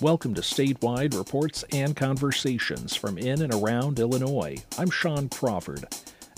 Welcome 0.00 0.34
to 0.34 0.40
Statewide 0.40 1.16
Reports 1.16 1.64
and 1.72 1.94
Conversations 1.94 2.96
from 2.96 3.16
in 3.16 3.42
and 3.42 3.54
around 3.54 4.00
Illinois. 4.00 4.56
I'm 4.76 4.90
Sean 4.90 5.28
Crawford. 5.28 5.84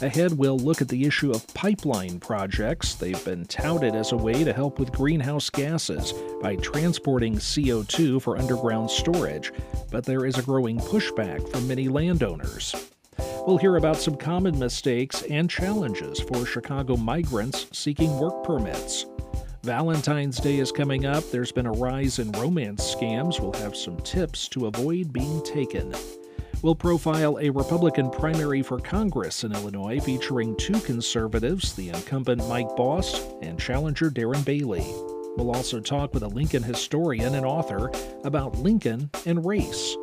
Ahead, 0.02 0.36
we'll 0.36 0.58
look 0.58 0.82
at 0.82 0.88
the 0.88 1.06
issue 1.06 1.30
of 1.30 1.46
pipeline 1.54 2.20
projects. 2.20 2.94
They've 2.94 3.24
been 3.24 3.46
touted 3.46 3.94
as 3.94 4.12
a 4.12 4.16
way 4.16 4.44
to 4.44 4.52
help 4.52 4.78
with 4.78 4.92
greenhouse 4.92 5.48
gases 5.48 6.12
by 6.42 6.56
transporting 6.56 7.36
CO2 7.36 8.20
for 8.20 8.36
underground 8.36 8.90
storage, 8.90 9.52
but 9.90 10.04
there 10.04 10.26
is 10.26 10.36
a 10.36 10.42
growing 10.42 10.78
pushback 10.78 11.48
from 11.50 11.66
many 11.66 11.88
landowners. 11.88 12.74
We'll 13.46 13.56
hear 13.56 13.76
about 13.76 13.96
some 13.96 14.16
common 14.16 14.58
mistakes 14.58 15.22
and 15.22 15.48
challenges 15.48 16.20
for 16.20 16.44
Chicago 16.44 16.94
migrants 16.96 17.66
seeking 17.72 18.18
work 18.18 18.44
permits. 18.44 19.06
Valentine's 19.66 20.38
Day 20.38 20.58
is 20.58 20.70
coming 20.70 21.06
up. 21.06 21.28
There's 21.32 21.50
been 21.50 21.66
a 21.66 21.72
rise 21.72 22.20
in 22.20 22.30
romance 22.30 22.94
scams. 22.94 23.40
We'll 23.40 23.52
have 23.54 23.74
some 23.74 23.96
tips 23.96 24.46
to 24.50 24.66
avoid 24.66 25.12
being 25.12 25.42
taken. 25.42 25.92
We'll 26.62 26.76
profile 26.76 27.36
a 27.40 27.50
Republican 27.50 28.10
primary 28.10 28.62
for 28.62 28.78
Congress 28.78 29.42
in 29.42 29.52
Illinois 29.52 29.98
featuring 29.98 30.56
two 30.56 30.78
conservatives, 30.82 31.74
the 31.74 31.88
incumbent 31.88 32.48
Mike 32.48 32.76
Bost 32.76 33.20
and 33.42 33.58
challenger 33.58 34.08
Darren 34.08 34.44
Bailey. 34.44 34.86
We'll 35.36 35.50
also 35.50 35.80
talk 35.80 36.14
with 36.14 36.22
a 36.22 36.28
Lincoln 36.28 36.62
historian 36.62 37.34
and 37.34 37.44
author 37.44 37.90
about 38.22 38.56
Lincoln 38.60 39.10
and 39.26 39.44
race. 39.44 39.96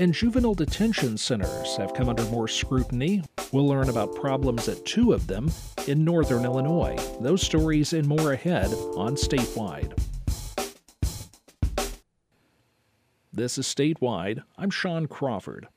And 0.00 0.14
juvenile 0.14 0.54
detention 0.54 1.18
centers 1.18 1.76
have 1.76 1.92
come 1.92 2.08
under 2.08 2.24
more 2.30 2.48
scrutiny. 2.48 3.22
We'll 3.52 3.68
learn 3.68 3.90
about 3.90 4.14
problems 4.14 4.66
at 4.66 4.86
two 4.86 5.12
of 5.12 5.26
them 5.26 5.52
in 5.86 6.06
northern 6.06 6.46
Illinois. 6.46 6.96
Those 7.20 7.42
stories 7.42 7.92
and 7.92 8.08
more 8.08 8.32
ahead 8.32 8.72
on 8.96 9.14
Statewide. 9.14 9.92
This 13.30 13.58
is 13.58 13.66
Statewide. 13.66 14.42
I'm 14.56 14.70
Sean 14.70 15.06
Crawford. 15.06 15.68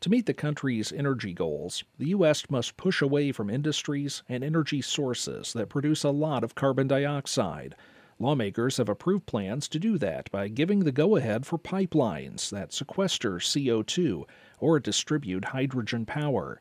To 0.00 0.10
meet 0.10 0.26
the 0.26 0.34
country's 0.34 0.92
energy 0.92 1.32
goals, 1.32 1.82
the 1.98 2.08
U.S. 2.08 2.50
must 2.50 2.76
push 2.76 3.00
away 3.00 3.32
from 3.32 3.48
industries 3.48 4.22
and 4.28 4.44
energy 4.44 4.82
sources 4.82 5.54
that 5.54 5.70
produce 5.70 6.04
a 6.04 6.10
lot 6.10 6.44
of 6.44 6.54
carbon 6.54 6.86
dioxide. 6.86 7.74
Lawmakers 8.22 8.76
have 8.76 8.90
approved 8.90 9.24
plans 9.24 9.66
to 9.66 9.78
do 9.78 9.96
that 9.96 10.30
by 10.30 10.48
giving 10.48 10.80
the 10.80 10.92
go 10.92 11.16
ahead 11.16 11.46
for 11.46 11.58
pipelines 11.58 12.50
that 12.50 12.70
sequester 12.70 13.36
CO2 13.36 14.24
or 14.58 14.78
distribute 14.78 15.46
hydrogen 15.46 16.04
power. 16.04 16.60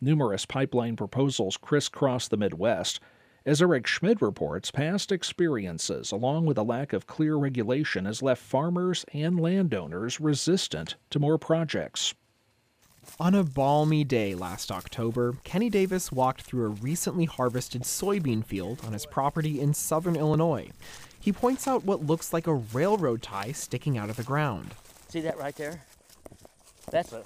Numerous 0.00 0.46
pipeline 0.46 0.96
proposals 0.96 1.56
crisscross 1.56 2.26
the 2.26 2.36
Midwest. 2.36 2.98
As 3.46 3.62
Eric 3.62 3.86
Schmid 3.86 4.20
reports, 4.20 4.72
past 4.72 5.12
experiences, 5.12 6.10
along 6.10 6.46
with 6.46 6.58
a 6.58 6.64
lack 6.64 6.92
of 6.92 7.06
clear 7.06 7.36
regulation, 7.36 8.04
has 8.04 8.20
left 8.20 8.42
farmers 8.42 9.04
and 9.14 9.38
landowners 9.38 10.18
resistant 10.18 10.96
to 11.10 11.20
more 11.20 11.38
projects. 11.38 12.14
On 13.18 13.34
a 13.34 13.44
balmy 13.44 14.04
day 14.04 14.34
last 14.34 14.70
October, 14.70 15.36
Kenny 15.44 15.68
Davis 15.68 16.10
walked 16.10 16.42
through 16.42 16.64
a 16.64 16.68
recently 16.68 17.26
harvested 17.26 17.82
soybean 17.82 18.44
field 18.44 18.80
on 18.86 18.92
his 18.92 19.06
property 19.06 19.60
in 19.60 19.74
southern 19.74 20.16
Illinois. 20.16 20.70
He 21.20 21.32
points 21.32 21.68
out 21.68 21.84
what 21.84 22.06
looks 22.06 22.32
like 22.32 22.46
a 22.46 22.54
railroad 22.54 23.22
tie 23.22 23.52
sticking 23.52 23.98
out 23.98 24.08
of 24.08 24.16
the 24.16 24.22
ground. 24.22 24.74
See 25.08 25.20
that 25.20 25.38
right 25.38 25.54
there? 25.54 25.82
That's 26.90 27.12
a 27.12 27.24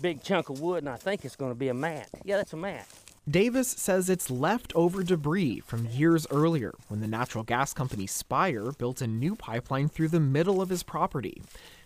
big 0.00 0.22
chunk 0.22 0.48
of 0.48 0.60
wood, 0.60 0.84
and 0.84 0.88
I 0.88 0.96
think 0.96 1.24
it's 1.24 1.36
going 1.36 1.50
to 1.50 1.58
be 1.58 1.68
a 1.68 1.74
mat. 1.74 2.08
Yeah, 2.24 2.36
that's 2.36 2.52
a 2.52 2.56
mat. 2.56 2.86
Davis 3.30 3.68
says 3.68 4.10
it's 4.10 4.32
leftover 4.32 5.04
debris 5.04 5.60
from 5.60 5.86
years 5.86 6.26
earlier 6.32 6.74
when 6.88 7.00
the 7.00 7.06
natural 7.06 7.44
gas 7.44 7.72
company 7.72 8.04
Spire 8.04 8.72
built 8.72 9.00
a 9.00 9.06
new 9.06 9.36
pipeline 9.36 9.88
through 9.88 10.08
the 10.08 10.18
middle 10.18 10.60
of 10.60 10.70
his 10.70 10.82
property. 10.82 11.40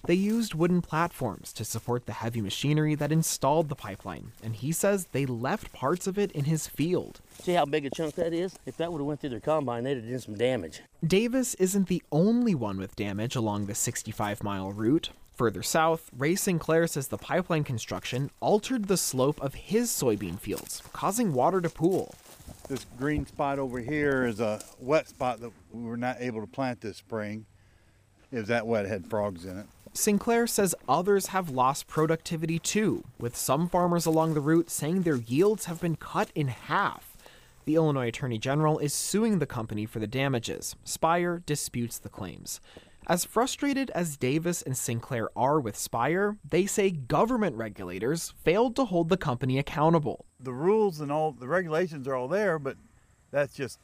They 0.07 0.15
used 0.15 0.55
wooden 0.55 0.83
platforms 0.83 1.53
to 1.55 1.65
support 1.65 2.07
the 2.07 2.13
heavy 2.13 2.41
machinery 2.41 2.95
that 2.95 3.11
installed 3.11 3.69
the 3.69 3.75
pipeline, 3.75 4.31
and 4.41 4.55
he 4.55 4.71
says 4.71 5.07
they 5.07 5.27
left 5.27 5.73
parts 5.73 6.07
of 6.07 6.17
it 6.17 6.31
in 6.31 6.45
his 6.45 6.69
field. 6.69 7.21
See 7.41 7.55
how 7.55 7.65
big 7.65 7.87
a 7.87 7.91
chunk 7.91 8.15
that 8.15 8.33
is? 8.33 8.57
If 8.67 8.77
that 8.77 8.93
would 8.93 9.01
have 9.01 9.07
went 9.07 9.21
through 9.21 9.31
their 9.31 9.41
combine, 9.41 9.83
they'd 9.83 9.97
have 9.97 10.09
done 10.09 10.21
some 10.21 10.37
damage. 10.37 10.83
Davis 11.05 11.55
isn't 11.55 11.89
the 11.89 12.05
only 12.13 12.55
one 12.55 12.79
with 12.79 12.95
damage 12.95 13.35
along 13.35 13.67
the 13.67 13.75
65 13.75 14.45
mile 14.45 14.71
route. 14.71 15.11
Further 15.35 15.65
south, 15.65 16.09
Ray 16.17 16.37
Sinclair 16.37 16.87
says 16.87 17.09
the 17.09 17.19
pipeline 17.19 17.65
construction 17.65 18.31
altered 18.39 18.87
the 18.87 18.97
slope 18.97 19.43
of 19.43 19.55
his 19.55 19.91
soybean 19.91 20.39
fields, 20.39 20.85
causing 20.93 21.33
water 21.33 21.61
to 21.61 21.69
pool. 21.69 22.15
This 22.69 22.87
green 22.97 23.27
spot 23.27 23.59
over 23.59 23.81
here 23.81 24.25
is 24.25 24.39
a 24.39 24.63
wet 24.79 25.09
spot 25.09 25.41
that 25.41 25.51
we 25.73 25.83
were 25.83 25.97
not 25.97 26.19
able 26.21 26.43
to 26.43 26.47
plant 26.47 26.81
this 26.81 26.99
spring. 26.99 27.45
It 28.31 28.39
was 28.39 28.49
that 28.49 28.69
wet, 28.69 28.87
it 28.87 28.89
had 28.89 29.11
frogs 29.11 29.45
in 29.45 29.59
it. 29.59 29.67
Sinclair 29.97 30.47
says 30.47 30.75
others 30.89 31.29
have 31.29 31.51
lost 31.51 31.87
productivity 31.87 32.59
too, 32.59 33.05
with 33.19 33.37
some 33.37 33.69
farmers 33.69 34.07
along 34.07 34.35
the 34.35 34.41
route 34.41 34.71
saying 34.71 35.03
their 35.03 35.17
yields 35.17 35.65
have 35.65 35.81
been 35.81 35.97
cut 35.97 36.31
in 36.35 36.49
half. 36.49 37.17
The 37.65 37.75
Illinois 37.75 38.09
Attorney 38.09 38.39
General 38.39 38.79
is 38.79 38.93
suing 38.93 39.39
the 39.39 39.47
company 39.47 39.87
for 39.87 39.99
the 39.99 40.07
damages. 40.07 40.77
Spire 40.85 41.43
disputes 41.47 41.99
the 41.99 42.09
claims. 42.09 42.61
As 43.09 43.25
frustrated 43.25 43.91
as 43.91 44.17
Davis 44.17 44.63
and 44.63 44.77
Sinclair 44.77 45.29
are 45.37 45.61
with 45.61 45.77
Spire, 45.77 46.37
they 46.49 46.67
say 46.67 46.91
government 46.91 47.57
regulators 47.57 48.35
failed 48.45 48.77
to 48.77 48.85
hold 48.85 49.09
the 49.09 49.17
company 49.17 49.59
accountable. 49.59 50.27
The 50.41 50.53
rules 50.53 51.01
and 51.01 51.11
all 51.11 51.33
the 51.33 51.49
regulations 51.49 52.07
are 52.07 52.15
all 52.15 52.29
there, 52.29 52.59
but 52.59 52.77
that's 53.31 53.55
just 53.55 53.79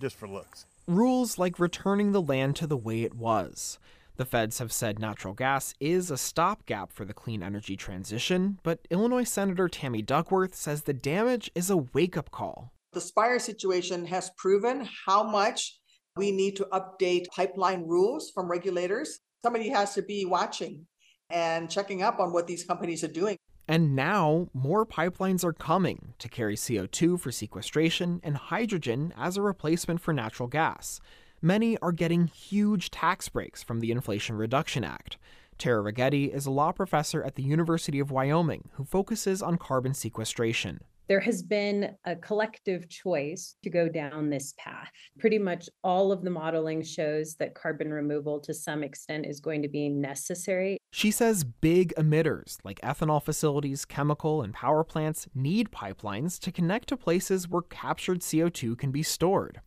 just 0.00 0.16
for 0.16 0.28
looks. 0.28 0.66
Rules 0.86 1.38
like 1.38 1.58
returning 1.58 2.12
the 2.12 2.22
land 2.22 2.56
to 2.56 2.66
the 2.66 2.76
way 2.76 3.02
it 3.02 3.14
was. 3.14 3.78
The 4.16 4.24
feds 4.24 4.60
have 4.60 4.72
said 4.72 5.00
natural 5.00 5.34
gas 5.34 5.74
is 5.80 6.08
a 6.08 6.16
stopgap 6.16 6.92
for 6.92 7.04
the 7.04 7.12
clean 7.12 7.42
energy 7.42 7.76
transition, 7.76 8.60
but 8.62 8.86
Illinois 8.88 9.24
Senator 9.24 9.68
Tammy 9.68 10.02
Duckworth 10.02 10.54
says 10.54 10.82
the 10.82 10.92
damage 10.92 11.50
is 11.56 11.68
a 11.68 11.78
wake 11.78 12.16
up 12.16 12.30
call. 12.30 12.72
The 12.92 13.00
Spire 13.00 13.40
situation 13.40 14.06
has 14.06 14.30
proven 14.38 14.88
how 15.06 15.24
much 15.24 15.80
we 16.16 16.30
need 16.30 16.54
to 16.56 16.68
update 16.72 17.26
pipeline 17.34 17.88
rules 17.88 18.30
from 18.32 18.48
regulators. 18.48 19.18
Somebody 19.42 19.70
has 19.70 19.94
to 19.94 20.02
be 20.02 20.24
watching 20.24 20.86
and 21.28 21.68
checking 21.68 22.04
up 22.04 22.20
on 22.20 22.32
what 22.32 22.46
these 22.46 22.62
companies 22.62 23.02
are 23.02 23.08
doing. 23.08 23.36
And 23.66 23.96
now, 23.96 24.48
more 24.54 24.86
pipelines 24.86 25.42
are 25.42 25.52
coming 25.52 26.14
to 26.20 26.28
carry 26.28 26.54
CO2 26.54 27.18
for 27.18 27.32
sequestration 27.32 28.20
and 28.22 28.36
hydrogen 28.36 29.12
as 29.16 29.36
a 29.36 29.42
replacement 29.42 30.00
for 30.00 30.12
natural 30.12 30.48
gas. 30.48 31.00
Many 31.44 31.76
are 31.80 31.92
getting 31.92 32.28
huge 32.28 32.90
tax 32.90 33.28
breaks 33.28 33.62
from 33.62 33.80
the 33.80 33.90
Inflation 33.90 34.36
Reduction 34.36 34.82
Act. 34.82 35.18
Tara 35.58 35.82
Righetti 35.82 36.32
is 36.34 36.46
a 36.46 36.50
law 36.50 36.72
professor 36.72 37.22
at 37.22 37.34
the 37.34 37.42
University 37.42 38.00
of 38.00 38.10
Wyoming 38.10 38.70
who 38.76 38.84
focuses 38.84 39.42
on 39.42 39.58
carbon 39.58 39.92
sequestration 39.92 40.80
there 41.06 41.20
has 41.20 41.42
been 41.42 41.94
a 42.06 42.16
collective 42.16 42.88
choice 42.88 43.56
to 43.62 43.70
go 43.70 43.88
down 43.88 44.30
this 44.30 44.54
path. 44.56 44.90
Pretty 45.18 45.38
much 45.38 45.68
all 45.82 46.10
of 46.12 46.22
the 46.22 46.30
modeling 46.30 46.82
shows 46.82 47.34
that 47.36 47.54
carbon 47.54 47.92
removal 47.92 48.40
to 48.40 48.54
some 48.54 48.82
extent 48.82 49.26
is 49.26 49.40
going 49.40 49.62
to 49.62 49.68
be 49.68 49.88
necessary. 49.88 50.78
She 50.92 51.10
says 51.10 51.44
big 51.44 51.92
emitters 51.96 52.56
like 52.64 52.80
ethanol 52.80 53.22
facilities, 53.22 53.84
chemical, 53.84 54.42
and 54.42 54.54
power 54.54 54.82
plants 54.82 55.28
need 55.34 55.70
pipelines 55.70 56.38
to 56.40 56.50
connect 56.50 56.88
to 56.88 56.96
places 56.96 57.48
where 57.48 57.62
captured 57.62 58.20
CO2 58.20 58.78
can 58.78 58.90
be 58.90 59.02
stored. 59.02 59.60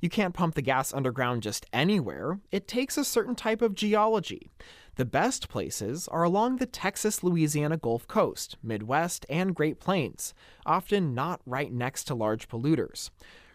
You 0.00 0.08
can't 0.08 0.32
pump 0.32 0.54
the 0.54 0.62
gas 0.62 0.94
underground 0.94 1.42
just 1.42 1.66
anywhere, 1.74 2.40
it 2.50 2.66
takes 2.66 2.96
a 2.96 3.04
certain 3.04 3.34
type 3.34 3.60
of 3.60 3.74
geology. 3.74 4.50
The 4.96 5.04
best 5.04 5.50
places 5.50 6.08
are 6.08 6.22
along 6.22 6.56
the 6.56 6.66
Texas 6.66 7.22
Louisiana 7.22 7.76
Gulf 7.76 8.06
Coast, 8.06 8.56
Midwest, 8.62 9.26
and 9.28 9.54
Great 9.54 9.78
Plains, 9.78 10.32
often 10.64 11.14
not 11.14 11.42
right 11.44 11.70
next 11.70 12.04
to 12.04 12.14
large 12.14 12.48
polluters. 12.48 13.10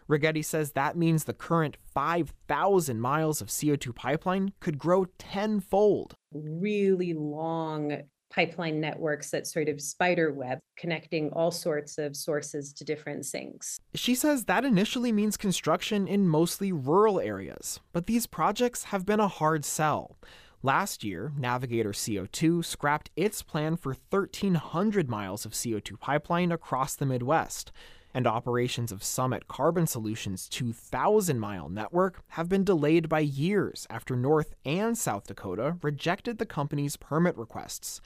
Righetti 0.08 0.44
says 0.44 0.72
that 0.72 0.96
means 0.96 1.24
the 1.24 1.34
current 1.34 1.76
5,000 1.92 3.00
miles 3.00 3.40
of 3.40 3.48
CO2 3.48 3.92
pipeline 3.92 4.52
could 4.60 4.78
grow 4.78 5.06
tenfold. 5.18 6.14
Really 6.32 7.12
long 7.12 8.02
pipeline 8.36 8.80
networks 8.80 9.30
that 9.30 9.46
sort 9.46 9.68
of 9.68 9.80
spider 9.80 10.30
web 10.30 10.58
connecting 10.76 11.30
all 11.30 11.50
sorts 11.50 11.96
of 11.96 12.14
sources 12.14 12.72
to 12.74 12.84
different 12.84 13.24
sinks. 13.24 13.80
She 13.94 14.14
says 14.14 14.44
that 14.44 14.64
initially 14.64 15.10
means 15.10 15.38
construction 15.38 16.06
in 16.06 16.28
mostly 16.28 16.70
rural 16.70 17.18
areas, 17.18 17.80
but 17.92 18.06
these 18.06 18.26
projects 18.26 18.84
have 18.84 19.06
been 19.06 19.20
a 19.20 19.28
hard 19.28 19.64
sell. 19.64 20.18
Last 20.62 21.02
year, 21.04 21.32
Navigator 21.38 21.92
CO2 21.92 22.64
scrapped 22.64 23.10
its 23.16 23.42
plan 23.42 23.76
for 23.76 23.96
1,300 24.10 25.08
miles 25.08 25.46
of 25.46 25.52
CO2 25.52 25.98
pipeline 25.98 26.52
across 26.52 26.94
the 26.94 27.06
Midwest, 27.06 27.72
and 28.16 28.26
operations 28.26 28.90
of 28.90 29.04
Summit 29.04 29.46
Carbon 29.46 29.86
Solutions' 29.86 30.48
2,000 30.48 31.38
mile 31.38 31.68
network 31.68 32.22
have 32.28 32.48
been 32.48 32.64
delayed 32.64 33.10
by 33.10 33.20
years 33.20 33.86
after 33.90 34.16
North 34.16 34.54
and 34.64 34.96
South 34.96 35.26
Dakota 35.26 35.76
rejected 35.82 36.38
the 36.38 36.46
company's 36.46 36.96
permit 36.96 37.36
requests. 37.36 38.00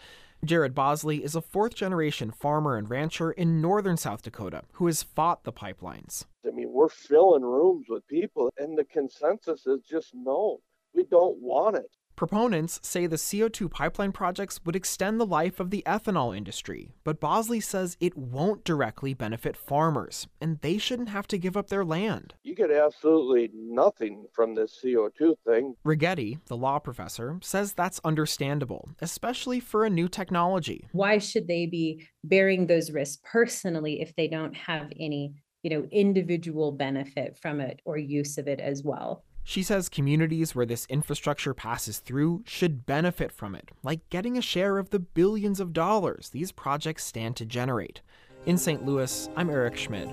Jared 0.45 0.75
Bosley 0.75 1.23
is 1.23 1.37
a 1.37 1.41
fourth 1.41 1.77
generation 1.77 2.33
farmer 2.33 2.77
and 2.77 2.91
rancher 2.91 3.31
in 3.31 3.61
northern 3.61 3.97
South 3.97 4.23
Dakota 4.23 4.65
who 4.73 4.87
has 4.87 5.05
fought 5.05 5.45
the 5.45 5.53
pipelines. 5.53 6.25
I 6.45 6.51
mean, 6.51 6.73
we're 6.73 6.89
filling 6.89 7.43
rooms 7.43 7.87
with 7.89 8.05
people, 8.09 8.53
and 8.59 8.77
the 8.77 8.85
consensus 8.87 9.65
is 9.65 9.81
just 9.89 10.11
no, 10.13 10.59
we 10.93 11.05
don't 11.05 11.41
want 11.41 11.77
it. 11.77 11.95
Proponents 12.21 12.81
say 12.83 13.07
the 13.07 13.17
CO2 13.17 13.71
pipeline 13.71 14.13
projects 14.13 14.61
would 14.67 14.77
extend 14.77 15.19
the 15.19 15.25
life 15.25 15.59
of 15.59 15.71
the 15.71 15.83
ethanol 15.87 16.37
industry, 16.37 16.91
but 17.03 17.19
Bosley 17.19 17.61
says 17.61 17.97
it 17.99 18.15
won't 18.15 18.63
directly 18.63 19.15
benefit 19.15 19.57
farmers, 19.57 20.27
and 20.39 20.61
they 20.61 20.77
shouldn't 20.77 21.09
have 21.09 21.27
to 21.29 21.39
give 21.39 21.57
up 21.57 21.69
their 21.69 21.83
land. 21.83 22.35
You 22.43 22.55
get 22.55 22.71
absolutely 22.71 23.49
nothing 23.55 24.27
from 24.35 24.55
this 24.55 24.83
CO2 24.85 25.35
thing. 25.47 25.77
Righetti, 25.83 26.41
the 26.45 26.59
law 26.59 26.79
professor, 26.79 27.39
says 27.41 27.73
that's 27.73 28.03
understandable, 28.05 28.91
especially 29.01 29.59
for 29.59 29.87
a 29.87 29.91
new 29.91 30.07
technology. 30.07 30.89
Why 30.93 31.17
should 31.17 31.49
they 31.49 31.65
be 31.65 32.07
bearing 32.23 32.67
those 32.67 32.91
risks 32.91 33.23
personally 33.25 34.03
if 34.03 34.15
they 34.15 34.29
don't 34.29 34.55
have 34.55 34.93
any, 35.01 35.33
you 35.63 35.71
know, 35.71 35.89
individual 35.91 36.71
benefit 36.71 37.39
from 37.41 37.61
it 37.61 37.81
or 37.87 37.97
use 37.97 38.37
of 38.37 38.47
it 38.47 38.61
as 38.61 38.83
well? 38.85 39.25
She 39.43 39.63
says 39.63 39.89
communities 39.89 40.55
where 40.55 40.67
this 40.67 40.87
infrastructure 40.87 41.55
passes 41.55 41.99
through 41.99 42.45
should 42.47 42.87
benefit 42.87 43.33
from 43.33 43.55
it, 43.55 43.71
like 43.83 44.09
getting 44.11 44.39
a 44.39 44.43
share 44.43 44.79
of 44.79 44.91
the 44.91 44.99
billions 44.99 45.61
of 45.61 45.73
dollars 45.73 46.31
these 46.31 46.53
projects 46.53 47.05
stand 47.05 47.37
to 47.37 47.45
generate. 47.45 48.01
In 48.47 48.57
St. 48.57 48.85
Louis, 48.85 49.29
I'm 49.37 49.51
Eric 49.51 49.77
Schmid. 49.77 50.09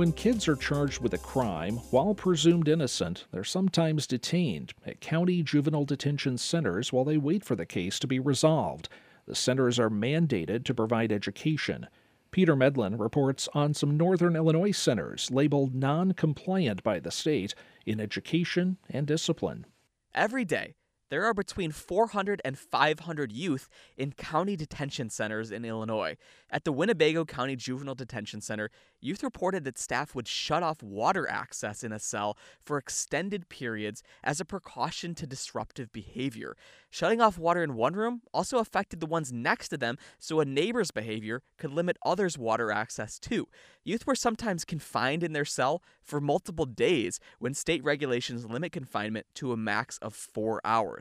When 0.00 0.12
kids 0.12 0.48
are 0.48 0.56
charged 0.56 1.02
with 1.02 1.12
a 1.12 1.18
crime, 1.18 1.76
while 1.90 2.14
presumed 2.14 2.68
innocent, 2.68 3.26
they're 3.30 3.44
sometimes 3.44 4.06
detained 4.06 4.72
at 4.86 5.02
county 5.02 5.42
juvenile 5.42 5.84
detention 5.84 6.38
centers 6.38 6.90
while 6.90 7.04
they 7.04 7.18
wait 7.18 7.44
for 7.44 7.54
the 7.54 7.66
case 7.66 7.98
to 7.98 8.06
be 8.06 8.18
resolved. 8.18 8.88
The 9.26 9.34
centers 9.34 9.78
are 9.78 9.90
mandated 9.90 10.64
to 10.64 10.74
provide 10.74 11.12
education. 11.12 11.86
Peter 12.30 12.56
Medlin 12.56 12.98
reports 12.98 13.46
on 13.52 13.74
some 13.74 13.98
northern 13.98 14.36
Illinois 14.36 14.72
centers 14.72 15.30
labeled 15.30 15.74
non 15.74 16.12
compliant 16.12 16.82
by 16.82 16.98
the 16.98 17.10
state 17.10 17.54
in 17.84 18.00
education 18.00 18.78
and 18.88 19.06
discipline. 19.06 19.66
Every 20.14 20.46
day, 20.46 20.76
there 21.10 21.24
are 21.24 21.34
between 21.34 21.72
400 21.72 22.40
and 22.44 22.58
500 22.58 23.32
youth 23.32 23.68
in 23.96 24.12
county 24.12 24.56
detention 24.56 25.10
centers 25.10 25.50
in 25.50 25.64
Illinois. 25.64 26.16
At 26.50 26.64
the 26.64 26.72
Winnebago 26.72 27.24
County 27.24 27.56
Juvenile 27.56 27.94
Detention 27.94 28.40
Center, 28.40 28.70
youth 29.00 29.22
reported 29.22 29.64
that 29.64 29.78
staff 29.78 30.14
would 30.14 30.28
shut 30.28 30.62
off 30.62 30.82
water 30.82 31.28
access 31.28 31.84
in 31.84 31.92
a 31.92 31.98
cell 31.98 32.38
for 32.60 32.78
extended 32.78 33.48
periods 33.48 34.02
as 34.22 34.40
a 34.40 34.44
precaution 34.44 35.14
to 35.16 35.26
disruptive 35.26 35.92
behavior. 35.92 36.56
Shutting 36.90 37.20
off 37.20 37.38
water 37.38 37.62
in 37.62 37.74
one 37.74 37.94
room 37.94 38.22
also 38.32 38.58
affected 38.58 39.00
the 39.00 39.06
ones 39.06 39.32
next 39.32 39.68
to 39.68 39.76
them, 39.76 39.96
so 40.18 40.40
a 40.40 40.44
neighbor's 40.44 40.90
behavior 40.90 41.42
could 41.56 41.72
limit 41.72 41.96
others' 42.04 42.38
water 42.38 42.70
access 42.70 43.18
too. 43.18 43.48
Youth 43.84 44.06
were 44.06 44.14
sometimes 44.14 44.64
confined 44.64 45.22
in 45.22 45.32
their 45.32 45.44
cell 45.44 45.82
for 46.02 46.20
multiple 46.20 46.66
days 46.66 47.18
when 47.38 47.54
state 47.54 47.82
regulations 47.82 48.44
limit 48.44 48.72
confinement 48.72 49.26
to 49.34 49.52
a 49.52 49.56
max 49.56 49.98
of 49.98 50.14
four 50.14 50.60
hours. 50.64 50.99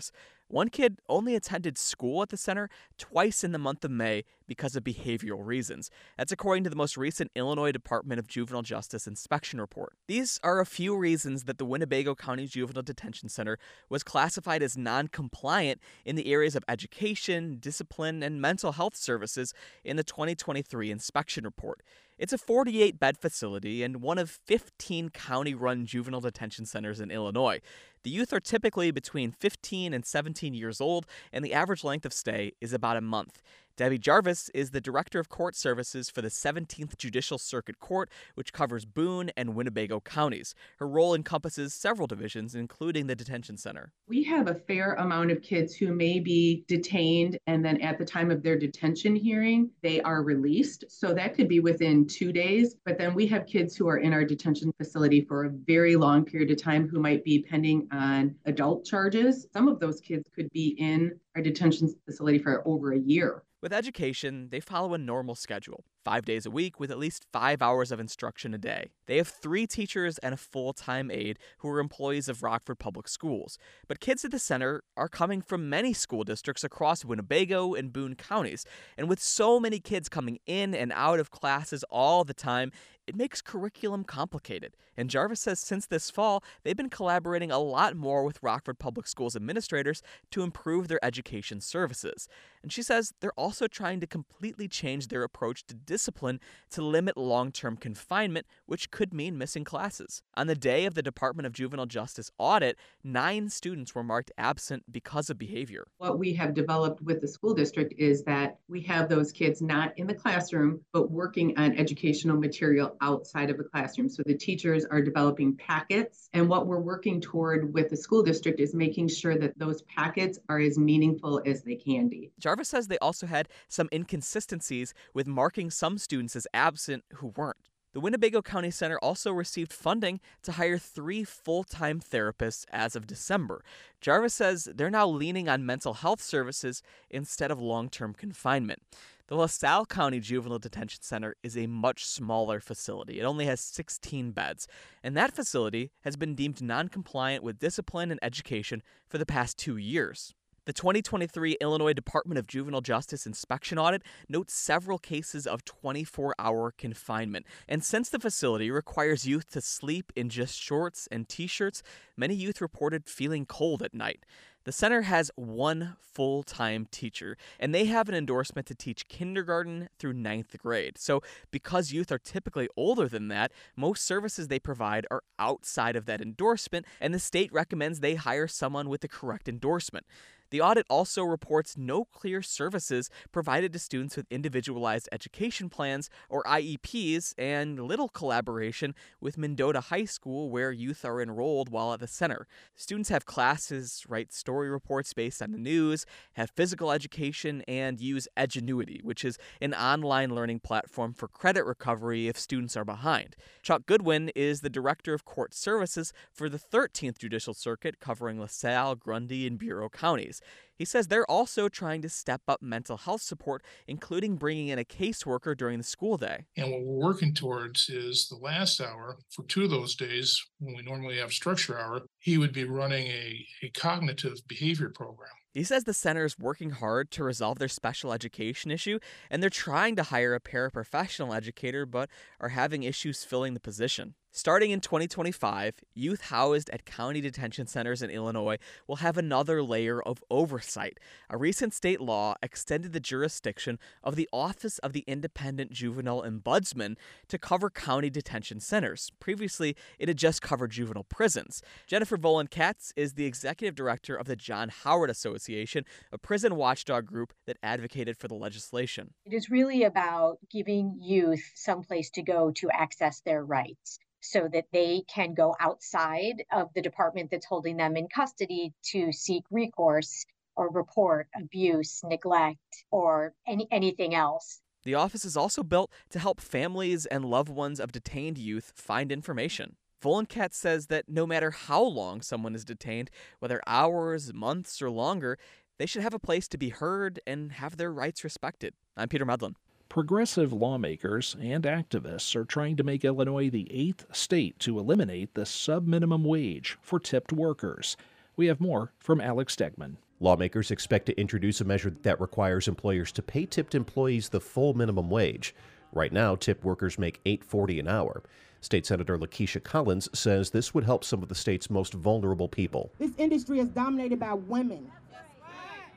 One 0.50 0.70
kid 0.70 1.00
only 1.08 1.36
attended 1.36 1.78
school 1.78 2.24
at 2.24 2.30
the 2.30 2.38
center 2.38 2.70
twice 2.98 3.44
in 3.44 3.52
the 3.52 3.60
month 3.60 3.86
of 3.86 3.92
May 3.92 4.24
because 4.48 4.76
of 4.76 4.84
behavioral 4.84 5.46
reasons. 5.46 5.92
That's 6.18 6.32
according 6.32 6.64
to 6.64 6.72
the 6.72 6.76
most 6.76 6.98
recent 6.98 7.30
Illinois 7.36 7.72
Department 7.72 8.18
of 8.18 8.28
Juvenile 8.28 8.64
Justice 8.64 9.06
inspection 9.06 9.62
report. 9.62 9.94
These 10.08 10.40
are 10.44 10.60
a 10.60 10.66
few 10.66 10.98
reasons 10.98 11.44
that 11.44 11.60
the 11.60 11.66
Winnebago 11.66 12.16
County 12.16 12.48
Juvenile 12.48 12.82
Detention 12.82 13.30
Center 13.30 13.60
was 13.90 14.02
classified 14.02 14.64
as 14.64 14.76
non 14.76 15.08
compliant 15.08 15.82
in 16.04 16.16
the 16.16 16.34
areas 16.34 16.56
of 16.56 16.66
education, 16.68 17.58
discipline, 17.60 18.24
and 18.24 18.42
mental 18.42 18.72
health 18.72 18.96
services 18.96 19.54
in 19.84 19.98
the 19.98 20.04
2023 20.04 20.90
inspection 20.90 21.44
report. 21.44 21.82
It's 22.20 22.34
a 22.34 22.38
48 22.38 23.00
bed 23.00 23.18
facility 23.18 23.82
and 23.82 24.02
one 24.02 24.18
of 24.18 24.30
15 24.30 25.10
county 25.10 25.54
run 25.54 25.86
juvenile 25.86 26.20
detention 26.20 26.66
centers 26.66 27.00
in 27.00 27.12
Illinois. 27.12 27.62
The 28.04 28.10
youth 28.10 28.34
are 28.34 28.42
typically 28.42 28.92
between 28.92 29.32
15 29.32 29.94
and 29.94 30.06
17 30.06 30.54
years 30.54 30.82
old, 30.82 31.06
and 31.32 31.46
the 31.46 31.54
average 31.54 31.84
length 31.84 32.06
of 32.06 32.12
stay 32.12 32.52
is 32.60 32.74
about 32.74 32.98
a 32.98 33.02
month. 33.02 33.42
Debbie 33.80 33.98
Jarvis 33.98 34.50
is 34.54 34.72
the 34.72 34.82
Director 34.82 35.22
of 35.22 35.30
Court 35.30 35.56
Services 35.56 36.10
for 36.10 36.22
the 36.22 36.28
17th 36.28 36.98
Judicial 36.98 37.38
Circuit 37.38 37.80
Court, 37.80 38.10
which 38.36 38.52
covers 38.52 38.84
Boone 38.84 39.32
and 39.38 39.56
Winnebago 39.56 40.02
counties. 40.02 40.54
Her 40.80 40.88
role 40.90 41.16
encompasses 41.16 41.74
several 41.74 42.06
divisions, 42.06 42.56
including 42.56 43.08
the 43.08 43.16
detention 43.16 43.56
center. 43.56 43.94
We 44.10 44.22
have 44.24 44.50
a 44.50 44.56
fair 44.56 44.96
amount 44.96 45.32
of 45.32 45.42
kids 45.42 45.76
who 45.76 45.96
may 45.96 46.20
be 46.20 46.66
detained, 46.68 47.38
and 47.48 47.64
then 47.64 47.80
at 47.80 47.98
the 47.98 48.04
time 48.04 48.32
of 48.32 48.44
their 48.44 48.58
detention 48.58 49.16
hearing, 49.16 49.70
they 49.82 50.02
are 50.02 50.24
released. 50.24 50.84
So 50.90 51.14
that 51.14 51.34
could 51.34 51.48
be 51.48 51.62
within 51.62 52.06
two 52.06 52.34
days. 52.34 52.76
But 52.84 52.98
then 52.98 53.16
we 53.16 53.28
have 53.28 53.46
kids 53.46 53.78
who 53.78 53.88
are 53.88 54.00
in 54.00 54.12
our 54.12 54.26
detention 54.26 54.74
facility 54.78 55.22
for 55.22 55.46
a 55.46 55.52
very 55.52 55.96
long 55.96 56.26
period 56.26 56.52
of 56.52 56.62
time 56.62 56.90
who 56.90 57.00
might 57.00 57.24
be 57.24 57.44
pending 57.44 57.88
on 57.94 58.36
adult 58.44 58.84
charges. 58.84 59.48
Some 59.54 59.70
of 59.70 59.80
those 59.80 60.02
kids 60.02 60.30
could 60.36 60.50
be 60.52 60.76
in 60.78 61.18
our 61.38 61.42
detention 61.42 61.96
facility 62.06 62.40
for 62.40 62.68
over 62.68 62.92
a 62.92 63.00
year. 63.00 63.44
With 63.62 63.74
education, 63.74 64.50
they 64.52 64.62
follow 64.62 64.94
a 64.94 64.98
normal 64.98 65.36
schedule 65.36 65.84
five 66.04 66.26
days 66.26 66.46
a 66.46 66.52
week 66.52 66.80
with 66.80 66.92
at 66.92 66.98
least 66.98 67.26
five 67.32 67.62
hours 67.62 67.92
of 67.92 68.00
instruction 68.00 68.54
a 68.54 68.58
day. 68.58 68.90
They 69.06 69.18
have 69.18 69.28
three 69.28 69.68
teachers 69.68 70.18
and 70.20 70.34
a 70.34 70.38
full 70.38 70.74
time 70.74 71.12
aide 71.12 71.40
who 71.60 71.70
are 71.70 71.80
employees 71.80 72.30
of 72.30 72.44
Rockford 72.44 72.80
Public 72.80 73.08
Schools. 73.08 73.58
But 73.88 74.00
kids 74.00 74.26
at 74.26 74.32
the 74.32 74.40
center 74.40 74.84
are 74.98 75.10
coming 75.10 75.42
from 75.42 75.70
many 75.70 75.94
school 75.94 76.24
districts 76.24 76.64
across 76.64 77.06
Winnebago 77.06 77.74
and 77.74 77.94
Boone 77.94 78.16
counties. 78.16 78.66
And 78.98 79.10
with 79.10 79.20
so 79.20 79.60
many 79.60 79.80
kids 79.80 80.10
coming 80.10 80.40
in 80.46 80.74
and 80.74 80.92
out 80.96 81.20
of 81.20 81.32
classes 81.32 81.84
all 81.90 82.24
the 82.24 82.34
time, 82.34 82.72
it 83.10 83.16
makes 83.16 83.42
curriculum 83.42 84.04
complicated. 84.04 84.78
And 84.96 85.10
Jarvis 85.10 85.40
says 85.40 85.60
since 85.60 85.88
this 85.88 86.12
fall, 86.12 86.44
they've 86.64 86.78
been 86.78 86.92
collaborating 86.92 87.52
a 87.52 87.58
lot 87.58 87.96
more 87.96 88.24
with 88.24 88.44
Rockford 88.44 88.78
Public 88.78 89.08
Schools 89.08 89.36
administrators 89.36 90.04
to 90.30 90.44
improve 90.44 90.88
their 90.88 91.04
education 91.04 91.60
services. 91.60 92.28
And 92.62 92.72
she 92.72 92.84
says 92.84 93.16
they're 93.20 93.32
also 93.32 93.66
trying 93.66 94.00
to 94.02 94.08
completely 94.08 94.68
change 94.68 95.08
their 95.08 95.24
approach 95.24 95.66
to 95.66 95.74
discipline 95.90 96.40
to 96.70 96.84
limit 96.84 97.18
long 97.18 97.52
term 97.52 97.76
confinement, 97.76 98.46
which 98.68 98.92
could 98.92 99.12
mean 99.12 99.40
missing 99.40 99.64
classes. 99.64 100.22
On 100.38 100.46
the 100.46 100.54
day 100.54 100.86
of 100.86 100.94
the 100.94 101.02
Department 101.02 101.48
of 101.48 101.52
Juvenile 101.52 101.88
Justice 101.88 102.30
audit, 102.38 102.78
nine 103.04 103.50
students 103.50 103.96
were 103.96 104.04
marked 104.04 104.32
absent 104.38 104.84
because 104.92 105.32
of 105.32 105.40
behavior. 105.40 105.88
What 105.98 106.20
we 106.20 106.32
have 106.36 106.54
developed 106.54 107.02
with 107.02 107.22
the 107.22 107.28
school 107.28 107.56
district 107.56 107.96
is 107.98 108.24
that 108.26 108.60
we 108.68 108.82
have 108.84 109.10
those 109.10 109.32
kids 109.32 109.64
not 109.64 109.98
in 109.98 110.06
the 110.06 110.14
classroom, 110.14 110.80
but 110.94 111.10
working 111.10 111.58
on 111.58 111.76
educational 111.76 112.38
material 112.38 112.96
outside 113.02 113.50
of 113.50 113.58
the 113.58 113.64
classroom. 113.64 114.10
So 114.10 114.22
the 114.28 114.38
teachers 114.38 114.86
are 114.86 115.02
developing 115.02 115.56
packets. 115.56 116.30
And 116.34 116.48
what 116.48 116.68
we're 116.68 116.82
working 116.82 117.20
toward 117.20 117.74
with 117.74 117.90
the 117.90 117.98
school 117.98 118.22
district 118.22 118.60
is 118.60 118.76
making 118.76 119.08
sure 119.08 119.40
that 119.40 119.58
those 119.58 119.82
packets 119.84 120.38
are 120.50 120.60
as 120.60 120.78
meaningful 120.78 121.42
as 121.48 121.64
they 121.64 121.76
can 121.76 122.08
be. 122.08 122.32
Jarvis 122.38 122.70
says 122.70 122.88
they 122.88 123.00
also 123.00 123.26
had 123.26 123.50
some 123.68 123.90
inconsistencies 123.92 124.94
with 125.16 125.26
marking 125.26 125.72
some 125.80 125.98
students 125.98 126.36
as 126.36 126.46
absent 126.54 127.06
who 127.16 127.28
weren't. 127.38 127.58
The 127.94 128.00
Winnebago 128.00 128.44
County 128.44 128.70
Center 128.70 129.00
also 129.00 129.32
received 129.32 129.74
funding 129.74 130.20
to 130.44 130.52
hire 130.52 130.78
three 130.78 131.24
full 131.24 131.64
time 131.64 132.00
therapists 132.00 132.66
as 132.72 132.96
of 132.96 133.08
December. 133.08 133.64
Jarvis 134.00 134.36
says 134.36 134.70
they're 134.76 134.92
now 134.92 135.08
leaning 135.08 135.50
on 135.50 135.66
mental 135.66 135.96
health 135.96 136.22
services 136.22 136.84
instead 137.10 137.50
of 137.50 137.60
long 137.60 137.90
term 137.90 138.14
confinement. 138.14 138.84
The 139.28 139.36
LaSalle 139.36 139.86
County 139.86 140.20
Juvenile 140.20 140.60
Detention 140.60 141.02
Center 141.02 141.36
is 141.44 141.58
a 141.58 141.68
much 141.68 142.06
smaller 142.06 142.60
facility. 142.60 143.20
It 143.20 143.24
only 143.24 143.46
has 143.46 143.62
16 143.62 144.32
beds, 144.32 144.68
and 145.04 145.16
that 145.16 145.36
facility 145.36 145.92
has 146.02 146.16
been 146.16 146.36
deemed 146.36 146.62
non 146.62 146.90
compliant 146.90 147.44
with 147.44 147.60
discipline 147.60 148.12
and 148.12 148.20
education 148.22 148.84
for 149.08 149.18
the 149.18 149.26
past 149.26 149.58
two 149.58 149.78
years. 149.78 150.34
The 150.66 150.74
2023 150.74 151.58
Illinois 151.62 151.94
Department 151.94 152.38
of 152.38 152.46
Juvenile 152.46 152.82
Justice 152.82 153.26
inspection 153.26 153.80
audit 153.80 154.04
notes 154.28 154.54
several 154.54 154.98
cases 154.98 155.48
of 155.48 155.64
24 155.66 156.36
hour 156.38 156.72
confinement. 156.78 157.46
And 157.68 157.84
since 157.84 158.10
the 158.10 158.20
facility 158.20 158.70
requires 158.70 159.26
youth 159.26 159.50
to 159.52 159.62
sleep 159.62 160.12
in 160.16 160.30
just 160.30 160.60
shorts 160.60 161.08
and 161.12 161.28
t 161.28 161.48
shirts, 161.48 161.82
many 162.18 162.36
youth 162.36 162.62
reported 162.62 163.08
feeling 163.08 163.46
cold 163.46 163.82
at 163.82 163.94
night. 163.94 164.26
The 164.66 164.74
center 164.74 165.04
has 165.04 165.32
one 165.36 165.96
full 166.00 166.44
time 166.44 166.86
teacher, 166.92 167.38
and 167.60 167.74
they 167.74 167.86
have 167.86 168.10
an 168.10 168.16
endorsement 168.16 168.68
to 168.68 168.76
teach 168.76 169.08
kindergarten 169.08 169.88
through 169.98 170.14
ninth 170.14 170.56
grade. 170.60 170.98
So, 170.98 171.24
because 171.50 171.94
youth 171.94 172.12
are 172.12 172.20
typically 172.20 172.68
older 172.76 173.08
than 173.08 173.30
that, 173.30 173.54
most 173.78 174.06
services 174.06 174.48
they 174.48 174.60
provide 174.60 175.08
are 175.10 175.24
outside 175.40 175.96
of 175.96 176.06
that 176.08 176.22
endorsement, 176.22 176.86
and 177.00 177.14
the 177.14 177.20
state 177.20 177.52
recommends 177.54 178.02
they 178.02 178.16
hire 178.16 178.48
someone 178.48 178.90
with 178.90 179.02
the 179.02 179.08
correct 179.08 179.48
endorsement. 179.48 180.06
The 180.52 180.62
audit 180.62 180.86
also 180.90 181.24
reports 181.24 181.78
no 181.78 182.06
clear 182.06 182.42
services 182.42 183.10
provided 183.32 183.74
to 183.74 183.80
students 183.80 184.18
with 184.18 184.26
individualized 184.32 185.08
education 185.12 185.70
plans 185.70 186.10
or 186.30 186.44
IEPs 186.44 187.34
and 187.38 187.80
little 187.80 188.10
collaboration 188.10 188.96
with 189.22 189.38
Mendota 189.38 189.82
High 189.82 190.06
School 190.06 190.50
where 190.50 190.72
youth 190.72 191.06
are 191.06 191.22
enrolled 191.22 191.70
while 191.70 191.94
at 191.94 192.00
the 192.00 192.08
center. 192.08 192.48
Students 192.76 193.10
have 193.10 193.26
classes, 193.26 194.04
write 194.08 194.34
story 194.34 194.70
reports 194.70 195.14
based 195.14 195.42
on 195.42 195.52
the 195.52 195.58
news, 195.58 196.06
have 196.34 196.50
physical 196.52 196.92
education, 196.92 197.64
and 197.68 198.00
use 198.00 198.28
Edgenuity, 198.38 199.04
which 199.04 199.24
is 199.24 199.38
an 199.62 199.74
online 199.74 200.34
learning 200.34 200.60
platform 200.60 201.14
for 201.14 201.28
credit 201.28 201.66
recovery 201.66 202.28
if 202.28 202.38
students 202.38 202.76
are 202.76 202.86
behind. 202.86 203.36
Chuck 203.62 203.86
Goodwin 203.86 204.30
is 204.36 204.62
the 204.62 204.70
director 204.70 205.14
of 205.14 205.26
court 205.26 205.54
services 205.54 206.12
for 206.32 206.50
the 206.50 206.60
13th 206.60 207.18
Judicial 207.18 207.54
Circuit 207.54 208.00
covering 208.00 208.40
LaSalle, 208.40 208.96
Grundy, 208.96 209.46
and 209.46 209.60
Bureau 209.60 209.90
counties. 209.90 210.39
He 210.76 210.86
says 210.86 211.08
they're 211.08 211.30
also 211.30 211.68
trying 211.68 212.02
to 212.04 212.10
step 212.10 212.42
up 212.48 212.62
mental 212.62 212.98
health 212.98 213.22
support, 213.22 213.64
including 213.88 214.38
bringing 214.38 214.70
in 214.70 214.80
a 214.80 214.86
caseworker 214.86 215.56
during 215.56 215.78
the 215.78 215.84
school 215.84 216.18
day. 216.18 216.46
And 216.56 216.72
what 216.72 216.82
we're 216.82 217.08
working 217.08 217.34
towards 217.34 217.90
is 217.90 218.28
the 218.30 218.38
last 218.38 218.80
hour 218.80 219.18
for 219.30 219.44
two 219.44 219.66
of 219.66 219.72
those 219.72 219.96
days, 219.96 220.42
when 220.60 220.76
we 220.76 220.82
normally 220.82 221.18
have 221.18 221.34
structure 221.34 221.78
hour, 221.78 222.04
he 222.20 222.38
would 222.38 222.54
be 222.54 222.64
running 222.64 223.08
a, 223.08 223.46
a 223.64 223.70
cognitive 223.72 224.38
behavior 224.48 224.90
program. 224.90 225.32
He 225.54 225.64
says 225.64 225.84
the 225.84 225.94
center 225.94 226.26
is 226.26 226.38
working 226.38 226.70
hard 226.70 227.10
to 227.12 227.24
resolve 227.24 227.58
their 227.58 227.68
special 227.68 228.14
education 228.14 228.70
issue, 228.70 229.00
and 229.30 229.42
they're 229.42 229.50
trying 229.50 229.96
to 229.96 230.04
hire 230.04 230.36
a 230.36 230.40
paraprofessional 230.40 231.36
educator, 231.36 231.86
but 231.86 232.10
are 232.40 232.50
having 232.50 232.84
issues 232.84 233.24
filling 233.24 233.56
the 233.56 233.60
position. 233.60 234.14
Starting 234.32 234.70
in 234.70 234.80
2025, 234.80 235.80
youth 235.96 236.22
housed 236.22 236.70
at 236.70 236.86
county 236.86 237.20
detention 237.20 237.66
centers 237.66 238.04
in 238.04 238.12
Illinois 238.12 238.58
will 238.88 238.98
have 238.98 239.18
another 239.18 239.64
layer 239.64 240.00
of 240.04 240.24
oversight. 240.30 241.00
A 241.32 241.38
recent 241.38 241.74
state 241.74 242.00
law 242.00 242.36
extended 242.44 242.94
the 242.94 243.00
jurisdiction 243.00 243.80
of 244.04 244.16
the 244.16 244.30
Office 244.32 244.78
of 244.80 244.94
the 244.94 245.04
Independent 245.08 245.72
Juvenile 245.72 246.22
Ombudsman 246.22 246.96
to 247.28 247.40
cover 247.40 247.72
county 247.72 248.12
detention 248.12 248.60
centers. 248.60 249.12
Previously, 249.20 249.76
it 249.98 250.08
had 250.08 250.18
just 250.18 250.44
covered 250.44 250.70
juvenile 250.72 251.06
prisons. 251.06 251.64
Jennifer 251.88 252.16
Vollen-Katz 252.16 252.94
is 252.96 253.14
the 253.14 253.26
executive 253.26 253.74
director 253.74 254.16
of 254.16 254.28
the 254.28 254.36
John 254.36 254.70
Howard 254.70 255.10
Association, 255.10 255.86
a 256.12 256.20
prison 256.20 256.56
watchdog 256.56 257.08
group 257.08 257.34
that 257.48 257.58
advocated 257.64 258.16
for 258.16 258.28
the 258.28 258.36
legislation. 258.36 259.16
It 259.26 259.34
is 259.34 259.50
really 259.50 259.84
about 259.84 260.38
giving 260.52 261.00
youth 261.02 261.44
some 261.56 261.82
place 261.82 262.12
to 262.12 262.22
go 262.22 262.52
to 262.52 262.70
access 262.70 263.22
their 263.22 263.44
rights 263.44 263.98
so 264.22 264.50
that 264.52 264.66
they 264.72 265.04
can 265.14 265.34
go 265.34 265.56
outside 265.60 266.44
of 266.52 266.70
the 266.76 266.82
department 266.82 267.30
that's 267.32 267.46
holding 267.46 267.78
them 267.78 267.96
in 267.96 268.08
custody 268.08 268.74
to 268.92 269.12
seek 269.12 269.44
recourse 269.52 270.26
or 270.56 270.70
report 270.72 271.28
abuse, 271.36 272.02
neglect, 272.04 272.84
or 272.92 273.34
any, 273.48 273.68
anything 273.72 274.14
else. 274.14 274.60
The 274.84 274.96
office 274.96 275.26
is 275.26 275.38
also 275.38 275.64
built 275.64 275.92
to 276.10 276.20
help 276.20 276.42
families 276.42 277.06
and 277.06 277.26
loved 277.26 277.50
ones 277.50 277.80
of 277.80 277.92
detained 277.92 278.38
youth 278.38 278.74
find 278.76 279.12
information. 279.12 279.76
Vollen-Katz 280.02 280.58
says 280.58 280.88
that 280.88 281.10
no 281.10 281.28
matter 281.28 281.52
how 281.52 281.84
long 281.84 282.22
someone 282.22 282.56
is 282.56 282.64
detained, 282.64 283.10
whether 283.40 283.62
hours, 283.68 284.34
months, 284.34 284.82
or 284.82 284.90
longer, 284.90 285.38
they 285.78 285.86
should 285.86 286.02
have 286.02 286.14
a 286.14 286.20
place 286.20 286.48
to 286.50 286.58
be 286.58 286.70
heard 286.70 287.20
and 287.28 287.54
have 287.54 287.78
their 287.78 287.92
rights 287.92 288.24
respected. 288.24 288.74
I'm 288.96 289.10
Peter 289.10 289.26
Medlin. 289.26 289.56
Progressive 289.90 290.54
lawmakers 290.54 291.36
and 291.42 291.64
activists 291.64 292.36
are 292.36 292.46
trying 292.46 292.76
to 292.76 292.84
make 292.84 293.04
Illinois 293.04 293.50
the 293.50 293.68
eighth 293.72 294.06
state 294.16 294.60
to 294.60 294.78
eliminate 294.78 295.34
the 295.34 295.48
sub-minimum 295.48 296.24
wage 296.24 296.78
for 296.80 297.00
tipped 297.00 297.34
workers. 297.34 297.98
We 298.36 298.46
have 298.46 298.62
more 298.62 298.94
from 299.00 299.20
Alex 299.20 299.56
Degman. 299.56 299.96
Lawmakers 300.20 300.70
expect 300.70 301.08
to 301.08 301.20
introduce 301.20 301.60
a 301.60 301.66
measure 301.66 301.90
that 302.04 302.22
requires 302.22 302.68
employers 302.68 303.12
to 303.14 303.24
pay 303.24 303.48
tipped 303.48 303.74
employees 303.74 304.30
the 304.30 304.40
full 304.40 304.76
minimum 304.76 305.10
wage. 305.10 305.56
Right 305.92 306.14
now, 306.14 306.36
tipped 306.36 306.64
workers 306.64 307.00
make 307.00 307.24
$8.40 307.24 307.80
an 307.80 307.88
hour. 307.88 308.22
State 308.62 308.86
Senator 308.86 309.18
Lakesia 309.18 309.64
Collins 309.64 310.08
says 310.14 310.52
this 310.52 310.72
would 310.72 310.84
help 310.84 311.04
some 311.04 311.24
of 311.24 311.30
the 311.30 311.36
state's 311.36 311.72
most 311.72 311.96
vulnerable 311.96 312.48
people. 312.48 312.92
This 313.00 313.16
industry 313.18 313.58
is 313.58 313.70
dominated 313.70 314.20
by 314.20 314.36
women. 314.36 314.92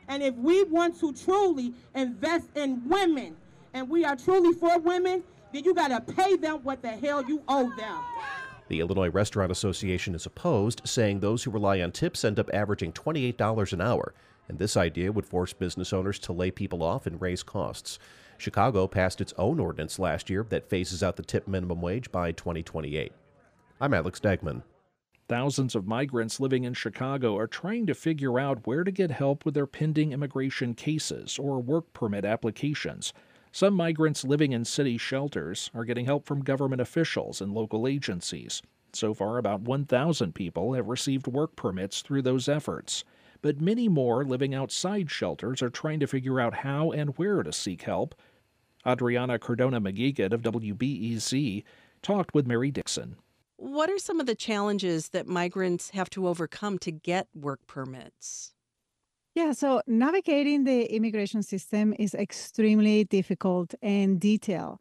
And 0.08 0.22
if 0.22 0.34
we 0.36 0.64
want 0.64 0.98
to 1.00 1.12
truly 1.12 1.74
invest 1.94 2.46
in 2.56 2.88
women, 2.88 3.36
and 3.74 3.88
we 3.88 4.04
are 4.04 4.16
truly 4.16 4.52
for 4.52 4.78
women, 4.78 5.22
then 5.52 5.64
you 5.64 5.74
got 5.74 5.88
to 5.88 6.12
pay 6.14 6.36
them 6.36 6.62
what 6.62 6.82
the 6.82 6.90
hell 6.90 7.24
you 7.24 7.42
owe 7.48 7.70
them. 7.76 7.98
The 8.68 8.80
Illinois 8.80 9.10
Restaurant 9.10 9.52
Association 9.52 10.14
is 10.14 10.26
opposed, 10.26 10.82
saying 10.84 11.20
those 11.20 11.42
who 11.42 11.50
rely 11.50 11.80
on 11.80 11.92
tips 11.92 12.24
end 12.24 12.38
up 12.38 12.48
averaging 12.54 12.92
$28 12.92 13.72
an 13.72 13.80
hour, 13.80 14.14
and 14.48 14.58
this 14.58 14.76
idea 14.76 15.12
would 15.12 15.26
force 15.26 15.52
business 15.52 15.92
owners 15.92 16.18
to 16.20 16.32
lay 16.32 16.50
people 16.50 16.82
off 16.82 17.06
and 17.06 17.20
raise 17.20 17.42
costs. 17.42 17.98
Chicago 18.38 18.86
passed 18.86 19.20
its 19.20 19.34
own 19.36 19.60
ordinance 19.60 19.98
last 19.98 20.30
year 20.30 20.46
that 20.48 20.68
phases 20.68 21.02
out 21.02 21.16
the 21.16 21.22
tip 21.22 21.46
minimum 21.46 21.80
wage 21.80 22.10
by 22.10 22.32
2028. 22.32 23.12
I'm 23.80 23.94
Alex 23.94 24.20
Degman. 24.20 24.62
Thousands 25.28 25.74
of 25.74 25.86
migrants 25.86 26.40
living 26.40 26.64
in 26.64 26.74
Chicago 26.74 27.36
are 27.38 27.46
trying 27.46 27.86
to 27.86 27.94
figure 27.94 28.38
out 28.38 28.66
where 28.66 28.84
to 28.84 28.90
get 28.90 29.10
help 29.10 29.44
with 29.44 29.54
their 29.54 29.66
pending 29.66 30.12
immigration 30.12 30.74
cases 30.74 31.38
or 31.38 31.60
work 31.60 31.92
permit 31.92 32.24
applications. 32.24 33.12
Some 33.54 33.74
migrants 33.74 34.24
living 34.24 34.52
in 34.52 34.64
city 34.64 34.96
shelters 34.96 35.70
are 35.74 35.84
getting 35.84 36.06
help 36.06 36.24
from 36.24 36.42
government 36.42 36.80
officials 36.80 37.42
and 37.42 37.52
local 37.52 37.86
agencies. 37.86 38.62
So 38.94 39.12
far, 39.12 39.36
about 39.36 39.60
1,000 39.60 40.34
people 40.34 40.72
have 40.72 40.88
received 40.88 41.26
work 41.26 41.54
permits 41.54 42.00
through 42.00 42.22
those 42.22 42.48
efforts. 42.48 43.04
But 43.42 43.60
many 43.60 43.88
more 43.88 44.24
living 44.24 44.54
outside 44.54 45.10
shelters 45.10 45.60
are 45.60 45.68
trying 45.68 46.00
to 46.00 46.06
figure 46.06 46.40
out 46.40 46.54
how 46.54 46.92
and 46.92 47.10
where 47.18 47.42
to 47.42 47.52
seek 47.52 47.82
help. 47.82 48.14
Adriana 48.86 49.38
Cardona 49.38 49.80
Maguigad 49.80 50.32
of 50.32 50.40
WBEZ 50.40 51.62
talked 52.00 52.34
with 52.34 52.46
Mary 52.46 52.70
Dixon. 52.70 53.16
What 53.56 53.90
are 53.90 53.98
some 53.98 54.18
of 54.18 54.24
the 54.24 54.34
challenges 54.34 55.10
that 55.10 55.26
migrants 55.26 55.90
have 55.90 56.08
to 56.10 56.26
overcome 56.26 56.78
to 56.78 56.90
get 56.90 57.28
work 57.34 57.60
permits? 57.66 58.54
Yeah, 59.34 59.52
so 59.52 59.80
navigating 59.86 60.64
the 60.64 60.84
immigration 60.94 61.42
system 61.42 61.94
is 61.98 62.14
extremely 62.14 63.04
difficult 63.04 63.74
and 63.80 64.20
detailed. 64.20 64.78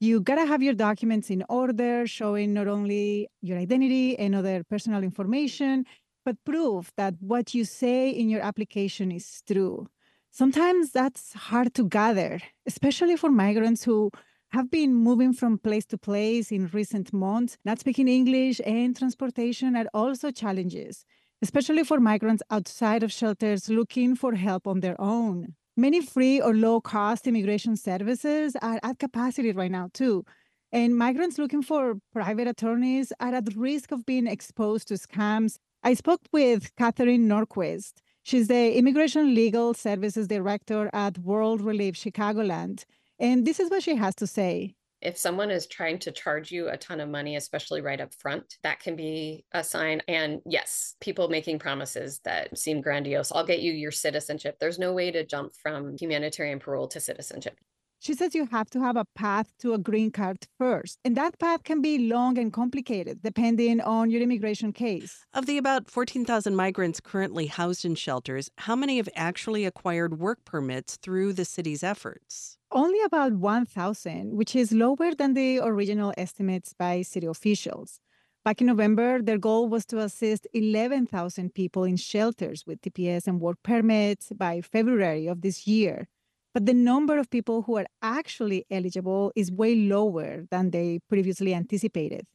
You 0.00 0.20
gotta 0.20 0.46
have 0.46 0.62
your 0.62 0.74
documents 0.74 1.30
in 1.30 1.44
order, 1.48 2.06
showing 2.06 2.54
not 2.54 2.68
only 2.68 3.28
your 3.42 3.58
identity 3.58 4.18
and 4.18 4.34
other 4.34 4.64
personal 4.64 5.02
information, 5.04 5.86
but 6.24 6.36
proof 6.44 6.92
that 6.96 7.14
what 7.20 7.54
you 7.54 7.64
say 7.64 8.10
in 8.10 8.28
your 8.28 8.42
application 8.42 9.12
is 9.12 9.42
true. 9.46 9.88
Sometimes 10.30 10.92
that's 10.92 11.32
hard 11.34 11.74
to 11.74 11.88
gather, 11.88 12.40
especially 12.66 13.16
for 13.16 13.30
migrants 13.30 13.84
who 13.84 14.10
have 14.52 14.70
been 14.70 14.94
moving 14.94 15.32
from 15.32 15.58
place 15.58 15.86
to 15.86 15.98
place 15.98 16.52
in 16.52 16.68
recent 16.68 17.12
months. 17.12 17.58
Not 17.64 17.80
speaking 17.80 18.08
English 18.08 18.60
and 18.66 18.96
transportation 18.96 19.76
are 19.76 19.86
also 19.94 20.30
challenges 20.30 21.04
especially 21.42 21.84
for 21.84 22.00
migrants 22.00 22.42
outside 22.50 23.02
of 23.02 23.12
shelters 23.12 23.68
looking 23.68 24.16
for 24.16 24.34
help 24.34 24.66
on 24.66 24.80
their 24.80 25.00
own. 25.00 25.54
Many 25.76 26.00
free 26.00 26.40
or 26.40 26.54
low 26.54 26.80
cost 26.80 27.26
immigration 27.26 27.76
services 27.76 28.56
are 28.62 28.78
at 28.82 28.98
capacity 28.98 29.52
right 29.52 29.70
now, 29.70 29.90
too. 29.92 30.24
And 30.70 30.96
migrants 30.96 31.38
looking 31.38 31.62
for 31.62 31.96
private 32.12 32.48
attorneys 32.48 33.12
are 33.20 33.34
at 33.34 33.54
risk 33.56 33.92
of 33.92 34.06
being 34.06 34.26
exposed 34.26 34.88
to 34.88 34.94
scams. 34.94 35.56
I 35.82 35.94
spoke 35.94 36.20
with 36.32 36.74
Catherine 36.76 37.28
Norquist. 37.28 37.94
She's 38.22 38.48
the 38.48 38.76
Immigration 38.76 39.34
Legal 39.34 39.74
Services 39.74 40.28
Director 40.28 40.90
at 40.92 41.18
World 41.18 41.60
Relief 41.60 41.94
Chicagoland. 41.94 42.84
And 43.18 43.46
this 43.46 43.60
is 43.60 43.70
what 43.70 43.82
she 43.82 43.96
has 43.96 44.14
to 44.16 44.26
say. 44.26 44.74
If 45.04 45.18
someone 45.18 45.50
is 45.50 45.66
trying 45.66 45.98
to 46.00 46.10
charge 46.10 46.50
you 46.50 46.68
a 46.68 46.78
ton 46.78 46.98
of 46.98 47.10
money, 47.10 47.36
especially 47.36 47.82
right 47.82 48.00
up 48.00 48.14
front, 48.14 48.56
that 48.62 48.80
can 48.80 48.96
be 48.96 49.44
a 49.52 49.62
sign. 49.62 50.00
And 50.08 50.40
yes, 50.46 50.96
people 51.00 51.28
making 51.28 51.58
promises 51.58 52.20
that 52.24 52.56
seem 52.56 52.80
grandiose. 52.80 53.30
I'll 53.30 53.46
get 53.46 53.60
you 53.60 53.72
your 53.72 53.90
citizenship. 53.90 54.56
There's 54.58 54.78
no 54.78 54.94
way 54.94 55.10
to 55.10 55.26
jump 55.26 55.52
from 55.62 55.96
humanitarian 56.00 56.58
parole 56.58 56.88
to 56.88 57.00
citizenship. 57.00 57.58
She 58.04 58.12
says 58.12 58.34
you 58.34 58.46
have 58.50 58.68
to 58.70 58.80
have 58.80 58.96
a 58.96 59.06
path 59.14 59.50
to 59.60 59.72
a 59.72 59.78
green 59.78 60.10
card 60.10 60.46
first. 60.58 60.98
And 61.06 61.16
that 61.16 61.38
path 61.38 61.64
can 61.64 61.80
be 61.80 62.06
long 62.06 62.36
and 62.36 62.52
complicated 62.52 63.22
depending 63.22 63.80
on 63.80 64.10
your 64.10 64.20
immigration 64.20 64.74
case. 64.74 65.24
Of 65.32 65.46
the 65.46 65.56
about 65.56 65.90
14,000 65.90 66.54
migrants 66.54 67.00
currently 67.00 67.46
housed 67.46 67.86
in 67.86 67.94
shelters, 67.94 68.50
how 68.58 68.76
many 68.76 68.98
have 68.98 69.08
actually 69.16 69.64
acquired 69.64 70.18
work 70.18 70.44
permits 70.44 70.96
through 70.96 71.32
the 71.32 71.46
city's 71.46 71.82
efforts? 71.82 72.58
only 72.74 73.00
about 73.02 73.32
1,000, 73.34 74.36
which 74.36 74.56
is 74.56 74.72
lower 74.72 75.14
than 75.14 75.34
the 75.34 75.60
original 75.62 76.12
estimates 76.18 76.74
by 76.76 77.02
city 77.02 77.26
officials. 77.26 78.00
Back 78.44 78.60
in 78.60 78.66
November, 78.66 79.22
their 79.22 79.38
goal 79.38 79.68
was 79.68 79.86
to 79.86 80.00
assist 80.00 80.46
11,000 80.52 81.54
people 81.54 81.84
in 81.84 81.96
shelters 81.96 82.64
with 82.66 82.82
TPS 82.82 83.26
and 83.26 83.40
work 83.40 83.58
permits 83.62 84.32
by 84.36 84.60
February 84.60 85.26
of 85.28 85.40
this 85.40 85.66
year. 85.66 86.08
But 86.54 86.66
the 86.66 86.74
number 86.74 87.18
of 87.18 87.28
people 87.30 87.62
who 87.62 87.76
are 87.76 87.86
actually 88.00 88.64
eligible 88.70 89.32
is 89.34 89.50
way 89.50 89.74
lower 89.74 90.44
than 90.52 90.70
they 90.70 91.00
previously 91.08 91.52
anticipated. 91.52 92.26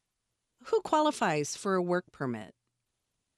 Who 0.65 0.81
qualifies 0.81 1.55
for 1.55 1.75
a 1.75 1.81
work 1.81 2.03
permit? 2.11 2.53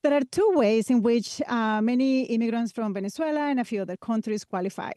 There 0.02 0.14
are 0.16 0.26
two 0.32 0.52
ways 0.56 0.90
in 0.90 1.04
which 1.04 1.40
uh, 1.48 1.80
many 1.82 2.24
immigrants 2.24 2.72
from 2.72 2.96
Venezuela 2.96 3.42
and 3.42 3.60
a 3.60 3.64
few 3.64 3.84
other 3.84 3.96
countries 3.96 4.44
qualify. 4.44 4.92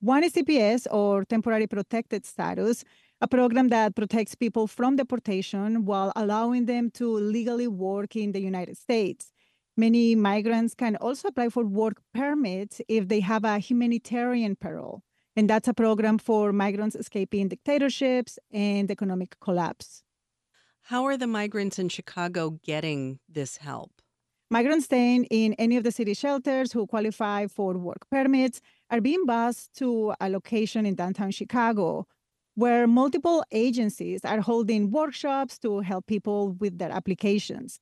One 0.00 0.22
is 0.22 0.34
TPS 0.34 0.86
or 0.90 1.24
temporary 1.24 1.66
protected 1.66 2.26
status, 2.26 2.84
a 3.22 3.28
program 3.28 3.68
that 3.68 3.94
protects 3.94 4.34
people 4.34 4.66
from 4.66 4.96
deportation 4.96 5.86
while 5.86 6.12
allowing 6.16 6.66
them 6.66 6.90
to 6.92 7.08
legally 7.08 7.68
work 7.68 8.14
in 8.14 8.32
the 8.32 8.40
United 8.40 8.76
States. 8.76 9.32
Many 9.78 10.14
migrants 10.14 10.74
can 10.74 10.96
also 10.96 11.28
apply 11.28 11.48
for 11.48 11.64
work 11.64 12.02
permits 12.12 12.82
if 12.88 13.08
they 13.08 13.20
have 13.20 13.44
a 13.44 13.58
humanitarian 13.58 14.56
parole. 14.56 15.02
And 15.36 15.48
that's 15.48 15.68
a 15.68 15.74
program 15.74 16.18
for 16.18 16.52
migrants 16.52 16.96
escaping 16.96 17.48
dictatorships 17.48 18.38
and 18.52 18.90
economic 18.90 19.38
collapse. 19.40 20.02
How 20.82 21.04
are 21.04 21.16
the 21.16 21.26
migrants 21.26 21.78
in 21.78 21.88
Chicago 21.88 22.58
getting 22.62 23.20
this 23.28 23.58
help? 23.58 23.92
Migrants 24.50 24.86
staying 24.86 25.26
in 25.26 25.54
any 25.54 25.76
of 25.76 25.84
the 25.84 25.92
city 25.92 26.14
shelters 26.14 26.72
who 26.72 26.86
qualify 26.86 27.46
for 27.46 27.74
work 27.74 28.10
permits 28.10 28.60
are 28.90 29.00
being 29.00 29.24
bused 29.24 29.70
to 29.76 30.12
a 30.20 30.28
location 30.28 30.84
in 30.84 30.96
downtown 30.96 31.30
Chicago 31.30 32.06
where 32.56 32.88
multiple 32.88 33.44
agencies 33.52 34.24
are 34.24 34.40
holding 34.40 34.90
workshops 34.90 35.56
to 35.60 35.80
help 35.80 36.06
people 36.06 36.50
with 36.58 36.78
their 36.78 36.90
applications. 36.90 37.78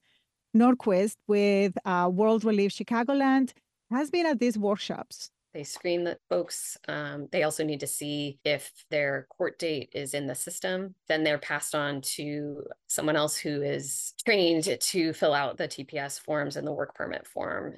Norquist 0.54 1.16
with 1.26 1.72
uh, 1.86 2.10
World 2.12 2.44
Relief 2.44 2.72
Chicagoland 2.72 3.52
has 3.90 4.10
been 4.10 4.26
at 4.26 4.38
these 4.38 4.58
workshops. 4.58 5.30
They 5.54 5.64
screen 5.64 6.04
the 6.04 6.18
folks. 6.28 6.76
Um, 6.88 7.28
they 7.32 7.42
also 7.42 7.64
need 7.64 7.80
to 7.80 7.86
see 7.86 8.38
if 8.44 8.70
their 8.90 9.26
court 9.30 9.58
date 9.58 9.90
is 9.94 10.14
in 10.14 10.26
the 10.26 10.34
system. 10.34 10.94
Then 11.08 11.24
they're 11.24 11.38
passed 11.38 11.74
on 11.74 12.02
to 12.16 12.64
someone 12.86 13.16
else 13.16 13.36
who 13.36 13.62
is 13.62 14.14
trained 14.24 14.64
to 14.80 15.12
fill 15.12 15.34
out 15.34 15.56
the 15.56 15.68
TPS 15.68 16.20
forms 16.20 16.56
and 16.56 16.66
the 16.66 16.72
work 16.72 16.94
permit 16.94 17.26
form. 17.26 17.76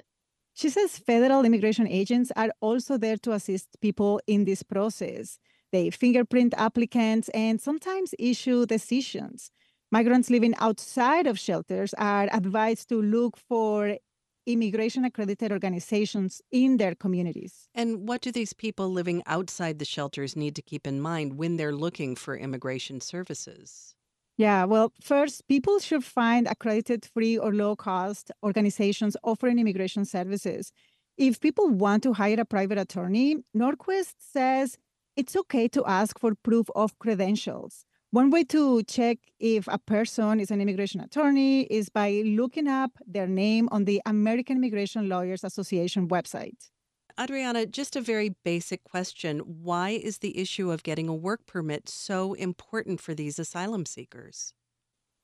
She 0.53 0.69
says 0.69 0.97
federal 0.97 1.45
immigration 1.45 1.87
agents 1.87 2.31
are 2.35 2.51
also 2.59 2.97
there 2.97 3.17
to 3.17 3.31
assist 3.31 3.79
people 3.81 4.19
in 4.27 4.43
this 4.43 4.63
process. 4.63 5.39
They 5.71 5.89
fingerprint 5.89 6.53
applicants 6.57 7.29
and 7.29 7.61
sometimes 7.61 8.13
issue 8.19 8.65
decisions. 8.65 9.51
Migrants 9.91 10.29
living 10.29 10.55
outside 10.57 11.25
of 11.25 11.39
shelters 11.39 11.93
are 11.95 12.27
advised 12.31 12.89
to 12.89 13.01
look 13.01 13.37
for 13.37 13.97
immigration 14.45 15.05
accredited 15.05 15.51
organizations 15.51 16.41
in 16.51 16.77
their 16.77 16.95
communities. 16.95 17.69
And 17.73 18.07
what 18.07 18.21
do 18.21 18.31
these 18.31 18.53
people 18.53 18.89
living 18.89 19.23
outside 19.25 19.79
the 19.79 19.85
shelters 19.85 20.35
need 20.35 20.55
to 20.55 20.61
keep 20.61 20.87
in 20.87 21.01
mind 21.01 21.37
when 21.37 21.57
they're 21.57 21.75
looking 21.75 22.15
for 22.15 22.35
immigration 22.35 23.01
services? 23.01 23.95
Yeah, 24.37 24.65
well, 24.65 24.91
first, 25.01 25.47
people 25.47 25.79
should 25.79 26.03
find 26.03 26.47
accredited 26.47 27.05
free 27.05 27.37
or 27.37 27.53
low 27.53 27.75
cost 27.75 28.31
organizations 28.43 29.15
offering 29.23 29.59
immigration 29.59 30.05
services. 30.05 30.71
If 31.17 31.39
people 31.39 31.69
want 31.69 32.03
to 32.03 32.13
hire 32.13 32.39
a 32.39 32.45
private 32.45 32.79
attorney, 32.79 33.37
Norquist 33.55 34.15
says 34.17 34.77
it's 35.15 35.35
okay 35.35 35.67
to 35.67 35.85
ask 35.85 36.17
for 36.17 36.33
proof 36.33 36.67
of 36.75 36.97
credentials. 36.97 37.85
One 38.11 38.29
way 38.29 38.43
to 38.45 38.83
check 38.83 39.19
if 39.39 39.69
a 39.69 39.77
person 39.77 40.41
is 40.41 40.51
an 40.51 40.59
immigration 40.59 40.99
attorney 40.99 41.61
is 41.61 41.87
by 41.87 42.23
looking 42.25 42.67
up 42.67 42.91
their 43.07 43.25
name 43.25 43.69
on 43.71 43.85
the 43.85 44.01
American 44.05 44.57
Immigration 44.57 45.07
Lawyers 45.07 45.45
Association 45.45 46.09
website. 46.09 46.71
Adriana, 47.17 47.65
just 47.65 47.95
a 47.95 48.01
very 48.01 48.35
basic 48.43 48.83
question. 48.83 49.39
Why 49.39 49.91
is 49.91 50.17
the 50.17 50.37
issue 50.37 50.71
of 50.71 50.83
getting 50.83 51.07
a 51.07 51.15
work 51.15 51.45
permit 51.45 51.87
so 51.87 52.33
important 52.33 52.99
for 52.99 53.13
these 53.15 53.39
asylum 53.39 53.85
seekers? 53.85 54.53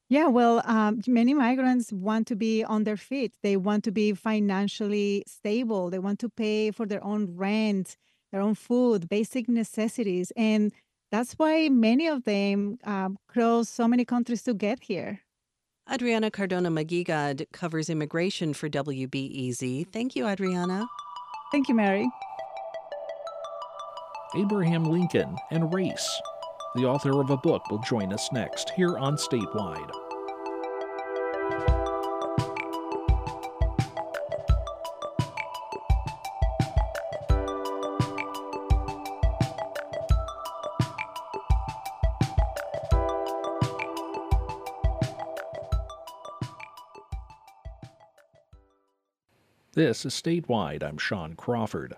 Yeah, 0.07 0.27
well, 0.27 0.61
um, 0.63 1.01
many 1.05 1.33
migrants 1.33 1.91
want 1.91 2.25
to 2.27 2.37
be 2.37 2.63
on 2.63 2.85
their 2.85 2.95
feet. 2.95 3.33
They 3.43 3.57
want 3.57 3.83
to 3.83 3.91
be 3.91 4.13
financially 4.13 5.25
stable. 5.27 5.89
They 5.89 5.99
want 5.99 6.19
to 6.19 6.29
pay 6.29 6.71
for 6.71 6.85
their 6.85 7.03
own 7.03 7.35
rent, 7.35 7.97
their 8.31 8.39
own 8.39 8.55
food, 8.55 9.09
basic 9.09 9.49
necessities. 9.49 10.31
And 10.37 10.71
that's 11.11 11.33
why 11.33 11.69
many 11.69 12.07
of 12.07 12.23
them 12.23 12.77
um, 12.83 13.17
cross 13.27 13.69
so 13.69 13.87
many 13.87 14.05
countries 14.05 14.43
to 14.43 14.53
get 14.53 14.83
here. 14.83 15.21
Adriana 15.91 16.29
Cardona 16.29 16.69
Maguigad 16.69 17.47
covers 17.53 17.89
immigration 17.89 18.53
for 18.53 18.69
WBEZ. 18.69 19.87
Thank 19.93 20.15
you, 20.15 20.27
Adriana. 20.27 20.85
Thank 21.51 21.69
you, 21.69 21.75
Mary. 21.75 22.09
Abraham 24.35 24.83
Lincoln 24.83 25.37
and 25.51 25.73
Race. 25.73 26.21
The 26.75 26.85
author 26.85 27.21
of 27.21 27.29
a 27.29 27.37
book 27.37 27.71
will 27.71 27.79
join 27.79 28.11
us 28.11 28.29
next 28.33 28.71
here 28.71 28.97
on 28.97 29.15
Statewide. 29.15 29.89
This 49.77 50.07
is 50.07 50.13
Statewide. 50.15 50.81
I'm 50.81 50.97
Sean 50.97 51.35
Crawford. 51.35 51.93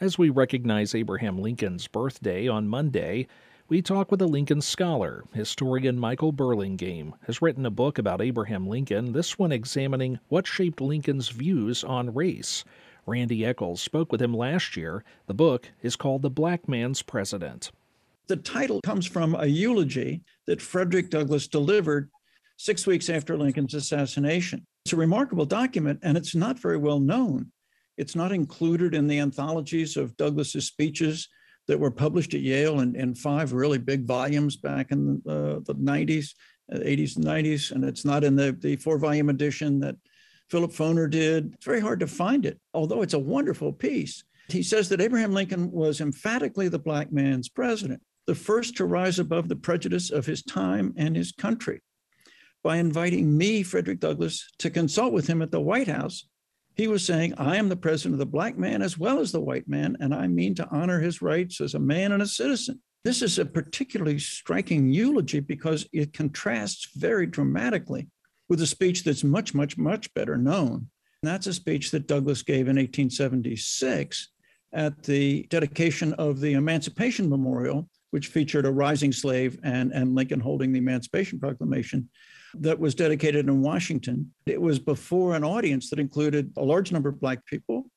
As 0.00 0.16
we 0.16 0.30
recognize 0.30 0.94
Abraham 0.94 1.38
Lincoln's 1.38 1.88
birthday 1.88 2.46
on 2.46 2.68
Monday, 2.68 3.26
we 3.68 3.82
talk 3.82 4.12
with 4.12 4.22
a 4.22 4.26
Lincoln 4.26 4.60
scholar. 4.60 5.24
Historian 5.32 5.98
Michael 5.98 6.30
Burlingame 6.30 7.14
has 7.26 7.42
written 7.42 7.66
a 7.66 7.70
book 7.70 7.98
about 7.98 8.22
Abraham 8.22 8.68
Lincoln, 8.68 9.10
this 9.12 9.36
one 9.36 9.50
examining 9.50 10.20
what 10.28 10.46
shaped 10.46 10.80
Lincoln's 10.80 11.30
views 11.30 11.82
on 11.82 12.14
race. 12.14 12.62
Randy 13.06 13.44
Eccles 13.44 13.82
spoke 13.82 14.12
with 14.12 14.22
him 14.22 14.32
last 14.32 14.76
year. 14.76 15.02
The 15.26 15.34
book 15.34 15.68
is 15.82 15.96
called 15.96 16.22
The 16.22 16.30
Black 16.30 16.68
Man's 16.68 17.02
President. 17.02 17.72
The 18.28 18.36
title 18.36 18.80
comes 18.82 19.06
from 19.06 19.34
a 19.34 19.46
eulogy 19.46 20.22
that 20.46 20.62
Frederick 20.62 21.10
Douglass 21.10 21.48
delivered 21.48 22.08
six 22.56 22.86
weeks 22.86 23.10
after 23.10 23.36
Lincoln's 23.36 23.74
assassination. 23.74 24.64
It's 24.84 24.92
a 24.92 24.96
remarkable 24.96 25.44
document, 25.44 26.00
and 26.02 26.16
it's 26.16 26.34
not 26.34 26.58
very 26.58 26.78
well 26.78 27.00
known. 27.00 27.52
It's 27.96 28.16
not 28.16 28.32
included 28.32 28.94
in 28.94 29.06
the 29.06 29.18
anthologies 29.18 29.96
of 29.96 30.16
Douglass's 30.16 30.66
speeches 30.66 31.28
that 31.68 31.78
were 31.78 31.90
published 31.90 32.34
at 32.34 32.40
Yale 32.40 32.80
in, 32.80 32.96
in 32.96 33.14
five 33.14 33.52
really 33.52 33.78
big 33.78 34.06
volumes 34.06 34.56
back 34.56 34.90
in 34.90 35.20
the, 35.24 35.56
uh, 35.56 35.60
the 35.64 35.74
90s, 35.74 36.34
80s, 36.72 37.16
and 37.16 37.24
90s. 37.24 37.72
And 37.72 37.84
it's 37.84 38.04
not 38.04 38.24
in 38.24 38.34
the, 38.36 38.56
the 38.58 38.76
four 38.76 38.98
volume 38.98 39.28
edition 39.28 39.80
that 39.80 39.96
Philip 40.48 40.72
Foner 40.72 41.08
did. 41.10 41.52
It's 41.54 41.64
very 41.64 41.80
hard 41.80 42.00
to 42.00 42.06
find 42.06 42.46
it, 42.46 42.58
although 42.72 43.02
it's 43.02 43.14
a 43.14 43.18
wonderful 43.18 43.72
piece. 43.72 44.24
He 44.48 44.62
says 44.62 44.88
that 44.88 45.00
Abraham 45.00 45.32
Lincoln 45.32 45.70
was 45.70 46.00
emphatically 46.00 46.68
the 46.68 46.78
black 46.78 47.12
man's 47.12 47.48
president, 47.48 48.02
the 48.26 48.34
first 48.34 48.76
to 48.78 48.86
rise 48.86 49.18
above 49.18 49.48
the 49.48 49.56
prejudice 49.56 50.10
of 50.10 50.26
his 50.26 50.42
time 50.42 50.94
and 50.96 51.14
his 51.14 51.32
country 51.32 51.82
by 52.62 52.76
inviting 52.76 53.36
me, 53.36 53.62
Frederick 53.62 54.00
Douglass, 54.00 54.48
to 54.58 54.70
consult 54.70 55.12
with 55.12 55.26
him 55.26 55.42
at 55.42 55.50
the 55.50 55.60
White 55.60 55.88
House. 55.88 56.26
He 56.74 56.88
was 56.88 57.04
saying, 57.04 57.34
I 57.36 57.56
am 57.56 57.68
the 57.68 57.76
president 57.76 58.14
of 58.14 58.18
the 58.20 58.26
black 58.26 58.56
man 58.56 58.82
as 58.82 58.98
well 58.98 59.20
as 59.20 59.32
the 59.32 59.40
white 59.40 59.68
man, 59.68 59.96
and 60.00 60.14
I 60.14 60.26
mean 60.26 60.54
to 60.56 60.68
honor 60.70 61.00
his 61.00 61.20
rights 61.20 61.60
as 61.60 61.74
a 61.74 61.78
man 61.78 62.12
and 62.12 62.22
a 62.22 62.26
citizen. 62.26 62.80
This 63.02 63.22
is 63.22 63.38
a 63.38 63.44
particularly 63.44 64.18
striking 64.18 64.92
eulogy 64.92 65.40
because 65.40 65.86
it 65.92 66.12
contrasts 66.12 66.88
very 66.94 67.26
dramatically 67.26 68.08
with 68.48 68.60
a 68.60 68.66
speech 68.66 69.04
that's 69.04 69.24
much, 69.24 69.54
much, 69.54 69.78
much 69.78 70.12
better 70.12 70.36
known. 70.36 70.88
And 71.22 71.30
that's 71.30 71.46
a 71.46 71.54
speech 71.54 71.90
that 71.92 72.06
Douglass 72.06 72.42
gave 72.42 72.68
in 72.68 72.76
1876 72.76 74.28
at 74.72 75.02
the 75.02 75.46
dedication 75.50 76.12
of 76.14 76.40
the 76.40 76.54
Emancipation 76.54 77.28
Memorial, 77.28 77.88
which 78.10 78.28
featured 78.28 78.66
a 78.66 78.70
rising 78.70 79.12
slave 79.12 79.58
and, 79.62 79.92
and 79.92 80.14
Lincoln 80.14 80.40
holding 80.40 80.72
the 80.72 80.78
Emancipation 80.78 81.38
Proclamation 81.38 82.08
that 82.54 82.78
was 82.78 82.94
dedicated 82.94 83.48
in 83.48 83.62
Washington. 83.62 84.32
It 84.46 84.60
was 84.60 84.78
before 84.78 85.34
an 85.34 85.44
audience 85.44 85.90
that 85.90 85.98
included 85.98 86.52
a 86.56 86.64
large 86.64 86.92
number 86.92 87.08
of 87.08 87.20
Black 87.20 87.44
people, 87.46 87.90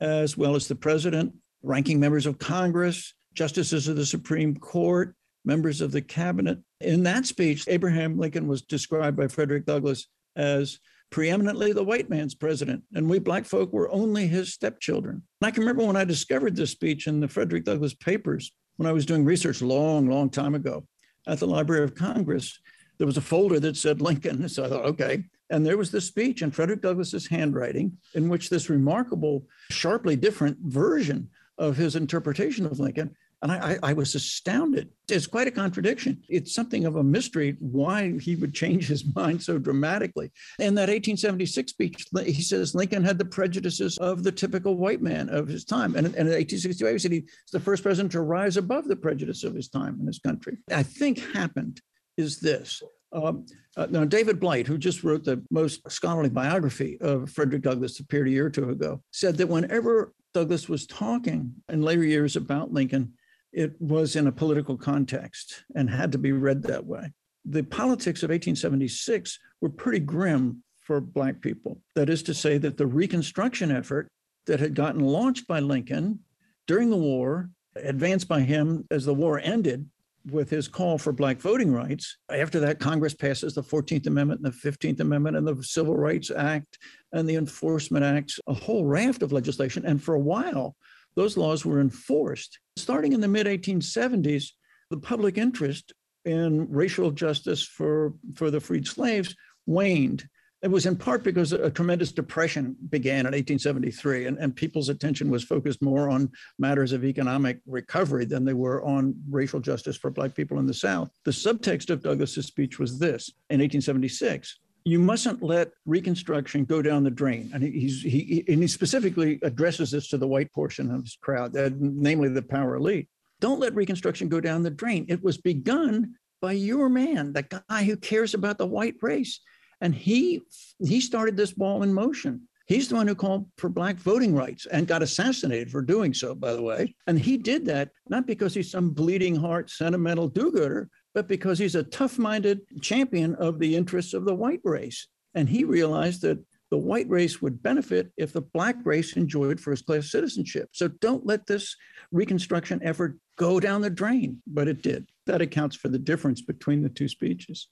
as 0.00 0.36
well 0.36 0.54
as 0.54 0.68
the 0.68 0.74
president, 0.74 1.34
ranking 1.62 1.98
members 1.98 2.26
of 2.26 2.38
Congress, 2.38 3.14
justices 3.34 3.88
of 3.88 3.96
the 3.96 4.06
Supreme 4.06 4.56
Court, 4.56 5.14
members 5.44 5.80
of 5.80 5.92
the 5.92 6.02
cabinet. 6.02 6.58
In 6.80 7.02
that 7.04 7.26
speech, 7.26 7.64
Abraham 7.68 8.18
Lincoln 8.18 8.46
was 8.46 8.62
described 8.62 9.16
by 9.16 9.28
Frederick 9.28 9.64
Douglass 9.64 10.06
as 10.34 10.78
preeminently 11.10 11.72
the 11.72 11.84
white 11.84 12.10
man's 12.10 12.34
president, 12.34 12.82
and 12.94 13.08
we 13.08 13.18
black 13.18 13.44
folk 13.44 13.72
were 13.72 13.90
only 13.92 14.26
his 14.26 14.52
stepchildren. 14.52 15.22
And 15.40 15.48
I 15.48 15.50
can 15.50 15.62
remember 15.62 15.84
when 15.84 15.96
I 15.96 16.04
discovered 16.04 16.56
this 16.56 16.72
speech 16.72 17.06
in 17.06 17.20
the 17.20 17.28
Frederick 17.28 17.64
Douglass 17.64 17.94
papers 17.94 18.52
when 18.76 18.88
I 18.88 18.92
was 18.92 19.06
doing 19.06 19.24
research 19.24 19.62
long, 19.62 20.08
long 20.08 20.28
time 20.30 20.54
ago 20.54 20.86
at 21.26 21.38
the 21.38 21.46
Library 21.46 21.84
of 21.84 21.94
Congress 21.94 22.60
there 22.98 23.06
was 23.06 23.16
a 23.16 23.22
folder 23.22 23.60
that 23.60 23.76
said 23.76 24.00
Lincoln. 24.00 24.48
So 24.48 24.64
I 24.64 24.68
thought, 24.68 24.84
okay. 24.86 25.24
And 25.50 25.64
there 25.64 25.76
was 25.76 25.90
this 25.90 26.06
speech 26.06 26.42
in 26.42 26.50
Frederick 26.50 26.82
Douglass's 26.82 27.26
handwriting 27.26 27.96
in 28.14 28.28
which 28.28 28.50
this 28.50 28.68
remarkable, 28.68 29.46
sharply 29.70 30.16
different 30.16 30.58
version 30.62 31.28
of 31.58 31.76
his 31.76 31.96
interpretation 31.96 32.66
of 32.66 32.80
Lincoln 32.80 33.14
And 33.42 33.52
I, 33.52 33.78
I, 33.82 33.92
was 33.92 34.14
astounded. 34.14 34.90
It's 35.08 35.26
quite 35.26 35.46
a 35.46 35.52
contradiction. 35.52 36.22
It's 36.28 36.54
something 36.54 36.84
of 36.84 36.96
a 36.96 37.02
mystery 37.02 37.56
why 37.60 38.18
he 38.18 38.34
would 38.34 38.54
change 38.54 38.88
his 38.88 39.04
mind 39.14 39.42
so 39.42 39.58
dramatically. 39.58 40.30
In 40.58 40.74
that 40.74 40.88
1876 40.88 41.70
speech, 41.70 42.06
he 42.24 42.42
says 42.42 42.74
Lincoln 42.74 43.04
had 43.04 43.18
the 43.18 43.24
prejudices 43.24 43.98
of 43.98 44.22
the 44.22 44.32
typical 44.32 44.76
white 44.76 45.00
man 45.00 45.28
of 45.28 45.48
his 45.48 45.64
time. 45.64 45.94
And, 45.96 46.06
and 46.06 46.28
in 46.28 46.34
1865, 46.34 46.92
he 46.92 46.98
said 46.98 47.12
he's 47.12 47.30
the 47.52 47.60
first 47.60 47.82
president 47.82 48.12
to 48.12 48.22
rise 48.22 48.56
above 48.56 48.88
the 48.88 48.96
prejudice 48.96 49.44
of 49.44 49.54
his 49.54 49.68
time 49.68 49.98
in 50.00 50.06
his 50.06 50.18
country. 50.18 50.58
I 50.70 50.82
think 50.82 51.18
happened 51.32 51.80
is 52.16 52.40
this. 52.40 52.82
Um, 53.12 53.46
uh, 53.76 53.86
now, 53.90 54.04
David 54.04 54.40
Blight, 54.40 54.66
who 54.66 54.78
just 54.78 55.04
wrote 55.04 55.24
the 55.24 55.42
most 55.50 55.90
scholarly 55.90 56.28
biography 56.28 56.98
of 57.00 57.30
Frederick 57.30 57.62
Douglass, 57.62 58.00
appeared 58.00 58.26
a 58.26 58.30
year 58.30 58.46
or 58.46 58.50
two 58.50 58.70
ago, 58.70 59.02
said 59.10 59.36
that 59.36 59.48
whenever 59.48 60.12
Douglass 60.34 60.68
was 60.68 60.86
talking 60.86 61.52
in 61.68 61.82
later 61.82 62.04
years 62.04 62.36
about 62.36 62.72
Lincoln, 62.72 63.14
it 63.52 63.80
was 63.80 64.16
in 64.16 64.26
a 64.26 64.32
political 64.32 64.76
context 64.76 65.64
and 65.74 65.88
had 65.88 66.12
to 66.12 66.18
be 66.18 66.32
read 66.32 66.62
that 66.64 66.84
way. 66.84 67.12
The 67.44 67.62
politics 67.62 68.22
of 68.22 68.30
1876 68.30 69.38
were 69.60 69.70
pretty 69.70 70.00
grim 70.00 70.62
for 70.80 71.00
Black 71.00 71.40
people. 71.40 71.80
That 71.94 72.10
is 72.10 72.22
to 72.24 72.34
say, 72.34 72.58
that 72.58 72.76
the 72.76 72.86
Reconstruction 72.86 73.70
effort 73.70 74.08
that 74.46 74.60
had 74.60 74.74
gotten 74.74 75.00
launched 75.00 75.46
by 75.46 75.60
Lincoln 75.60 76.20
during 76.66 76.90
the 76.90 76.96
war, 76.96 77.50
advanced 77.74 78.28
by 78.28 78.40
him 78.40 78.86
as 78.90 79.04
the 79.04 79.14
war 79.14 79.40
ended, 79.40 79.88
with 80.30 80.50
his 80.50 80.68
call 80.68 80.98
for 80.98 81.12
Black 81.12 81.38
voting 81.38 81.72
rights. 81.72 82.16
After 82.30 82.60
that, 82.60 82.80
Congress 82.80 83.14
passes 83.14 83.54
the 83.54 83.62
14th 83.62 84.06
Amendment 84.06 84.40
and 84.42 84.52
the 84.52 84.70
15th 84.70 85.00
Amendment 85.00 85.36
and 85.36 85.46
the 85.46 85.62
Civil 85.62 85.96
Rights 85.96 86.30
Act 86.30 86.78
and 87.12 87.28
the 87.28 87.36
Enforcement 87.36 88.04
Acts, 88.04 88.40
a 88.46 88.54
whole 88.54 88.84
raft 88.84 89.22
of 89.22 89.32
legislation. 89.32 89.84
And 89.86 90.02
for 90.02 90.14
a 90.14 90.20
while, 90.20 90.76
those 91.14 91.36
laws 91.36 91.64
were 91.64 91.80
enforced. 91.80 92.58
Starting 92.76 93.12
in 93.12 93.20
the 93.20 93.28
mid 93.28 93.46
1870s, 93.46 94.50
the 94.90 94.98
public 94.98 95.38
interest 95.38 95.92
in 96.24 96.68
racial 96.70 97.10
justice 97.10 97.62
for, 97.62 98.14
for 98.34 98.50
the 98.50 98.60
freed 98.60 98.86
slaves 98.86 99.34
waned. 99.66 100.28
It 100.62 100.70
was 100.70 100.86
in 100.86 100.96
part 100.96 101.22
because 101.22 101.52
a 101.52 101.70
tremendous 101.70 102.12
depression 102.12 102.76
began 102.88 103.20
in 103.20 103.32
1873, 103.32 104.26
and, 104.26 104.38
and 104.38 104.56
people's 104.56 104.88
attention 104.88 105.30
was 105.30 105.44
focused 105.44 105.82
more 105.82 106.08
on 106.08 106.30
matters 106.58 106.92
of 106.92 107.04
economic 107.04 107.60
recovery 107.66 108.24
than 108.24 108.44
they 108.44 108.54
were 108.54 108.82
on 108.82 109.14
racial 109.30 109.60
justice 109.60 109.96
for 109.96 110.10
Black 110.10 110.34
people 110.34 110.58
in 110.58 110.66
the 110.66 110.74
South. 110.74 111.10
The 111.24 111.30
subtext 111.30 111.90
of 111.90 112.02
Douglass's 112.02 112.46
speech 112.46 112.78
was 112.78 112.98
this 112.98 113.30
in 113.50 113.60
1876 113.60 114.58
you 114.86 115.00
mustn't 115.00 115.42
let 115.42 115.72
Reconstruction 115.84 116.64
go 116.64 116.80
down 116.80 117.02
the 117.02 117.10
drain. 117.10 117.50
And 117.52 117.60
he's, 117.60 118.02
he, 118.02 118.44
and 118.46 118.62
he 118.62 118.68
specifically 118.68 119.40
addresses 119.42 119.90
this 119.90 120.06
to 120.10 120.16
the 120.16 120.28
white 120.28 120.52
portion 120.52 120.92
of 120.92 121.02
his 121.02 121.18
crowd, 121.20 121.56
uh, 121.56 121.70
namely 121.76 122.28
the 122.28 122.40
power 122.40 122.76
elite. 122.76 123.08
Don't 123.40 123.58
let 123.58 123.74
Reconstruction 123.74 124.28
go 124.28 124.40
down 124.40 124.62
the 124.62 124.70
drain. 124.70 125.04
It 125.08 125.24
was 125.24 125.38
begun 125.38 126.14
by 126.40 126.52
your 126.52 126.88
man, 126.88 127.32
the 127.32 127.42
guy 127.42 127.82
who 127.82 127.96
cares 127.96 128.32
about 128.32 128.58
the 128.58 128.66
white 128.66 128.94
race. 129.02 129.40
And 129.86 129.94
he, 129.94 130.42
he 130.84 131.00
started 131.00 131.36
this 131.36 131.52
ball 131.52 131.84
in 131.84 131.94
motion. 131.94 132.48
He's 132.66 132.88
the 132.88 132.96
one 132.96 133.06
who 133.06 133.14
called 133.14 133.46
for 133.56 133.68
Black 133.68 133.94
voting 133.94 134.34
rights 134.34 134.66
and 134.66 134.88
got 134.88 135.00
assassinated 135.00 135.70
for 135.70 135.80
doing 135.80 136.12
so, 136.12 136.34
by 136.34 136.54
the 136.54 136.62
way. 136.62 136.96
And 137.06 137.16
he 137.16 137.36
did 137.36 137.66
that 137.66 137.90
not 138.08 138.26
because 138.26 138.52
he's 138.52 138.68
some 138.68 138.90
bleeding 138.90 139.36
heart, 139.36 139.70
sentimental 139.70 140.26
do 140.26 140.50
gooder, 140.50 140.90
but 141.14 141.28
because 141.28 141.60
he's 141.60 141.76
a 141.76 141.84
tough 141.84 142.18
minded 142.18 142.62
champion 142.80 143.36
of 143.36 143.60
the 143.60 143.76
interests 143.76 144.12
of 144.12 144.24
the 144.24 144.34
white 144.34 144.60
race. 144.64 145.06
And 145.36 145.48
he 145.48 145.62
realized 145.62 146.22
that 146.22 146.44
the 146.72 146.78
white 146.78 147.08
race 147.08 147.40
would 147.40 147.62
benefit 147.62 148.10
if 148.16 148.32
the 148.32 148.42
black 148.42 148.74
race 148.82 149.16
enjoyed 149.16 149.60
first 149.60 149.86
class 149.86 150.10
citizenship. 150.10 150.70
So 150.72 150.88
don't 150.88 151.24
let 151.24 151.46
this 151.46 151.76
Reconstruction 152.10 152.80
effort 152.82 153.20
go 153.38 153.60
down 153.60 153.82
the 153.82 153.90
drain, 153.90 154.42
but 154.48 154.66
it 154.66 154.82
did. 154.82 155.08
That 155.26 155.42
accounts 155.42 155.76
for 155.76 155.88
the 155.88 156.00
difference 156.00 156.40
between 156.40 156.82
the 156.82 156.88
two 156.88 157.06
speeches. 157.06 157.68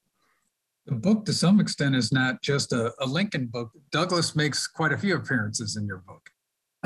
The 0.87 0.95
book, 0.95 1.25
to 1.27 1.33
some 1.33 1.61
extent, 1.61 1.97
is 1.97 2.13
not 2.13 2.43
just 2.43 2.73
a, 2.73 2.93
a 3.01 3.07
Lincoln 3.07 3.47
book. 3.47 3.71
Douglass 3.91 4.37
makes 4.37 4.67
quite 4.67 4.93
a 4.93 4.99
few 4.99 5.17
appearances 5.17 5.77
in 5.77 5.87
your 5.87 5.99
book. 6.07 6.29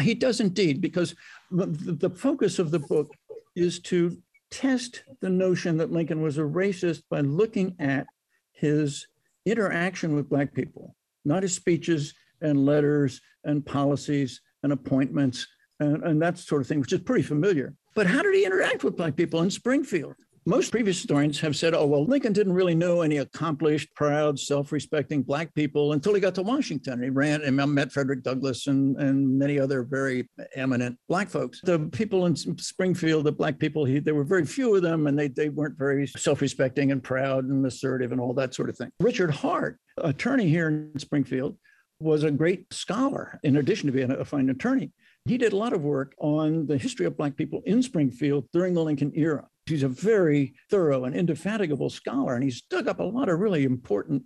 He 0.01 0.15
does 0.15 0.41
indeed, 0.41 0.81
because 0.81 1.17
the, 1.51 2.11
focus 2.11 2.61
of 2.61 2.71
the 2.71 2.79
book 2.79 3.11
is 3.57 3.81
to 3.81 4.17
test 4.51 5.03
the 5.21 5.29
notion 5.29 5.77
that 5.79 5.91
Lincoln 5.91 6.23
was 6.23 6.39
a 6.39 6.43
racist 6.43 7.03
by 7.11 7.21
looking 7.21 7.75
at 7.81 8.07
his 8.53 9.09
interaction 9.45 10.15
with 10.15 10.29
Black 10.29 10.55
people, 10.55 10.95
not 11.25 11.43
his 11.43 11.55
speeches 11.55 12.15
and 12.41 12.65
letters 12.65 13.21
and 13.45 13.67
policies 13.67 14.41
and 14.63 14.73
appointments 14.73 15.47
and, 15.81 16.03
and 16.05 16.23
that 16.23 16.39
sort 16.39 16.63
of 16.63 16.69
thing, 16.69 16.81
which 16.81 16.93
is 16.93 17.01
pretty 17.01 17.23
familiar. 17.23 17.75
But 17.95 18.07
how 18.07 18.23
did 18.23 18.35
he 18.35 18.45
interact 18.45 18.85
with 18.85 18.97
Black 18.97 19.17
people 19.17 19.43
in 19.43 19.51
Springfield? 19.51 20.15
Most 20.47 20.71
previous 20.71 20.97
historians 20.97 21.41
have 21.41 21.57
said, 21.57 21.75
oh, 21.75 21.87
well, 21.87 22.05
Lincoln 22.05 22.33
didn't 22.33 22.53
really 22.53 22.75
know 22.75 23.03
any 23.03 23.19
accomplished, 23.19 23.95
proud, 23.95 24.39
self 24.39 24.73
respecting 24.73 25.23
Black 25.23 25.55
people 25.55 25.93
until 25.93 26.15
he 26.15 26.21
got 26.21 26.35
to 26.37 26.43
Washington. 26.43 27.03
He 27.03 27.11
ran 27.11 27.43
and 27.43 27.57
met 27.75 27.93
Frederick 27.93 28.23
Douglass 28.23 28.67
and, 28.67 28.97
and 28.97 29.39
many 29.39 29.59
other 29.59 29.83
very 29.83 30.29
eminent 30.55 30.99
Black 31.09 31.29
folks. 31.29 31.61
The 31.63 31.79
people 31.93 32.27
in 32.27 32.37
Springfield, 32.37 33.25
the 33.25 33.33
Black 33.33 33.59
people, 33.59 33.85
he, 33.85 33.99
there 33.99 34.15
were 34.15 34.25
very 34.25 34.45
few 34.45 34.75
of 34.75 34.83
them, 34.83 35.07
and 35.07 35.19
they, 35.19 35.29
they 35.29 35.49
weren't 35.49 35.79
very 35.79 36.07
self 36.07 36.41
respecting 36.41 36.93
and 36.93 37.03
proud 37.03 37.45
and 37.45 37.65
assertive 37.67 38.13
and 38.13 38.21
all 38.21 38.35
that 38.35 38.55
sort 38.55 38.69
of 38.69 38.77
thing. 38.77 38.91
Richard 39.01 39.31
Hart, 39.31 39.79
attorney 39.99 40.49
here 40.49 40.69
in 40.69 40.99
Springfield, 40.99 41.57
was 42.01 42.23
a 42.23 42.31
great 42.31 42.73
scholar 42.73 43.41
in 43.43 43.57
addition 43.57 43.87
to 43.87 43.93
being 43.93 44.11
a 44.11 44.25
fine 44.25 44.51
attorney. 44.51 44.93
He 45.25 45.37
did 45.37 45.53
a 45.53 45.57
lot 45.57 45.73
of 45.73 45.83
work 45.83 46.15
on 46.19 46.67
the 46.67 46.79
history 46.79 47.07
of 47.07 47.17
Black 47.17 47.37
people 47.37 47.61
in 47.67 47.83
Springfield 47.83 48.47
during 48.53 48.75
the 48.75 48.83
Lincoln 48.83 49.13
era. 49.15 49.47
He's 49.69 49.83
a 49.83 49.89
very 49.89 50.55
thorough 50.71 51.05
and 51.05 51.15
indefatigable 51.15 51.91
scholar, 51.91 52.35
and 52.35 52.45
he's 52.45 52.63
dug 52.63 52.89
up 52.89 53.01
a 53.01 53.05
lot 53.05 53.29
of 53.29 53.39
really 53.39 53.65
important 53.65 54.23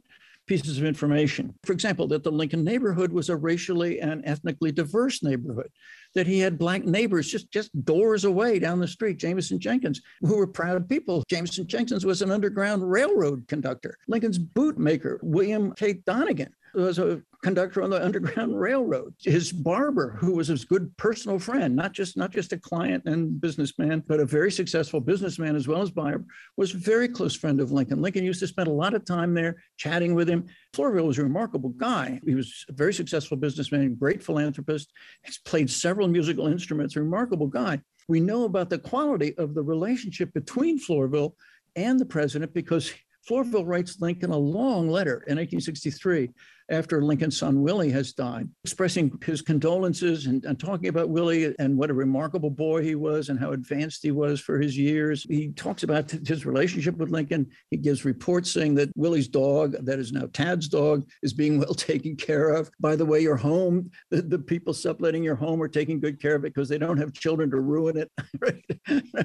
pieces 0.46 0.78
of 0.78 0.84
information. 0.84 1.54
For 1.64 1.72
example, 1.72 2.06
that 2.08 2.24
the 2.24 2.32
Lincoln 2.32 2.64
neighborhood 2.64 3.12
was 3.12 3.28
a 3.28 3.36
racially 3.36 4.00
and 4.00 4.22
ethnically 4.26 4.72
diverse 4.72 5.22
neighborhood, 5.22 5.70
that 6.14 6.26
he 6.26 6.40
had 6.40 6.58
black 6.58 6.84
neighbors 6.84 7.30
just, 7.30 7.50
just 7.52 7.70
doors 7.84 8.24
away 8.24 8.58
down 8.58 8.80
the 8.80 8.88
street, 8.88 9.18
Jameson 9.18 9.60
Jenkins, 9.60 10.00
who 10.20 10.36
were 10.36 10.46
proud 10.46 10.88
people. 10.88 11.22
Jameson 11.28 11.66
Jenkins 11.66 12.04
was 12.04 12.22
an 12.22 12.30
Underground 12.30 12.90
Railroad 12.90 13.46
conductor. 13.48 13.96
Lincoln's 14.08 14.38
bootmaker, 14.38 15.18
William 15.22 15.72
K. 15.72 15.94
Donnegan, 15.94 16.52
was 16.74 16.98
a 16.98 17.22
conductor 17.42 17.82
on 17.82 17.90
the 17.90 18.02
Underground 18.02 18.58
Railroad. 18.58 19.14
His 19.20 19.52
barber, 19.52 20.16
who 20.18 20.32
was 20.32 20.48
his 20.48 20.64
good 20.64 20.96
personal 20.96 21.38
friend, 21.38 21.74
not 21.74 21.92
just 21.92 22.16
not 22.16 22.30
just 22.30 22.52
a 22.52 22.58
client 22.58 23.04
and 23.06 23.40
businessman, 23.40 24.02
but 24.06 24.20
a 24.20 24.24
very 24.24 24.50
successful 24.50 25.00
businessman 25.00 25.56
as 25.56 25.68
well 25.68 25.82
as 25.82 25.90
barber, 25.90 26.24
was 26.56 26.74
a 26.74 26.78
very 26.78 27.08
close 27.08 27.34
friend 27.34 27.60
of 27.60 27.72
Lincoln. 27.72 28.00
Lincoln 28.00 28.24
used 28.24 28.40
to 28.40 28.46
spend 28.46 28.68
a 28.68 28.72
lot 28.72 28.94
of 28.94 29.04
time 29.04 29.34
there 29.34 29.62
chatting 29.76 30.14
with 30.14 30.28
him. 30.28 30.46
Florville 30.72 31.06
was 31.06 31.18
a 31.18 31.22
remarkable 31.22 31.70
guy. 31.70 32.20
He 32.24 32.34
was 32.34 32.64
a 32.68 32.72
very 32.72 32.94
successful 32.94 33.36
businessman, 33.36 33.94
great 33.96 34.22
philanthropist. 34.22 34.92
He's 35.24 35.38
played 35.38 35.70
several 35.70 36.08
musical 36.08 36.46
instruments, 36.46 36.96
a 36.96 37.00
remarkable 37.00 37.48
guy. 37.48 37.80
We 38.08 38.20
know 38.20 38.44
about 38.44 38.70
the 38.70 38.78
quality 38.78 39.36
of 39.36 39.54
the 39.54 39.62
relationship 39.62 40.32
between 40.32 40.78
Florville 40.78 41.34
and 41.76 41.98
the 41.98 42.04
president 42.04 42.52
because 42.54 42.92
Florville 43.28 43.66
writes 43.66 44.00
Lincoln 44.00 44.30
a 44.30 44.36
long 44.36 44.88
letter 44.88 45.24
in 45.28 45.38
1863 45.38 46.30
after 46.72 47.02
Lincoln's 47.02 47.36
son 47.36 47.62
Willie 47.62 47.90
has 47.90 48.12
died, 48.14 48.48
expressing 48.64 49.12
his 49.24 49.42
condolences 49.42 50.26
and, 50.26 50.44
and, 50.46 50.58
talking 50.58 50.88
about 50.88 51.10
Willie 51.10 51.54
and 51.58 51.76
what 51.76 51.90
a 51.90 51.94
remarkable 51.94 52.50
boy 52.50 52.82
he 52.82 52.94
was 52.94 53.28
and 53.28 53.38
how 53.38 53.52
advanced 53.52 54.02
he 54.02 54.10
was 54.10 54.40
for 54.40 54.58
his 54.58 54.76
years. 54.76 55.26
He 55.28 55.48
talks 55.52 55.82
about 55.82 56.10
his 56.10 56.46
relationship 56.46 56.96
with 56.96 57.10
Lincoln. 57.10 57.46
He 57.70 57.76
gives 57.76 58.04
reports 58.04 58.50
saying 58.50 58.74
that 58.76 58.90
Willie's 58.96 59.28
dog, 59.28 59.76
that 59.84 59.98
is 59.98 60.12
now 60.12 60.28
Tad's 60.32 60.68
dog, 60.68 61.04
is 61.22 61.32
being 61.32 61.58
well 61.58 61.74
taken 61.92 62.16
care 62.16 62.50
of. 62.50 62.70
By 62.80 62.96
the 62.96 63.04
way, 63.04 63.20
your 63.20 63.36
home, 63.36 63.90
the, 64.10 64.22
the 64.22 64.38
people 64.38 64.72
subletting 64.72 65.22
your 65.22 65.36
home 65.36 65.62
are 65.62 65.68
taking 65.68 66.00
good 66.00 66.20
care 66.20 66.36
of 66.36 66.44
it 66.44 66.54
because 66.54 66.68
they 66.68 66.78
don't 66.78 66.98
have 66.98 67.12
children 67.12 67.50
to 67.50 67.60
ruin 67.60 67.98
it. 67.98 68.10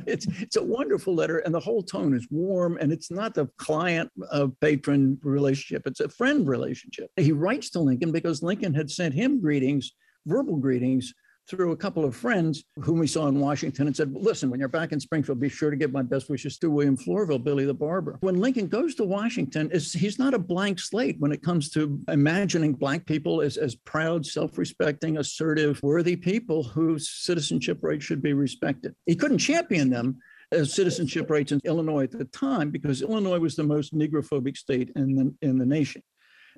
it's, 0.05 0.27
it's 0.41 0.57
a 0.57 0.63
wonderful 0.63 1.15
letter, 1.15 1.39
and 1.39 1.53
the 1.53 1.59
whole 1.59 1.83
tone 1.83 2.13
is 2.13 2.27
warm, 2.29 2.77
and 2.81 2.91
it's 2.91 3.09
not 3.09 3.33
the 3.33 3.47
client 3.57 4.11
uh, 4.31 4.47
patron 4.59 5.17
relationship, 5.21 5.83
it's 5.85 6.01
a 6.01 6.09
friend 6.09 6.47
relationship. 6.47 7.09
He 7.15 7.31
writes 7.39 7.69
to 7.71 7.79
Lincoln 7.79 8.11
because 8.11 8.43
Lincoln 8.43 8.73
had 8.73 8.89
sent 8.89 9.13
him 9.13 9.39
greetings, 9.39 9.93
verbal 10.25 10.57
greetings, 10.57 11.13
through 11.47 11.71
a 11.71 11.77
couple 11.77 12.03
of 12.03 12.15
friends 12.15 12.65
whom 12.75 12.99
we 12.99 13.07
saw 13.07 13.27
in 13.27 13.39
Washington 13.39 13.87
and 13.87 13.95
said, 13.95 14.13
listen, 14.13 14.49
when 14.49 14.59
you're 14.59 14.67
back 14.67 14.91
in 14.91 14.99
Springfield, 14.99 15.39
be 15.39 15.47
sure 15.47 15.71
to 15.71 15.77
give 15.77 15.93
my 15.93 16.01
best 16.01 16.29
wishes 16.29 16.57
to 16.57 16.69
William 16.69 16.97
Florville, 16.97 17.41
Billy 17.41 17.65
the 17.65 17.73
Barber. 17.73 18.17
When 18.19 18.41
Lincoln 18.41 18.67
goes 18.67 18.95
to 18.95 19.05
Washington, 19.05 19.71
he's 19.71 20.19
not 20.19 20.33
a 20.33 20.39
blank 20.39 20.79
slate 20.79 21.15
when 21.19 21.31
it 21.31 21.41
comes 21.41 21.69
to 21.71 21.99
imagining 22.09 22.73
Black 22.73 23.05
people 23.05 23.41
as, 23.41 23.55
as 23.55 23.75
proud, 23.75 24.25
self 24.25 24.57
respecting, 24.57 25.17
assertive, 25.17 25.81
worthy 25.81 26.17
people 26.17 26.63
whose 26.63 27.09
citizenship 27.09 27.79
rights 27.81 28.03
should 28.03 28.21
be 28.21 28.33
respected. 28.33 28.93
He 29.05 29.15
couldn't 29.15 29.37
champion 29.37 29.89
them 29.89 30.17
as 30.51 30.73
citizenship 30.73 31.29
rights 31.29 31.51
in 31.51 31.61
Illinois 31.63 32.03
at 32.03 32.11
the 32.11 32.25
time 32.25 32.71
because 32.71 33.01
Illinois 33.01 33.39
was 33.39 33.55
the 33.55 33.63
most 33.63 33.93
negrophobic 33.93 34.57
state 34.57 34.91
in 34.95 35.15
the, 35.15 35.47
in 35.47 35.57
the 35.57 35.65
nation 35.65 36.01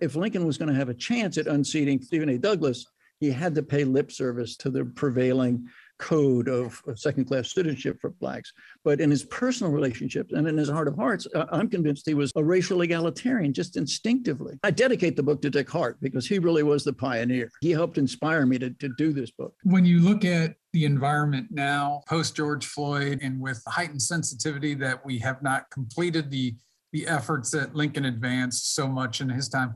if 0.02 0.16
Lincoln 0.16 0.46
was 0.46 0.58
going 0.58 0.70
to 0.70 0.76
have 0.76 0.90
a 0.90 0.94
chance 0.94 1.38
at 1.38 1.48
unseating 1.48 2.02
Stephen 2.02 2.30
A. 2.30 2.38
Douglas, 2.38 2.86
he 3.20 3.30
had 3.30 3.54
to 3.56 3.64
pay 3.64 3.84
lip 3.84 4.12
service 4.12 4.56
to 4.58 4.70
the 4.70 4.86
prevailing 4.86 5.68
code 5.98 6.48
of, 6.48 6.82
second 6.96 7.26
class 7.26 7.54
citizenship 7.54 7.98
for 8.00 8.12
blacks. 8.12 8.54
But 8.86 9.02
in 9.02 9.12
his 9.12 9.26
personal 9.26 9.72
relationships 9.72 10.34
and 10.34 10.48
in 10.48 10.58
his 10.58 10.70
heart 10.70 10.88
of 10.88 10.96
hearts, 10.96 11.28
uh, 11.36 11.46
I'm 11.52 11.70
convinced 11.70 12.08
he 12.08 12.14
was 12.14 12.32
a 12.38 12.44
racial 12.44 12.82
egalitarian 12.82 13.54
just 13.54 13.76
instinctively. 13.76 14.58
I 14.64 14.72
dedicate 14.72 15.18
the 15.18 15.24
book 15.24 15.42
to 15.42 15.50
Dick 15.50 15.70
Hart 15.70 15.98
because 16.02 16.26
he 16.26 16.40
really 16.40 16.64
was 16.64 16.86
the 16.86 16.94
pioneer. 16.94 17.52
He 17.60 17.72
helped 17.72 17.98
inspire 17.98 18.46
me 18.46 18.58
to, 18.60 18.70
to 18.70 18.90
do 18.98 19.12
this 19.12 19.32
book. 19.32 19.54
When 19.64 19.86
you 19.86 20.00
look 20.00 20.24
at 20.24 20.56
the 20.72 20.86
environment 20.86 21.48
now, 21.52 22.04
post 22.08 22.36
George 22.38 22.66
Floyd, 22.66 23.20
and 23.22 23.40
with 23.40 23.62
heightened 23.68 24.02
sensitivity 24.02 24.76
that 24.76 25.06
we 25.06 25.20
have 25.20 25.44
not 25.44 25.70
completed 25.70 26.32
the 26.32 26.56
the 26.92 27.06
efforts 27.08 27.52
that 27.52 27.76
Lincoln 27.76 28.06
advanced 28.06 28.74
so 28.74 28.88
much 28.88 29.22
in 29.22 29.30
his 29.30 29.48
time. 29.48 29.76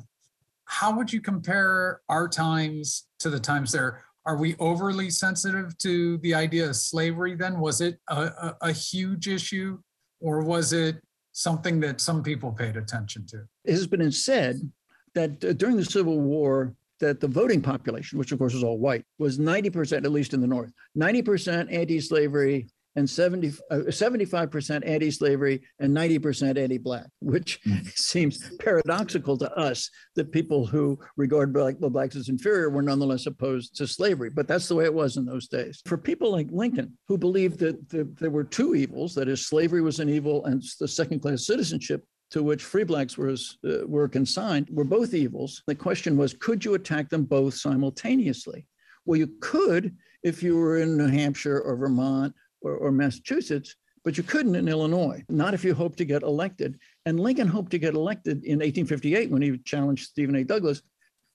How 0.74 0.92
would 0.98 1.14
you 1.14 1.22
compare 1.22 2.02
our 2.10 2.28
times 2.28 3.06
to 3.20 3.30
the 3.30 3.40
times 3.40 3.72
there? 3.72 4.04
Are 4.26 4.38
we 4.38 4.56
overly 4.58 5.12
sensitive 5.12 5.78
to 5.78 6.18
the 6.18 6.34
idea 6.34 6.68
of 6.68 6.76
slavery 6.76 7.36
then? 7.36 7.60
Was 7.60 7.80
it 7.80 8.00
a, 8.10 8.16
a, 8.16 8.58
a 8.62 8.72
huge 8.72 9.28
issue 9.28 9.78
or 10.20 10.44
was 10.44 10.74
it 10.74 11.00
something 11.32 11.80
that 11.82 12.02
some 12.02 12.24
people 12.24 12.52
paid 12.52 12.76
attention 12.76 13.28
to? 13.28 13.44
It 13.64 13.74
has 13.74 13.86
been 13.86 14.12
said 14.12 14.68
that 15.14 15.46
uh, 15.46 15.54
during 15.54 15.78
the 15.78 15.86
Civil 15.86 16.20
War, 16.20 16.74
that 17.00 17.20
the 17.20 17.28
voting 17.28 17.62
population, 17.62 18.18
which 18.18 18.32
of 18.32 18.40
course 18.40 18.56
was 18.56 18.64
all 18.64 18.80
white, 18.80 19.06
was 19.20 19.38
90%, 19.38 20.04
at 20.04 20.12
least 20.12 20.34
in 20.34 20.42
the 20.42 20.48
North, 20.48 20.72
90% 20.98 21.72
anti 21.72 22.00
slavery, 22.00 22.68
and 22.96 23.10
70, 23.10 23.54
uh, 23.72 23.76
75% 23.88 24.88
anti 24.88 25.12
slavery 25.12 25.62
and 25.80 25.96
90% 25.96 26.58
anti 26.58 26.78
black, 26.78 27.08
which 27.20 27.62
mm. 27.64 27.88
seems 27.98 28.52
paradoxical 28.60 29.38
to 29.38 29.52
us 29.58 29.90
that 30.16 30.32
people 30.32 30.66
who 30.66 31.00
regard 31.18 31.54
black, 31.54 31.78
blacks 31.80 32.16
as 32.16 32.30
inferior 32.30 32.70
were 32.70 32.82
nonetheless 32.82 33.26
opposed 33.26 33.76
to 33.78 33.88
slavery. 33.88 34.30
But 34.30 34.48
that's 34.48 34.68
the 34.68 34.76
way 34.76 34.86
it 34.86 34.94
was 34.94 35.18
in 35.18 35.26
those 35.26 35.48
days. 35.48 35.82
For 35.86 35.98
people 35.98 36.32
like 36.32 36.48
Lincoln, 36.52 36.98
who 37.08 37.18
believed 37.18 37.60
that 37.60 37.90
the, 37.90 38.08
there 38.20 38.30
were 38.30 38.44
two 38.44 38.76
evils 38.76 39.16
that 39.16 39.28
is, 39.28 39.48
slavery 39.48 39.82
was 39.82 40.00
an 40.00 40.10
evil 40.10 40.46
and 40.46 40.64
the 40.80 40.88
second 40.88 41.22
class 41.22 41.46
citizenship 41.46 42.04
to 42.32 42.42
which 42.42 42.64
free 42.64 42.84
blacks 42.84 43.18
was, 43.18 43.58
uh, 43.68 43.86
were 43.86 44.08
consigned 44.08 44.68
were 44.72 44.84
both 44.84 45.14
evils. 45.14 45.62
The 45.68 45.76
question 45.76 46.18
was, 46.18 46.34
could 46.34 46.66
you 46.66 46.74
attack 46.74 47.10
them 47.10 47.26
both 47.26 47.54
simultaneously? 47.54 48.66
Well, 49.06 49.20
you 49.20 49.34
could 49.42 49.96
if 50.24 50.42
you 50.42 50.58
were 50.58 50.78
in 50.78 50.98
New 50.98 51.08
Hampshire 51.08 51.60
or 51.60 51.76
Vermont 51.76 52.34
or, 52.64 52.76
or 52.76 52.92
Massachusetts, 52.92 53.76
but 54.04 54.18
you 54.18 54.24
couldn't 54.24 54.56
in 54.56 54.68
Illinois, 54.68 55.24
not 55.30 55.54
if 55.54 55.64
you 55.64 55.74
hoped 55.74 55.98
to 55.98 56.06
get 56.06 56.24
elected. 56.24 56.80
And 57.06 57.20
Lincoln 57.20 57.48
hoped 57.48 57.72
to 57.72 57.80
get 57.80 57.94
elected 57.94 58.44
in 58.44 58.60
1858 58.60 59.30
when 59.30 59.42
he 59.42 59.58
challenged 59.60 60.08
Stephen 60.08 60.36
A. 60.36 60.44
Douglas, 60.44 60.82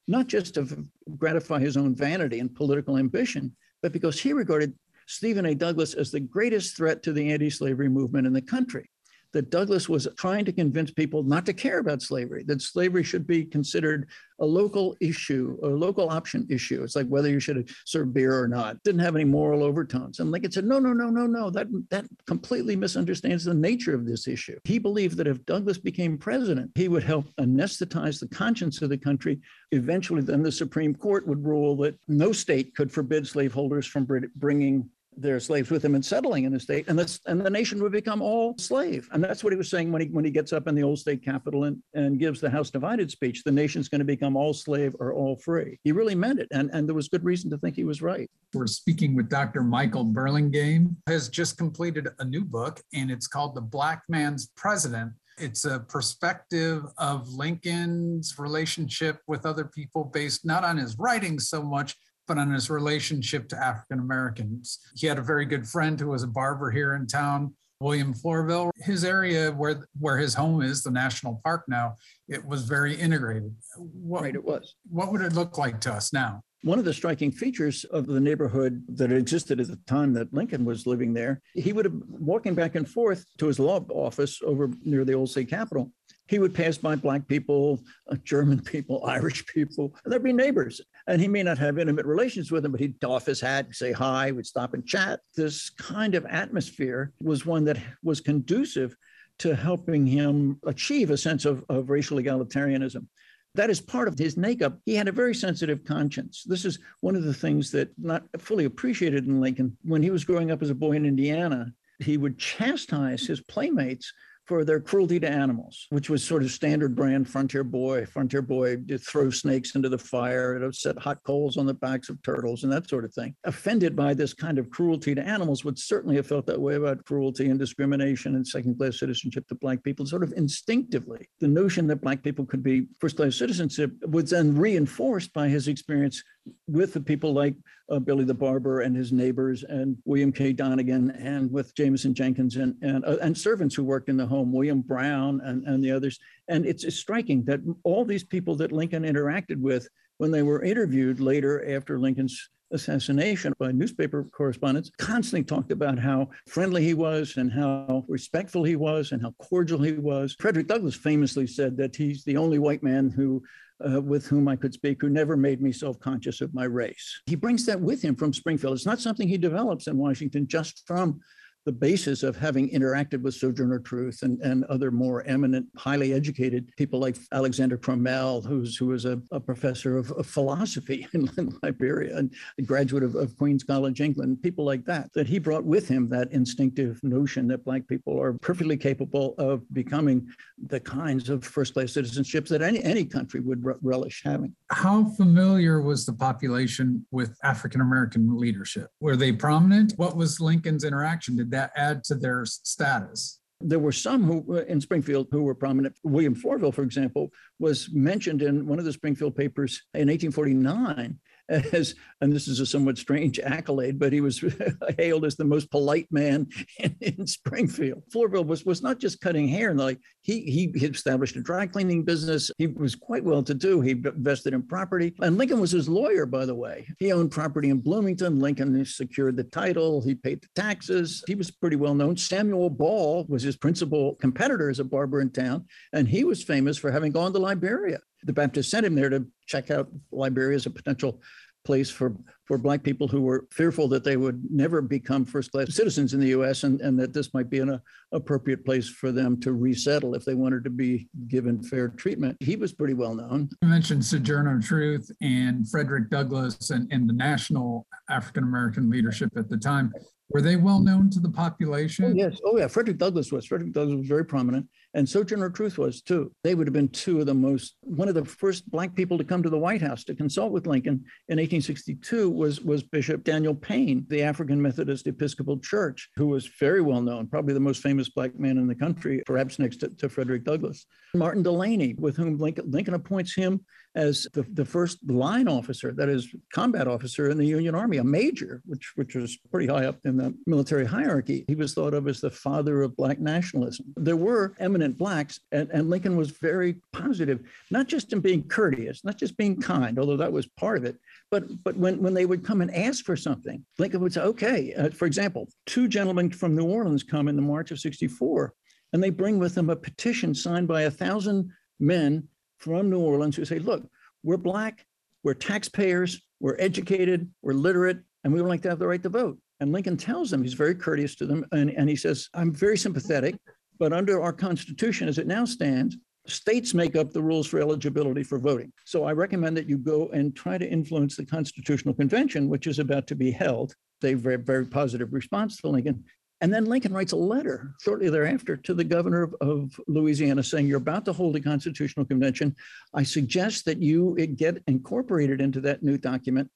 not 0.07 0.27
just 0.27 0.55
to 0.55 0.87
gratify 1.17 1.61
his 1.61 1.77
own 1.77 1.95
vanity 1.95 2.41
and 2.41 2.55
political 2.55 2.99
ambition, 2.99 3.55
but 3.83 3.93
because 3.93 4.19
he 4.19 4.33
regarded 4.33 4.75
Stephen 5.07 5.47
A. 5.47 5.55
Douglas 5.55 5.95
as 5.95 6.11
the 6.11 6.21
greatest 6.21 6.77
threat 6.77 7.03
to 7.03 7.13
the 7.13 7.33
anti 7.33 7.49
slavery 7.49 7.89
movement 7.89 8.27
in 8.27 8.33
the 8.33 8.43
country 8.43 8.91
that 9.33 9.51
Douglas 9.51 9.89
was 9.89 10.09
trying 10.17 10.45
to 10.45 10.53
convince 10.53 10.91
people 10.91 11.23
not 11.23 11.45
to 11.47 11.53
care 11.53 11.79
about 11.79 12.03
slavery, 12.03 12.45
that 12.45 12.63
slavery 12.63 13.03
should 13.03 13.27
be 13.27 13.45
considered 13.45 14.09
a 14.41 14.47
local 14.47 14.97
issue, 15.01 15.59
a 15.63 15.67
local 15.67 16.11
option 16.11 16.47
issue. 16.49 16.83
It's 16.83 16.97
like 16.97 17.09
whether 17.09 17.29
you 17.29 17.41
should 17.41 17.71
serve 17.85 18.15
beer 18.15 18.41
or 18.41 18.49
not. 18.49 18.83
Didn't 18.85 19.01
have 19.01 19.17
any 19.17 19.25
moral 19.25 19.63
overtones. 19.63 20.21
And 20.21 20.31
Lincoln 20.31 20.53
said, 20.53 20.65
no, 20.65 20.79
no, 20.79 20.93
no, 20.93 21.11
no, 21.11 21.27
no. 21.27 21.51
That 21.51 21.67
that 21.91 22.07
completely 22.27 22.77
misunderstands 22.77 23.45
the 23.45 23.55
nature 23.55 23.95
of 23.95 24.07
this 24.07 24.29
issue. 24.29 24.59
He 24.65 24.79
believed 24.79 25.17
that 25.17 25.27
if 25.27 25.45
Douglas 25.45 25.79
became 25.79 26.19
president, 26.19 26.71
he 26.75 26.89
would 26.89 27.03
help 27.03 27.27
anesthetize 27.41 28.21
the 28.21 28.29
conscience 28.29 28.81
of 28.81 28.91
the 28.91 28.99
country. 28.99 29.41
Eventually, 29.73 30.23
then 30.23 30.43
the 30.43 30.53
Supreme 30.53 30.95
Court 30.95 31.27
would 31.27 31.45
rule 31.45 31.77
that 31.79 31.99
no 32.07 32.33
state 32.33 32.75
could 32.75 32.93
forbid 32.93 33.27
slaveholders 33.27 33.87
from 33.87 34.09
bringing 34.37 34.89
their 35.21 35.41
slaves 35.41 35.71
with 35.71 35.85
him 35.85 35.95
and 35.95 36.05
settling 36.05 36.45
in 36.45 36.53
the 36.53 36.61
state, 36.61 36.89
and 36.89 36.99
and 37.27 37.41
the 37.41 37.51
nation 37.51 37.83
would 37.83 37.93
become 37.93 38.23
all 38.23 38.57
slave. 38.59 39.09
And 39.13 39.23
that's 39.23 39.43
what 39.43 39.53
he 39.53 39.57
was 39.57 39.71
saying 39.71 39.93
when 39.93 40.03
he 40.03 40.09
when 40.09 40.25
he 40.25 40.31
gets 40.31 40.53
up 40.53 40.67
in 40.67 40.75
the 40.75 40.83
old 40.83 40.99
state 40.99 41.25
capitol 41.25 41.65
and, 41.65 41.83
and 41.95 42.19
gives 42.19 42.41
the 42.41 42.51
House 42.51 42.71
divided 42.71 43.11
speech. 43.11 43.43
The 43.45 43.53
nation's 43.53 43.89
going 43.89 44.01
to 44.01 44.05
become 44.05 44.37
all 44.37 44.55
slave 44.55 44.95
or 45.01 45.13
all 45.13 45.37
free. 45.37 45.79
He 45.85 45.93
really 45.93 46.15
meant 46.15 46.39
it, 46.39 46.49
and 46.53 46.71
and 46.73 46.89
there 46.89 46.95
was 46.95 47.09
good 47.09 47.25
reason 47.25 47.51
to 47.51 47.59
think 47.59 47.77
he 47.77 47.85
was 47.85 48.03
right. 48.03 48.31
We're 48.55 48.67
speaking 48.67 49.15
with 49.15 49.29
Dr. 49.29 49.63
Michael 49.63 50.05
Burlingame, 50.05 50.97
has 51.07 51.29
just 51.29 51.59
completed 51.59 52.09
a 52.19 52.25
new 52.25 52.45
book, 52.45 52.81
and 52.95 53.11
it's 53.11 53.27
called 53.27 53.55
The 53.55 53.61
Black 53.61 54.03
Man's 54.09 54.51
President. 54.57 55.13
It's 55.41 55.65
a 55.65 55.81
perspective 55.81 56.83
of 56.99 57.29
Lincoln's 57.29 58.39
relationship 58.39 59.21
with 59.29 59.47
other 59.47 59.65
people 59.65 60.05
based 60.05 60.45
not 60.45 60.65
on 60.65 60.77
his 60.77 60.97
writings 60.99 61.49
so 61.49 61.63
much 61.63 61.95
but 62.29 62.39
on 62.39 62.53
his 62.53 62.71
relationship 62.71 63.49
to 63.49 63.57
African 63.57 63.99
Americans. 63.99 64.79
He 64.95 65.07
had 65.07 65.19
a 65.19 65.23
very 65.23 65.47
good 65.47 65.67
friend 65.67 65.99
who 65.99 66.09
was 66.09 66.23
a 66.23 66.29
barber 66.29 66.71
here 66.71 66.95
in 66.95 67.07
town, 67.07 67.55
William 67.81 68.15
Florville. 68.15 68.71
His 68.77 69.03
area 69.03 69.51
where 69.51 69.89
where 69.99 70.19
his 70.19 70.35
home 70.35 70.63
is, 70.63 70.83
the 70.83 70.91
national 70.91 71.41
park 71.43 71.65
now, 71.67 71.97
it 72.29 72.45
was 72.45 72.65
very 72.65 72.95
integrated. 72.95 73.55
What, 73.77 74.23
right, 74.23 74.35
it 74.35 74.45
was. 74.45 74.77
What 74.89 75.11
would 75.11 75.23
it 75.23 75.33
look 75.33 75.59
like 75.59 75.81
to 75.81 75.93
us 75.93 76.13
now? 76.13 76.43
One 76.63 76.81
of 76.81 76.85
the 76.85 76.93
striking 76.93 77.31
features 77.31 77.85
of 77.85 78.07
the 78.07 78.21
neighborhood 78.21 78.83
that 78.89 79.13
existed 79.13 79.61
at 79.61 79.69
the 79.69 79.79
time 79.87 80.13
that 80.15 80.35
Lincoln 80.35 80.65
was 80.65 80.89
living 80.89 81.15
there, 81.15 81.41
he 81.55 81.73
would 81.73 81.85
have 81.85 81.95
walking 82.09 82.55
back 82.55 82.75
and 82.75 82.89
forth 82.89 83.25
to 83.39 83.47
his 83.47 83.61
law 83.61 83.85
office 83.91 84.41
over 84.45 84.69
near 84.85 85.05
the 85.05 85.15
old 85.15 85.31
state 85.31 85.49
capitol 85.49 85.93
he 86.29 86.39
would 86.39 86.55
pass 86.55 86.79
by 86.79 86.95
black 86.95 87.27
people, 87.27 87.81
uh, 88.11 88.17
German 88.23 88.61
people, 88.61 89.05
Irish 89.07 89.45
people, 89.47 89.95
and 90.05 90.13
there'd 90.13 90.23
be 90.23 90.33
neighbors. 90.33 90.81
And 91.09 91.23
he 91.23 91.27
may 91.27 91.43
not 91.43 91.57
have 91.57 91.79
intimate 91.79 92.05
relations 92.05 92.53
with 92.53 92.63
them, 92.63 92.73
but 92.73 92.83
he'd 92.83 93.01
doff 93.01 93.25
his 93.25 93.41
hat, 93.41 93.75
say 93.75 93.93
hi, 93.93 94.31
we'd 94.31 94.45
stop 94.45 94.75
and 94.75 94.87
chat. 94.87 95.21
This 95.35 95.71
kind 95.71 96.15
of 96.15 96.27
atmosphere 96.27 97.13
was 97.23 97.47
one 97.47 97.65
that 97.65 97.79
was 98.03 98.21
conducive 98.21 98.95
to 99.39 99.57
helping 99.57 100.07
him 100.07 100.61
achieve 100.67 101.11
a 101.11 101.17
sense 101.17 101.47
of, 101.47 101.65
of 101.71 101.89
racial 101.89 102.19
egalitarianism. 102.19 103.07
That 103.55 103.71
is 103.71 103.81
part 103.81 104.07
of 104.07 104.19
his 104.19 104.37
makeup. 104.37 104.79
He 104.85 104.95
had 104.95 105.09
a 105.09 105.13
very 105.13 105.35
sensitive 105.35 105.83
conscience. 105.83 106.45
This 106.45 106.67
is 106.67 106.79
one 107.01 107.17
of 107.17 107.25
the 107.25 107.33
things 107.33 107.71
that 107.71 107.91
not 107.97 108.25
fully 108.37 108.67
appreciated 108.67 109.27
in 109.27 109.41
Lincoln. 109.41 109.79
When 109.85 110.03
he 110.03 110.11
was 110.11 110.25
growing 110.25 110.51
up 110.51 110.63
as 110.63 110.69
a 110.69 110.75
boy 110.75 110.93
in 110.93 111.07
Indiana, 111.07 111.73
he 112.01 112.19
would 112.19 112.39
chastise 112.39 113.27
his 113.27 113.41
playmates 113.41 114.13
for 114.49 114.65
their 114.65 114.81
cruelty 114.81 115.21
to 115.21 115.29
animals, 115.29 115.87
which 115.91 116.09
was 116.09 116.25
sort 116.25 116.43
of 116.43 116.51
standard 116.51 116.97
brand 116.97 117.29
Frontier 117.29 117.63
Boy. 117.63 118.07
Frontier 118.07 118.41
Boy 118.41 118.77
did 118.77 119.03
throw 119.03 119.29
snakes 119.29 119.75
into 119.75 119.91
the 119.91 119.99
fire, 119.99 120.57
it 120.57 120.75
set 120.75 120.99
hot 120.99 121.23
coals 121.23 121.59
on 121.59 121.67
the 121.67 121.75
backs 121.75 122.09
of 122.09 122.21
turtles 122.23 122.65
and 122.65 122.73
that 122.73 122.89
sort 122.89 123.05
of 123.05 123.13
thing. 123.13 123.35
Offended 123.45 123.95
by 123.95 124.15
this 124.15 124.33
kind 124.33 124.59
of 124.59 124.71
cruelty 124.71 125.15
to 125.15 125.23
animals 125.23 125.65
would 125.65 125.79
certainly 125.79 126.17
have 126.17 126.27
felt 126.27 126.47
that 126.47 126.61
way 126.61 126.77
about 126.77 127.05
cruelty 127.05 127.51
and 127.51 127.59
discrimination 127.59 128.37
and 128.37 128.47
second 128.47 128.79
class 128.79 128.99
citizenship 128.99 129.47
to 129.49 129.55
Black 129.55 129.83
people, 129.83 130.07
sort 130.07 130.23
of 130.23 130.33
instinctively. 130.33 131.29
The 131.41 131.49
notion 131.49 131.87
that 131.89 132.01
Black 132.01 132.23
people 132.23 132.47
could 132.47 132.63
be 132.63 132.87
first 132.99 133.17
class 133.17 133.37
citizenship 133.37 133.93
was 134.07 134.31
then 134.31 134.57
reinforced 134.57 135.35
by 135.35 135.49
his 135.49 135.69
experience 135.69 136.23
with 136.67 136.93
the 136.93 137.01
people 137.01 137.33
like 137.33 137.55
uh, 137.91 137.99
Billy 137.99 138.25
the 138.25 138.35
Barber 138.35 138.81
and 138.81 138.97
his 138.97 139.13
neighbors 139.13 139.65
and 139.65 139.97
William 140.05 140.33
K. 140.33 140.53
Donnegan 140.53 141.11
and 141.11 141.51
with 141.51 141.75
Jameson 141.75 142.15
Jenkins 142.15 142.57
and, 142.57 142.75
and, 142.83 143.05
uh, 143.05 143.17
and 143.21 143.37
servants 143.37 143.75
who 143.75 143.85
worked 143.85 144.09
in 144.09 144.17
the 144.17 144.27
home, 144.27 144.53
William 144.53 144.81
Brown 144.81 145.41
and, 145.45 145.65
and 145.65 145.83
the 145.83 145.91
others. 145.91 146.19
And 146.49 146.67
it's, 146.67 146.85
it's 146.85 146.97
striking 146.97 147.45
that 147.45 147.61
all 147.85 148.05
these 148.05 148.25
people 148.25 148.55
that 148.57 148.73
Lincoln 148.73 149.03
interacted 149.03 149.59
with 149.59 149.89
when 150.19 150.31
they 150.31 150.43
were 150.43 150.63
interviewed 150.63 151.21
later 151.21 151.77
after 151.77 151.99
Lincoln's 151.99 152.51
assassination 152.71 153.55
by 153.59 153.73
newspaper 153.73 154.25
correspondents 154.25 154.91
constantly 154.99 155.45
talked 155.45 155.73
about 155.73 155.99
how 155.99 156.29
friendly 156.47 156.85
he 156.85 156.95
was 156.95 157.37
and 157.37 157.51
how 157.51 158.05
respectful 158.09 158.63
he 158.63 158.77
was 158.77 159.13
and 159.13 159.23
how 159.23 159.35
cordial 159.39 159.81
he 159.81 159.93
was. 159.93 160.37
Frederick 160.39 160.67
Douglass 160.67 160.95
famously 160.95 161.47
said 161.47 161.77
that 161.79 161.97
he's 161.97 162.25
the 162.25 162.37
only 162.37 162.59
white 162.59 162.83
man 162.83 163.11
who 163.11 163.43
uh, 163.87 164.01
with 164.01 164.27
whom 164.27 164.49
I 164.49 164.57
could 164.57 164.75
speak 164.75 165.01
who 165.01 165.09
never 165.09 165.37
made 165.37 165.61
me 165.61 165.73
self 165.73 165.99
conscious 166.01 166.41
of 166.41 166.55
my 166.55 166.65
race. 166.65 167.21
He 167.27 167.37
brings 167.37 167.67
that 167.67 167.81
with 167.81 168.03
him 168.03 168.17
from 168.17 168.33
Springfield. 168.33 168.75
It's 168.75 168.87
not 168.87 169.01
something 169.01 169.29
he 169.29 169.39
develops 169.39 169.87
in 169.87 169.97
Washington 169.97 170.47
just 170.47 170.87
from 170.87 171.21
the 171.65 171.73
basis 171.73 172.23
of 172.23 172.37
having 172.37 172.71
interacted 172.71 173.23
with 173.23 173.35
Sojourner 173.35 173.81
Truth 173.81 174.23
and, 174.23 174.41
and 174.41 174.65
other 174.65 174.91
more 174.91 175.23
eminent, 175.25 175.67
highly 175.77 176.13
educated 176.15 176.73
people 176.77 176.99
like 176.99 177.17
Alexander 177.33 177.77
Crummell, 177.77 178.45
who's 178.45 178.77
who 178.77 178.87
was 178.87 179.05
a, 179.05 179.21
a 179.33 179.41
professor 179.41 179.99
of, 179.99 180.11
of, 180.13 180.27
philosophy 180.27 181.07
in, 181.13 181.29
Liberia 181.63 182.17
and 182.17 182.33
a 182.59 182.63
graduate 182.63 183.03
of, 183.03 183.15
of, 183.15 183.37
Queens 183.37 183.65
College, 183.65 184.01
England, 184.01 184.43
people 184.43 184.65
like 184.65 184.85
that, 184.85 185.13
that 185.13 185.27
he 185.27 185.39
brought 185.39 185.65
with 185.65 185.89
him 185.89 186.09
that 186.09 186.33
instinctive 186.33 186.99
notion 187.03 187.47
that 187.49 187.65
Black 187.65 187.87
people 187.87 188.21
are 188.21 188.33
perfectly 188.35 188.77
capable 188.77 189.35
of 189.39 189.63
becoming 189.73 190.27
the 190.67 190.81
kinds 190.81 191.29
of 191.29 191.45
first 191.45 191.75
class 191.75 191.93
citizenships 191.93 192.49
that 192.49 192.63
any, 192.63 192.83
any 192.83 193.05
country 193.05 193.41
would 193.41 193.65
re- 193.65 193.75
relish 193.83 194.23
having. 194.25 194.55
How 194.71 195.05
familiar 195.17 195.81
was 195.81 196.07
the 196.07 196.13
population 196.13 197.07
with 197.11 197.37
African 197.43 197.81
American 197.81 198.39
leadership? 198.39 198.89
Were 199.01 199.17
they 199.17 199.33
prominent? 199.33 199.93
What 199.97 200.17
was 200.17 200.41
Lincoln's 200.41 200.85
interaction? 200.85 201.37
Did 201.37 201.51
add 201.77 202.05
to 202.05 202.15
their 202.15 202.45
status? 202.45 203.41
There 203.61 203.79
were 203.79 203.93
some 203.93 204.23
who 204.23 204.57
uh, 204.57 204.65
in 204.69 204.81
Springfield 204.81 205.29
who 205.31 205.43
were 205.43 205.55
prominent. 205.55 205.97
William 206.05 206.35
Florville, 206.35 206.73
for 206.73 206.83
example, 206.83 207.33
was 207.59 207.91
mentioned 207.93 208.43
in 208.43 208.67
one 208.67 208.79
of 208.79 208.85
the 208.85 208.93
Springfield 208.93 209.35
papers 209.35 209.83
in 209.95 210.09
1849 210.09 211.19
as, 211.49 211.95
and 212.21 212.33
this 212.33 212.49
is 212.49 212.61
a 212.61 212.67
somewhat 212.67 212.99
strange 212.99 213.39
accolade, 213.39 213.99
but 213.99 214.13
he 214.13 214.21
was 214.21 214.45
hailed 214.99 215.25
as 215.25 215.37
the 215.37 215.45
most 215.45 215.71
polite 215.71 216.07
man 216.11 216.47
in, 216.79 216.97
in 217.01 217.27
Springfield. 217.27 218.03
Florville 218.13 218.47
was, 218.47 218.65
was 218.65 218.83
not 218.83 218.99
just 218.99 219.21
cutting 219.21 219.49
hair, 219.49 219.75
like 219.75 219.99
he, 220.23 220.43
he 220.43 220.65
established 220.85 221.37
a 221.37 221.41
dry 221.41 221.67
cleaning 221.67 222.05
business. 222.05 222.51
He 222.59 222.67
was 222.67 222.95
quite 222.95 223.25
well 223.25 223.43
to 223.43 223.55
do. 223.55 223.81
He 223.81 223.93
invested 223.93 224.55
in 224.55 224.63
property. 224.63 225.15
And 225.21 225.39
Lincoln 225.39 225.61
was 225.61 225.71
his 225.71 225.89
lawyer, 225.89 226.27
by 226.27 226.45
the 226.45 226.55
way. 226.55 226.87
He 226.99 227.13
owned 227.13 227.31
property 227.31 227.71
in 227.71 227.81
Bloomington. 227.81 228.41
Lincoln 228.41 228.85
secured 228.85 229.37
the 229.37 229.45
title. 229.45 230.03
He 230.03 230.15
paid 230.15 230.43
the 230.43 230.49
taxes. 230.55 231.23
He 231.27 231.35
was 231.35 231.51
pretty 231.51 231.77
well 231.77 231.95
known. 231.95 232.17
Samuel 232.17 232.71
Ball 232.71 233.25
was 233.29 233.43
his 233.43 233.57
principal 233.57 234.17
competitor 234.17 234.69
as 234.69 234.81
a 234.81 234.85
barber 234.85 235.21
in 235.21 235.31
town. 235.31 235.67
And 235.93 236.09
he 236.09 236.25
was 236.25 236.43
famous 236.43 236.77
for 236.79 236.91
having 236.91 237.13
gone 237.13 237.33
to 237.33 237.39
Liberia. 237.39 237.99
The 238.25 238.33
Baptists 238.33 238.71
sent 238.71 238.87
him 238.87 238.95
there 238.95 239.11
to 239.11 239.27
check 239.47 239.71
out 239.71 239.89
Liberia 240.13 240.57
as 240.57 240.67
a 240.67 240.71
potential 240.71 241.21
place 241.65 241.91
for, 241.91 242.17
for 242.47 242.57
Black 242.57 242.83
people 242.83 243.07
who 243.07 243.21
were 243.21 243.47
fearful 243.53 243.89
that 243.89 244.03
they 244.03 244.17
would 244.17 244.43
never 244.51 244.81
become 244.81 245.25
first 245.25 245.53
class 245.53 245.75
citizens 245.75 246.15
in 246.15 246.21
the 246.21 246.29
US 246.29 246.65
and, 246.65 246.81
and 246.81 246.99
that 246.99 247.13
this 247.13 247.35
might 247.35 247.51
be 247.51 247.59
an 247.59 247.69
uh, 247.69 247.79
appropriate 248.13 248.65
place 248.65 248.89
for 248.89 249.13
them 249.13 249.39
to 249.41 249.53
resettle 249.53 250.15
if 250.15 250.25
they 250.25 250.35
wanted 250.35 250.65
to 250.65 250.71
be 250.71 251.09
given 251.27 251.63
fair 251.63 251.89
treatment. 251.89 252.39
He 252.41 252.57
was 252.57 252.73
pretty 252.73 252.95
well 252.95 253.15
known. 253.15 253.51
You 253.61 253.69
mentioned 253.69 254.03
Sojourner 254.03 254.63
Truth 254.63 255.11
and 255.21 255.69
Frederick 255.69 256.09
Douglass 256.09 256.71
and, 256.71 256.91
and 256.91 257.07
the 257.07 257.13
national 257.13 257.87
African 258.09 258.45
American 258.45 258.89
leadership 258.89 259.37
at 259.37 259.51
the 259.51 259.59
time. 259.59 259.93
Were 260.31 260.43
they 260.43 260.57
well 260.57 260.81
known 260.81 261.11
to 261.11 261.21
the 261.21 261.31
population? 261.31 262.05
Oh, 262.07 262.15
yes. 262.15 262.39
Oh, 262.45 262.59
yeah. 262.59 262.67
Frederick 262.67 262.99
Douglass 262.99 263.33
was. 263.33 263.47
Frederick 263.47 263.73
Douglass 263.73 263.97
was 263.97 264.07
very 264.07 264.25
prominent, 264.25 264.67
and 264.95 265.09
Sojourner 265.09 265.51
Truth 265.51 265.79
was 265.79 266.03
too. 266.03 266.33
They 266.43 266.55
would 266.55 266.67
have 266.67 266.75
been 266.75 266.89
two 266.89 267.21
of 267.21 267.27
the 267.27 267.35
most, 267.35 267.77
one 267.83 268.09
of 268.09 268.15
the 268.15 268.25
first 268.25 268.71
Black 268.71 268.95
people 268.95 269.19
to 269.19 269.25
come 269.25 269.43
to 269.43 269.51
the 269.51 269.59
White 269.59 269.83
House 269.83 270.05
to 270.05 270.15
consult 270.15 270.53
with 270.53 270.67
Lincoln 270.67 271.05
in 271.29 271.39
1862 271.39 272.31
was, 272.31 272.61
was 272.63 272.83
Bishop 272.83 273.25
Daniel 273.25 273.55
Payne, 273.55 274.07
the 274.09 274.23
African 274.23 274.61
Methodist 274.61 275.07
Episcopal 275.07 275.59
Church, 275.59 276.09
who 276.17 276.27
was 276.27 276.51
very 276.59 276.81
well 276.81 277.03
known, 277.03 277.27
probably 277.27 277.55
the 277.55 277.61
most 277.61 277.83
famous 277.83 278.09
Black 278.09 278.39
man 278.39 278.59
in 278.59 278.67
the 278.67 278.75
country, 278.75 279.23
perhaps 279.27 279.59
next 279.59 279.79
to, 279.79 279.89
to 279.89 280.09
Frederick 280.09 280.45
Douglass. 280.45 280.87
Martin 281.15 281.43
Delany, 281.43 281.95
with 281.99 282.17
whom 282.17 282.39
Lincoln, 282.39 282.71
Lincoln 282.71 282.95
appoints 282.95 283.35
him 283.35 283.61
as 283.95 284.29
the, 284.33 284.45
the 284.53 284.65
first 284.65 284.99
line 285.11 285.49
officer, 285.49 285.93
that 285.93 286.09
is, 286.09 286.29
combat 286.53 286.87
officer 286.87 287.31
in 287.31 287.39
the 287.39 287.45
Union 287.45 287.75
Army, 287.75 287.97
a 287.97 288.05
major, 288.05 288.63
which, 288.65 288.93
which 288.95 289.15
was 289.15 289.37
pretty 289.51 289.67
high 289.67 289.87
up 289.87 289.99
in 290.05 290.17
the 290.17 290.35
military 290.47 290.85
hierarchy. 290.85 291.45
He 291.49 291.55
was 291.55 291.75
thought 291.75 291.95
of 291.95 292.07
as 292.07 292.21
the 292.21 292.31
father 292.31 292.83
of 292.83 292.97
Black 292.97 293.19
nationalism. 293.19 293.87
There 293.97 294.17
were 294.17 294.55
eminent 294.61 294.78
Blacks, 294.99 295.41
and, 295.53 295.69
and 295.73 295.91
Lincoln 295.91 296.17
was 296.17 296.31
very 296.31 296.77
positive, 296.93 297.41
not 297.71 297.87
just 297.89 298.13
in 298.13 298.21
being 298.21 298.47
courteous, 298.49 299.05
not 299.05 299.19
just 299.19 299.37
being 299.37 299.61
kind, 299.61 299.99
although 299.99 300.17
that 300.17 300.33
was 300.33 300.47
part 300.47 300.79
of 300.79 300.85
it, 300.85 300.97
but, 301.31 301.45
but 301.65 301.77
when, 301.77 302.01
when 302.03 302.15
they 302.15 302.27
would 302.27 302.45
come 302.45 302.61
and 302.61 302.75
ask 302.75 303.05
for 303.05 303.17
something, 303.17 303.65
Lincoln 303.79 304.01
would 304.01 304.13
say, 304.13 304.23
okay, 304.23 304.75
uh, 304.75 304.91
for 304.91 305.07
example, 305.07 305.49
two 305.67 305.89
gentlemen 305.89 306.31
from 306.31 306.57
New 306.57 306.67
Orleans 306.67 307.03
come 307.03 307.29
in 307.29 307.37
the 307.37 307.43
March 307.43 307.71
of 307.71 307.79
64, 307.79 308.53
and 308.93 309.03
they 309.03 309.11
bring 309.11 309.39
with 309.39 309.55
them 309.55 309.71
a 309.71 309.77
petition 309.77 310.35
signed 310.35 310.69
by 310.69 310.83
a 310.83 310.91
thousand 310.91 311.51
men 311.81 312.29
from 312.59 312.91
New 312.91 313.01
Orleans 313.01 313.37
who 313.37 313.45
say, 313.45 313.59
look, 313.59 313.87
we're 314.23 314.37
Black, 314.37 314.85
we're 315.23 315.35
taxpayers, 315.35 316.21
we're 316.41 316.57
educated, 316.59 317.29
we're 317.43 317.53
literate, 317.53 317.99
and 318.25 318.33
we 318.33 318.41
would 318.41 318.49
like 318.49 318.63
to 318.63 318.69
have 318.69 318.79
the 318.79 318.87
right 318.87 319.03
to 319.03 319.09
vote. 319.09 319.39
And 319.61 319.73
Lincoln 319.73 319.97
tells 319.97 320.31
them, 320.31 320.43
he's 320.43 320.55
very 320.55 320.75
courteous 320.75 321.17
to 321.17 321.27
them, 321.27 321.45
and, 321.53 321.71
and 321.71 321.89
he 321.89 321.97
says, 321.97 322.29
I'm 322.35 322.53
very 322.53 322.79
sympathetic, 322.79 323.37
but 323.79 323.93
under 323.93 324.23
our 324.23 324.33
Constitution 324.33 325.09
as 325.09 325.19
it 325.19 325.27
now 325.27 325.45
stands, 325.45 325.97
states 326.27 326.75
make 326.75 326.97
up 326.97 327.13
the 327.13 327.23
rules 327.23 327.47
for 327.47 327.59
eligibility 327.59 328.23
for 328.23 328.39
voting. 328.39 328.73
So 328.85 329.05
I 329.05 329.13
recommend 329.13 329.57
that 329.57 329.69
you 329.69 329.79
go 329.79 330.09
and 330.09 330.35
try 330.37 330.59
to 330.59 330.69
influence 330.69 331.17
the 331.17 331.25
Constitutional 331.25 331.95
Convention, 331.95 332.49
which 332.49 332.67
is 332.67 332.79
about 332.79 333.07
to 333.09 333.15
be 333.15 333.31
held. 333.31 333.75
A 334.05 334.15
very, 334.15 334.37
very 334.37 334.67
positive 334.67 335.13
response 335.13 335.57
to 335.59 335.69
Lincoln. 335.69 336.05
And 336.41 336.55
then 336.55 336.67
Lincoln 336.67 336.93
writes 336.93 337.11
a 337.11 337.17
letter 337.17 337.75
shortly 337.83 338.09
thereafter 338.11 338.57
to 338.57 338.75
the 338.75 338.85
governor 338.85 339.25
of, 339.25 339.35
of, 339.41 339.81
Louisiana 339.89 340.45
saying, 340.45 340.69
You're 340.69 340.79
about 340.79 341.05
to 341.07 341.13
hold 341.13 341.35
a 341.35 341.41
constitutional 341.41 342.07
convention. 342.07 342.55
I 342.95 343.03
suggest 343.03 343.65
that 343.65 343.83
you 343.83 344.15
get 344.37 344.63
incorporated 344.69 345.41
into 345.41 345.61
that 345.63 345.83
new 345.83 345.99
document 345.99 346.49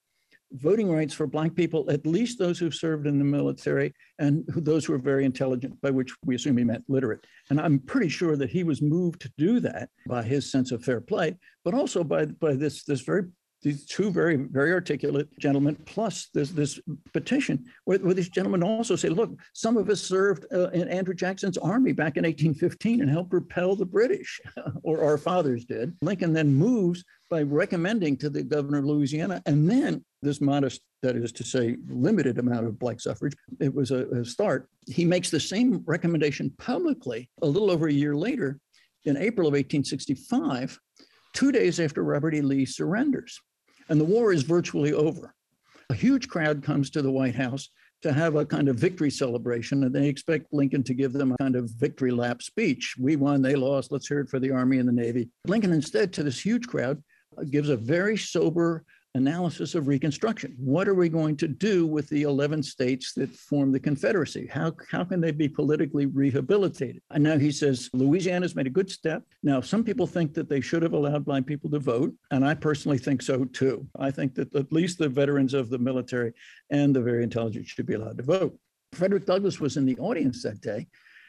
voting 0.54 0.90
rights 0.90 1.14
for 1.14 1.26
Black 1.26 1.54
people, 1.54 1.90
at 1.90 2.06
least 2.06 2.38
those 2.38 2.58
who've 2.58 2.74
served 2.74 3.06
in 3.06 3.18
the 3.18 3.24
military 3.24 3.92
and 4.18 4.44
who, 4.52 4.60
those 4.60 4.84
who 4.84 4.92
are 4.94 4.98
very 4.98 5.24
intelligent, 5.24 5.80
by 5.80 5.90
which 5.90 6.12
we 6.24 6.34
assume 6.34 6.56
he 6.56 6.64
meant 6.64 6.84
literate. 6.88 7.24
And 7.50 7.60
I'm 7.60 7.78
pretty 7.78 8.08
sure 8.08 8.36
that 8.36 8.50
he 8.50 8.64
was 8.64 8.82
moved 8.82 9.20
to 9.22 9.32
do 9.38 9.60
that 9.60 9.88
by 10.06 10.22
his 10.22 10.50
sense 10.50 10.72
of 10.72 10.84
fair 10.84 11.00
play, 11.00 11.36
but 11.64 11.74
also 11.74 12.04
by, 12.04 12.26
by 12.26 12.54
this, 12.54 12.84
this 12.84 13.00
very 13.00 13.24
these 13.62 13.84
two 13.86 14.10
very 14.10 14.36
very 14.36 14.72
articulate 14.72 15.28
gentlemen 15.38 15.76
plus 15.86 16.28
this 16.34 16.50
this 16.50 16.80
petition 17.12 17.64
where, 17.84 17.98
where 17.98 18.14
these 18.14 18.28
gentlemen 18.28 18.62
also 18.62 18.96
say 18.96 19.08
look 19.08 19.30
some 19.52 19.76
of 19.76 19.88
us 19.88 20.00
served 20.00 20.46
uh, 20.52 20.68
in 20.70 20.88
andrew 20.88 21.14
jackson's 21.14 21.58
army 21.58 21.92
back 21.92 22.16
in 22.16 22.24
1815 22.24 23.00
and 23.00 23.10
helped 23.10 23.32
repel 23.32 23.76
the 23.76 23.86
british 23.86 24.40
or 24.82 25.04
our 25.04 25.18
fathers 25.18 25.64
did 25.64 25.94
lincoln 26.02 26.32
then 26.32 26.52
moves 26.52 27.04
by 27.30 27.42
recommending 27.42 28.16
to 28.16 28.28
the 28.28 28.42
governor 28.42 28.78
of 28.78 28.84
louisiana 28.84 29.42
and 29.46 29.70
then 29.70 30.04
this 30.22 30.40
modest, 30.40 30.80
that 31.02 31.16
is 31.16 31.32
to 31.32 31.44
say, 31.44 31.76
limited 31.88 32.38
amount 32.38 32.66
of 32.66 32.78
black 32.78 33.00
suffrage. 33.00 33.34
It 33.60 33.74
was 33.74 33.90
a, 33.90 34.06
a 34.08 34.24
start. 34.24 34.68
He 34.86 35.04
makes 35.04 35.30
the 35.30 35.40
same 35.40 35.82
recommendation 35.84 36.50
publicly 36.58 37.28
a 37.42 37.46
little 37.46 37.70
over 37.70 37.88
a 37.88 37.92
year 37.92 38.14
later 38.14 38.58
in 39.04 39.16
April 39.16 39.48
of 39.48 39.52
1865, 39.52 40.78
two 41.34 41.50
days 41.50 41.80
after 41.80 42.04
Robert 42.04 42.34
E. 42.34 42.40
Lee 42.40 42.64
surrenders. 42.64 43.38
And 43.88 44.00
the 44.00 44.04
war 44.04 44.32
is 44.32 44.42
virtually 44.42 44.92
over. 44.92 45.34
A 45.90 45.94
huge 45.94 46.28
crowd 46.28 46.62
comes 46.62 46.90
to 46.90 47.02
the 47.02 47.10
White 47.10 47.34
House 47.34 47.68
to 48.02 48.12
have 48.12 48.34
a 48.34 48.44
kind 48.44 48.68
of 48.68 48.76
victory 48.76 49.10
celebration, 49.10 49.84
and 49.84 49.94
they 49.94 50.08
expect 50.08 50.52
Lincoln 50.52 50.82
to 50.84 50.94
give 50.94 51.12
them 51.12 51.32
a 51.32 51.36
kind 51.38 51.54
of 51.56 51.70
victory 51.70 52.10
lap 52.10 52.42
speech. 52.42 52.96
We 52.98 53.16
won, 53.16 53.42
they 53.42 53.54
lost, 53.54 53.92
let's 53.92 54.08
hear 54.08 54.20
it 54.20 54.28
for 54.28 54.40
the 54.40 54.50
Army 54.50 54.78
and 54.78 54.88
the 54.88 54.92
Navy. 54.92 55.28
Lincoln, 55.46 55.72
instead, 55.72 56.12
to 56.14 56.22
this 56.22 56.44
huge 56.44 56.66
crowd, 56.66 57.02
uh, 57.38 57.44
gives 57.44 57.68
a 57.68 57.76
very 57.76 58.16
sober 58.16 58.84
analysis 59.14 59.74
of 59.74 59.88
Reconstruction. 59.88 60.54
What 60.58 60.88
are 60.88 60.94
we 60.94 61.08
going 61.08 61.36
to 61.38 61.48
do 61.48 61.86
with 61.86 62.08
the 62.08 62.22
11 62.22 62.62
states 62.62 63.12
that 63.14 63.30
form 63.30 63.70
the 63.70 63.80
Confederacy? 63.80 64.46
How, 64.46 64.72
how 64.90 65.04
can 65.04 65.20
they 65.20 65.32
be 65.32 65.48
politically 65.48 66.06
rehabilitated? 66.06 67.02
And 67.10 67.22
now 67.22 67.38
he 67.38 67.52
says 67.52 67.90
Louisiana's 67.92 68.56
made 68.56 68.66
a 68.66 68.70
good 68.70 68.90
step. 68.90 69.22
Now, 69.42 69.60
some 69.60 69.84
people 69.84 70.06
think 70.06 70.32
that 70.34 70.48
they 70.48 70.60
should 70.60 70.82
have 70.82 70.94
allowed 70.94 71.26
blind 71.26 71.46
people 71.46 71.70
to 71.70 71.78
vote, 71.78 72.14
and 72.30 72.44
I 72.44 72.54
personally 72.54 72.98
think 72.98 73.22
so 73.22 73.44
too. 73.44 73.86
I 73.98 74.10
think 74.10 74.34
that 74.36 74.54
at 74.54 74.72
least 74.72 74.98
the 74.98 75.08
veterans 75.08 75.52
of 75.52 75.68
the 75.68 75.78
military 75.78 76.32
and 76.70 76.94
the 76.94 77.02
very 77.02 77.22
intelligent 77.22 77.66
should 77.66 77.86
be 77.86 77.94
allowed 77.94 78.16
to 78.16 78.24
vote. 78.24 78.58
Frederick 78.92 79.26
Douglass 79.26 79.60
was 79.60 79.76
in 79.76 79.84
the 79.84 79.98
audience 79.98 80.42
that 80.42 80.60
day. 80.60 80.86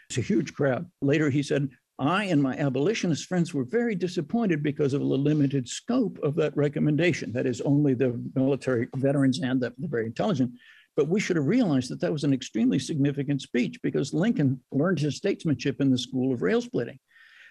It's 0.09 0.17
a 0.17 0.21
huge 0.21 0.53
crowd. 0.53 0.85
Later, 1.01 1.29
he 1.29 1.43
said, 1.43 1.69
I 1.99 2.25
and 2.25 2.41
my 2.41 2.57
abolitionist 2.57 3.25
friends 3.25 3.53
were 3.53 3.63
very 3.63 3.93
disappointed 3.93 4.63
because 4.63 4.93
of 4.93 5.01
the 5.01 5.05
limited 5.05 5.67
scope 5.67 6.17
of 6.23 6.35
that 6.35 6.55
recommendation. 6.57 7.31
That 7.31 7.45
is, 7.45 7.61
only 7.61 7.93
the 7.93 8.19
military 8.35 8.87
veterans 8.95 9.41
and 9.41 9.61
the, 9.61 9.73
the 9.77 9.87
very 9.87 10.07
intelligent. 10.07 10.51
But 10.95 11.07
we 11.07 11.19
should 11.19 11.35
have 11.35 11.45
realized 11.45 11.89
that 11.91 11.99
that 12.01 12.11
was 12.11 12.23
an 12.23 12.33
extremely 12.33 12.79
significant 12.79 13.41
speech 13.41 13.79
because 13.81 14.13
Lincoln 14.13 14.59
learned 14.71 14.99
his 14.99 15.17
statesmanship 15.17 15.81
in 15.81 15.91
the 15.91 15.97
school 15.97 16.33
of 16.33 16.41
rail 16.41 16.61
splitting. 16.61 16.99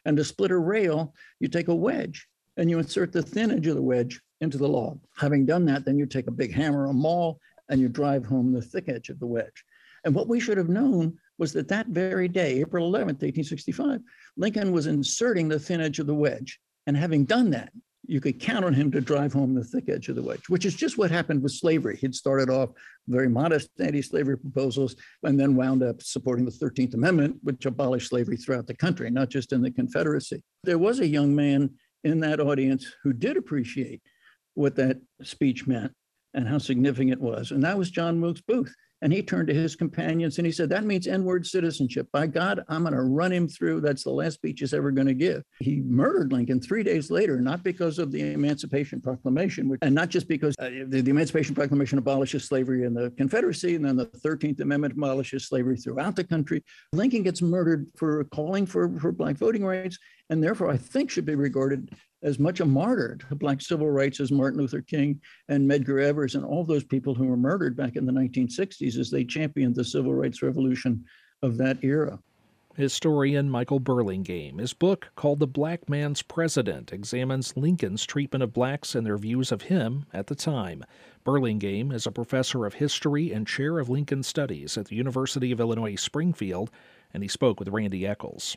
And 0.05 0.17
to 0.17 0.25
split 0.25 0.51
a 0.51 0.59
rail, 0.59 1.15
you 1.39 1.49
take 1.49 1.69
a 1.69 1.75
wedge 1.75 2.27
and 2.57 2.69
you 2.69 2.79
insert 2.79 3.13
the 3.13 3.23
thin 3.23 3.51
edge 3.51 3.67
of 3.67 3.77
the 3.77 3.83
wedge 3.83 4.21
into 4.41 4.59
the 4.59 4.69
log. 4.69 5.01
Having 5.17 5.47
done 5.47 5.65
that, 5.67 5.85
then 5.85 5.99
you 5.99 6.07
take 6.07 6.27
a 6.27 6.33
big 6.33 6.53
hammer, 6.53 6.87
a 6.87 6.93
maul, 6.93 7.41
and 7.69 7.81
you 7.81 7.89
drive 7.89 8.25
home 8.25 8.53
the 8.53 8.63
thick 8.63 8.89
edge 8.89 9.09
of 9.09 9.21
the 9.21 9.27
wedge. 9.27 9.65
And 10.05 10.15
what 10.15 10.29
we 10.29 10.41
should 10.41 10.59
have 10.59 10.69
known 10.69 11.17
was 11.39 11.53
that 11.53 11.69
that 11.69 11.89
very 11.89 12.29
day, 12.29 12.61
April 12.61 12.91
11th, 12.91 13.23
1865, 13.23 14.01
Lincoln 14.37 14.73
was 14.73 14.87
inserting 14.87 15.49
the 15.49 15.59
thin 15.59 15.81
edge 15.81 15.99
of 15.99 16.07
the 16.07 16.15
wedge. 16.15 16.61
And 16.87 16.97
having 16.97 17.25
done 17.25 17.51
that, 17.51 17.73
you 18.07 18.21
could 18.21 18.41
count 18.41 18.65
on 18.65 18.75
him 18.75 18.91
to 18.91 19.01
drive 19.01 19.33
home 19.33 19.55
the 19.55 19.65
thick 19.65 19.89
edge 19.89 20.09
of 20.09 20.17
the 20.17 20.23
wedge, 20.23 20.49
which 20.49 20.65
is 20.65 20.75
just 20.75 20.99
what 20.99 21.11
happened 21.11 21.43
with 21.43 21.53
slavery. 21.53 21.97
He'd 21.97 22.15
started 22.15 22.51
off 22.51 22.71
very 23.07 23.29
modest 23.29 23.71
anti 23.79 24.03
slavery 24.03 24.37
proposals 24.37 24.97
and 25.23 25.39
then 25.39 25.55
wound 25.55 25.83
up 25.83 26.03
supporting 26.03 26.45
the 26.45 26.51
13th 26.51 26.95
Amendment, 26.95 27.37
which 27.43 27.65
abolished 27.65 28.09
slavery 28.09 28.37
throughout 28.37 28.67
the 28.67 28.75
country, 28.75 29.11
not 29.11 29.29
just 29.29 29.53
in 29.53 29.63
the 29.63 29.71
Confederacy. 29.71 30.43
There 30.65 30.79
was 30.79 30.99
a 30.99 31.07
young 31.07 31.35
man 31.35 31.71
in 32.05 32.19
that 32.21 32.41
audience 32.41 32.93
who 33.03 33.13
did 33.13 33.37
appreciate 33.37 34.03
what 34.55 34.75
that 34.77 34.99
speech 35.23 35.67
meant 35.67 35.93
and 36.35 36.49
how 36.49 36.59
significant 36.59 37.13
it 37.13 37.21
was, 37.21 37.53
and 37.53 37.63
that 37.63 37.79
was 37.79 37.91
John 37.91 38.21
Wilkes 38.21 38.43
Booth. 38.43 38.75
And 39.03 39.13
he 39.13 39.21
turned 39.21 39.49
to 39.49 39.55
his 39.55 39.75
companions 39.75 40.39
and 40.39 40.47
he 40.47 40.53
said, 40.53 40.69
That 40.71 40.85
means 40.85 41.09
N 41.09 41.25
word 41.25 41.45
citizenship. 41.45 42.09
By 42.13 42.29
God, 42.29 42.63
I'm 42.69 42.83
going 42.83 42.95
to 42.95 43.03
run 43.03 43.33
him 43.33 43.49
through. 43.49 43.81
That's 43.81 44.05
the 44.05 44.11
last 44.11 44.35
speech 44.35 44.61
he's 44.61 44.73
ever 44.73 44.93
going 44.93 45.09
to 45.09 45.15
give. 45.15 45.43
He 45.59 45.83
murdered 45.85 46.33
Lincoln 46.33 46.61
three 46.61 46.85
days 46.85 47.11
later, 47.11 47.41
not 47.41 47.65
because 47.65 47.99
of 47.99 48.13
the 48.13 48.33
Emancipation 48.33 49.01
Proclamation, 49.01 49.77
and 49.83 49.95
not 49.95 50.09
just 50.09 50.29
because 50.29 50.55
uh, 50.61 50.71
the, 50.87 51.01
the 51.01 51.11
Emancipation 51.11 51.55
Proclamation 51.55 51.99
abolishes 51.99 52.45
slavery 52.45 52.85
in 52.85 52.95
the 52.95 53.11
Confederacy, 53.19 53.75
and 53.75 53.85
then 53.85 53.97
the 53.97 54.07
13th 54.07 54.61
Amendment 54.61 54.95
abolishes 54.95 55.49
slavery 55.49 55.77
throughout 55.77 56.15
the 56.15 56.25
country. 56.25 56.63
Lincoln 56.93 57.25
gets 57.25 57.43
murdered 57.43 57.89
for 57.97 58.25
calling 58.25 58.67
for, 58.67 58.99
for 59.01 59.11
Black 59.11 59.37
voting 59.37 59.65
rights, 59.65 59.99
and 60.31 60.43
therefore 60.43 60.71
I 60.71 60.77
think 60.77 61.11
should 61.11 61.27
be 61.27 61.35
regarded 61.35 61.91
as 62.23 62.39
much 62.39 62.61
a 62.61 62.65
martyr 62.65 63.17
to 63.29 63.35
black 63.35 63.61
civil 63.61 63.91
rights 63.91 64.21
as 64.21 64.31
Martin 64.31 64.61
Luther 64.61 64.83
King 64.83 65.21
and 65.49 65.69
Medgar 65.69 66.03
Evers 66.03 66.35
and 66.35 66.45
all 66.45 66.65
those 66.65 66.85
people 66.85 67.15
who 67.15 67.27
were 67.27 67.37
murdered 67.37 67.77
back 67.77 67.97
in 67.97 68.07
the 68.07 68.13
1960s 68.13 68.99
as 68.99 69.11
they 69.11 69.25
championed 69.25 69.75
the 69.75 69.85
civil 69.85 70.15
rights 70.15 70.43
revolution 70.43 71.05
of 71.43 71.57
that 71.59 71.83
era. 71.83 72.19
Historian 72.75 73.51
Michael 73.51 73.81
Burlingame. 73.81 74.57
His 74.59 74.73
book, 74.73 75.11
called 75.15 75.41
The 75.41 75.47
Black 75.47 75.91
Man's 75.91 76.23
President, 76.23 76.91
examines 76.91 77.55
Lincoln's 77.55 78.07
treatment 78.07 78.43
of 78.43 78.55
blacks 78.55 78.95
and 78.95 79.05
their 79.05 79.19
views 79.19 79.53
of 79.53 79.63
him 79.63 80.07
at 80.15 80.29
the 80.29 80.35
time. 80.35 80.83
Burlingame 81.23 81.93
is 81.93 82.07
a 82.07 82.13
professor 82.13 82.65
of 82.65 82.75
history 82.75 83.31
and 83.31 83.47
chair 83.47 83.79
of 83.79 83.91
Lincoln 83.91 84.23
Studies 84.23 84.79
at 84.79 84.87
the 84.87 84.97
University 84.97 85.53
of 85.53 85.61
Illinois 85.61 85.97
Springfield, 85.97 86.71
and 87.13 87.23
he 87.23 87.29
spoke 87.29 87.61
with 87.61 87.69
Randy 87.69 88.07
Eccles. 88.07 88.57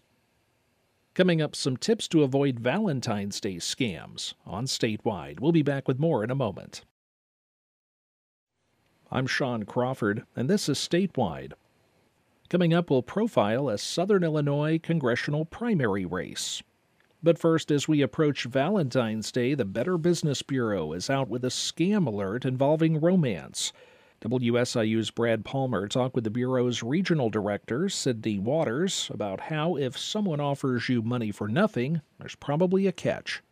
Coming 1.15 1.41
up, 1.41 1.55
some 1.55 1.77
tips 1.77 2.09
to 2.09 2.23
avoid 2.23 2.59
Valentine's 2.59 3.39
Day 3.39 3.55
scams 3.55 4.33
on 4.45 4.65
Statewide. 4.65 5.39
We'll 5.39 5.53
be 5.53 5.61
back 5.61 5.87
with 5.87 5.97
more 5.97 6.25
in 6.25 6.29
a 6.29 6.35
moment. 6.35 6.83
I'm 9.09 9.25
Sean 9.25 9.63
Crawford, 9.63 10.25
and 10.35 10.49
this 10.49 10.67
is 10.67 10.77
Statewide. 10.77 11.53
Coming 12.49 12.73
up, 12.73 12.89
we'll 12.89 13.01
profile 13.01 13.69
a 13.69 13.77
Southern 13.77 14.25
Illinois 14.25 14.77
congressional 14.77 15.45
primary 15.45 16.05
race. 16.05 16.61
But 17.23 17.39
first, 17.39 17.71
as 17.71 17.87
we 17.87 18.01
approach 18.01 18.43
Valentine's 18.43 19.31
Day, 19.31 19.53
the 19.53 19.63
Better 19.63 19.97
Business 19.97 20.41
Bureau 20.41 20.91
is 20.91 21.09
out 21.09 21.29
with 21.29 21.45
a 21.45 21.47
scam 21.47 22.07
alert 22.07 22.43
involving 22.43 22.99
romance. 22.99 23.71
WSIU's 24.21 25.11
Brad 25.11 25.45
Palmer 25.45 25.87
talked 25.87 26.15
with 26.15 26.23
the 26.23 26.29
Bureau's 26.29 26.81
regional 26.81 27.29
director, 27.29 27.89
Sydney 27.89 28.39
Waters, 28.39 29.09
about 29.13 29.41
how 29.41 29.75
if 29.75 29.97
someone 29.97 30.39
offers 30.39 30.89
you 30.89 31.01
money 31.01 31.31
for 31.31 31.47
nothing, 31.47 32.01
there's 32.19 32.35
probably 32.35 32.87
a 32.87 32.91
catch. 32.91 33.43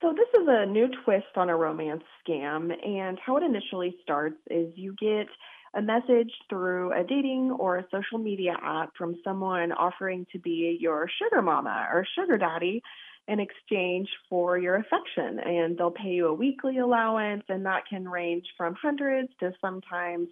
So, 0.00 0.12
this 0.12 0.28
is 0.40 0.46
a 0.48 0.66
new 0.66 0.88
twist 1.04 1.36
on 1.36 1.48
a 1.48 1.56
romance 1.56 2.04
scam, 2.26 2.70
and 2.86 3.18
how 3.24 3.36
it 3.36 3.42
initially 3.42 3.96
starts 4.02 4.36
is 4.50 4.72
you 4.76 4.94
get 5.00 5.28
a 5.74 5.82
message 5.82 6.32
through 6.48 6.92
a 6.92 7.04
dating 7.04 7.50
or 7.58 7.78
a 7.78 7.86
social 7.90 8.18
media 8.18 8.56
app 8.62 8.90
from 8.96 9.16
someone 9.22 9.72
offering 9.72 10.26
to 10.32 10.38
be 10.38 10.76
your 10.80 11.08
sugar 11.22 11.42
mama 11.42 11.88
or 11.92 12.06
sugar 12.18 12.38
daddy 12.38 12.82
in 13.28 13.40
exchange 13.40 14.08
for 14.28 14.58
your 14.58 14.76
affection. 14.76 15.38
And 15.38 15.76
they'll 15.76 15.90
pay 15.90 16.08
you 16.08 16.26
a 16.28 16.34
weekly 16.34 16.78
allowance, 16.78 17.44
and 17.48 17.64
that 17.66 17.82
can 17.88 18.08
range 18.08 18.46
from 18.56 18.74
hundreds 18.80 19.28
to 19.40 19.52
sometimes 19.60 20.28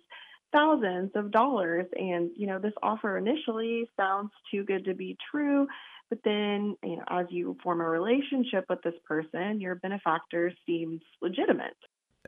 thousands 0.53 1.11
of 1.15 1.31
dollars. 1.31 1.87
And, 1.95 2.31
you 2.37 2.47
know, 2.47 2.59
this 2.59 2.73
offer 2.83 3.19
initially 3.19 3.89
sounds 3.97 4.31
too 4.51 4.65
good 4.65 4.85
to 4.87 4.95
be 4.95 5.17
true. 5.31 5.67
But 6.09 6.21
then, 6.25 6.77
you 6.83 6.97
know, 6.97 7.05
as 7.11 7.27
you 7.31 7.57
form 7.63 7.81
a 7.81 7.85
relationship 7.85 8.65
with 8.69 8.81
this 8.83 8.95
person, 9.07 9.61
your 9.61 9.75
benefactor 9.75 10.53
seems 10.67 11.03
legitimate 11.21 11.77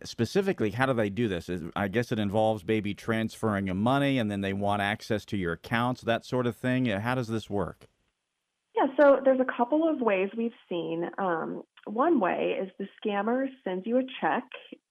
specifically, 0.04 0.70
how 0.70 0.86
do 0.86 0.92
they 0.92 1.10
do 1.10 1.26
this? 1.26 1.50
I 1.74 1.88
guess 1.88 2.12
it 2.12 2.20
involves 2.20 2.64
maybe 2.64 2.94
transferring 2.94 3.66
your 3.66 3.74
money 3.74 4.18
and 4.18 4.30
then 4.30 4.42
they 4.42 4.52
want 4.52 4.80
access 4.80 5.24
to 5.26 5.36
your 5.36 5.54
accounts, 5.54 6.02
that 6.02 6.24
sort 6.24 6.46
of 6.46 6.56
thing. 6.56 6.86
How 6.86 7.16
does 7.16 7.26
this 7.28 7.50
work? 7.50 7.88
Yeah, 8.78 8.86
so 8.96 9.20
there's 9.24 9.40
a 9.40 9.56
couple 9.56 9.88
of 9.88 10.00
ways 10.00 10.30
we've 10.36 10.52
seen. 10.68 11.10
Um, 11.18 11.62
one 11.86 12.20
way 12.20 12.58
is 12.60 12.70
the 12.78 12.86
scammer 13.02 13.46
sends 13.64 13.86
you 13.86 13.98
a 13.98 14.02
check 14.20 14.44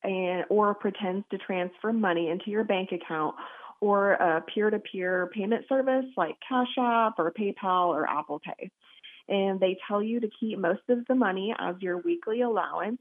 and 0.03 0.43
or 0.49 0.73
pretends 0.75 1.25
to 1.31 1.37
transfer 1.37 1.93
money 1.93 2.29
into 2.29 2.49
your 2.49 2.65
bank 2.65 2.91
account 2.91 3.35
or 3.79 4.13
a 4.13 4.41
peer-to-peer 4.41 5.29
payment 5.33 5.65
service 5.69 6.05
like 6.17 6.35
Cash 6.47 6.75
App 6.77 7.13
or 7.17 7.31
PayPal 7.31 7.87
or 7.89 8.09
Apple 8.09 8.41
Pay. 8.43 8.71
And 9.29 9.59
they 9.59 9.77
tell 9.87 10.01
you 10.03 10.19
to 10.19 10.29
keep 10.37 10.57
most 10.57 10.81
of 10.89 11.05
the 11.07 11.15
money 11.15 11.53
as 11.57 11.75
your 11.79 11.99
weekly 11.99 12.41
allowance 12.41 12.99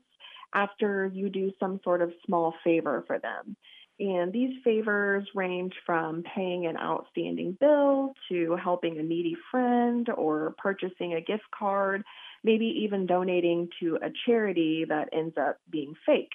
after 0.55 1.11
you 1.13 1.31
do 1.31 1.51
some 1.59 1.81
sort 1.83 2.03
of 2.03 2.13
small 2.27 2.55
favor 2.63 3.03
for 3.07 3.19
them. 3.19 3.57
And 3.99 4.33
these 4.33 4.55
favors 4.63 5.27
range 5.35 5.73
from 5.87 6.23
paying 6.35 6.67
an 6.67 6.77
outstanding 6.77 7.57
bill 7.59 8.13
to 8.29 8.57
helping 8.63 8.99
a 8.99 9.03
needy 9.03 9.37
friend 9.51 10.09
or 10.15 10.55
purchasing 10.59 11.15
a 11.15 11.23
gift 11.23 11.45
card, 11.57 12.03
maybe 12.45 12.67
even 12.85 13.07
donating 13.07 13.69
to 13.81 13.97
a 13.97 14.11
charity 14.27 14.85
that 14.89 15.09
ends 15.13 15.37
up 15.39 15.59
being 15.71 15.95
fake. 16.05 16.33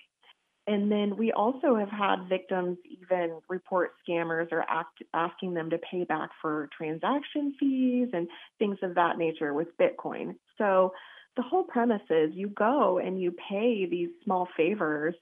And 0.68 0.92
then 0.92 1.18
we 1.18 1.32
also 1.32 1.76
have 1.76 1.90
had 1.90 2.30
victims 2.30 2.78
even 2.86 3.40
report 3.50 3.92
scammers 4.08 4.52
or 4.52 4.64
act, 4.68 5.04
asking 5.14 5.54
them 5.54 5.70
to 5.72 5.78
pay 5.80 6.04
back 6.04 6.30
for 6.42 6.70
transaction 6.76 7.56
fees 7.60 8.10
and 8.14 8.28
things 8.58 8.78
of 8.82 8.96
that 8.96 9.18
nature 9.18 9.54
with 9.54 9.68
Bitcoin. 9.78 10.36
So 10.58 10.94
the 11.36 11.42
whole 11.44 11.64
premise 11.64 12.02
is 12.10 12.32
you 12.34 12.50
go 12.50 13.00
and 13.00 13.20
you 13.20 13.34
pay 13.50 13.88
these 13.90 14.10
small 14.24 14.48
favors 14.56 15.16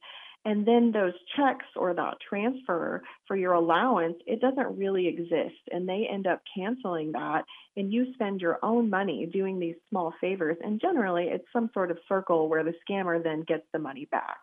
and 0.50 0.66
then 0.66 0.92
those 0.92 1.14
checks 1.38 1.66
or 1.76 1.94
that 1.94 2.18
transfer 2.28 3.04
for 3.28 3.36
your 3.36 3.54
allowance 3.54 4.16
it 4.26 4.42
doesn't 4.42 4.78
really 4.78 5.08
exist 5.08 5.62
and 5.72 5.88
they 5.88 6.08
end 6.12 6.26
up 6.26 6.42
canceling 6.58 7.12
that 7.12 7.44
and 7.78 7.94
you 7.94 8.12
spend 8.14 8.42
your 8.42 8.58
own 8.64 8.90
money 8.90 9.30
doing 9.32 9.60
these 9.60 9.76
small 9.90 10.12
favors 10.20 10.58
and 10.64 10.82
generally 10.82 11.26
it's 11.26 11.46
some 11.54 11.70
sort 11.74 11.92
of 11.92 11.98
circle 12.08 12.50
where 12.50 12.64
the 12.64 12.74
scammer 12.90 13.24
then 13.24 13.44
gets 13.48 13.64
the 13.74 13.80
money 13.80 14.08
back 14.12 14.40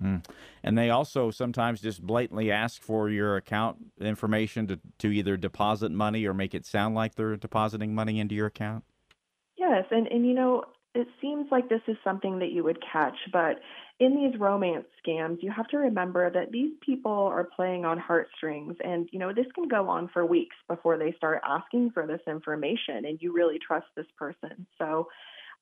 mm. 0.00 0.24
And 0.62 0.76
they 0.76 0.90
also 0.90 1.30
sometimes 1.30 1.80
just 1.80 2.02
blatantly 2.02 2.50
ask 2.50 2.82
for 2.82 3.08
your 3.08 3.36
account 3.36 3.78
information 4.00 4.66
to, 4.66 4.80
to 4.98 5.08
either 5.10 5.36
deposit 5.36 5.90
money 5.92 6.26
or 6.26 6.34
make 6.34 6.54
it 6.54 6.66
sound 6.66 6.94
like 6.94 7.14
they're 7.14 7.36
depositing 7.36 7.94
money 7.94 8.20
into 8.20 8.34
your 8.34 8.46
account. 8.46 8.84
Yes, 9.56 9.84
and, 9.90 10.06
and 10.08 10.26
you 10.26 10.34
know, 10.34 10.64
it 10.94 11.06
seems 11.20 11.46
like 11.50 11.68
this 11.68 11.80
is 11.86 11.96
something 12.02 12.40
that 12.40 12.50
you 12.50 12.64
would 12.64 12.78
catch, 12.92 13.16
but 13.32 13.60
in 14.00 14.14
these 14.14 14.38
romance 14.38 14.86
scams, 15.04 15.42
you 15.42 15.50
have 15.50 15.66
to 15.68 15.78
remember 15.78 16.30
that 16.30 16.52
these 16.52 16.72
people 16.80 17.12
are 17.12 17.48
playing 17.56 17.84
on 17.84 17.98
heartstrings, 17.98 18.76
and 18.82 19.08
you 19.12 19.18
know 19.18 19.32
this 19.32 19.46
can 19.54 19.66
go 19.66 19.88
on 19.88 20.08
for 20.12 20.24
weeks 20.24 20.56
before 20.68 20.96
they 20.98 21.12
start 21.16 21.42
asking 21.44 21.90
for 21.90 22.06
this 22.06 22.20
information, 22.28 23.04
and 23.06 23.18
you 23.20 23.32
really 23.32 23.58
trust 23.58 23.86
this 23.96 24.06
person. 24.16 24.66
So, 24.78 25.08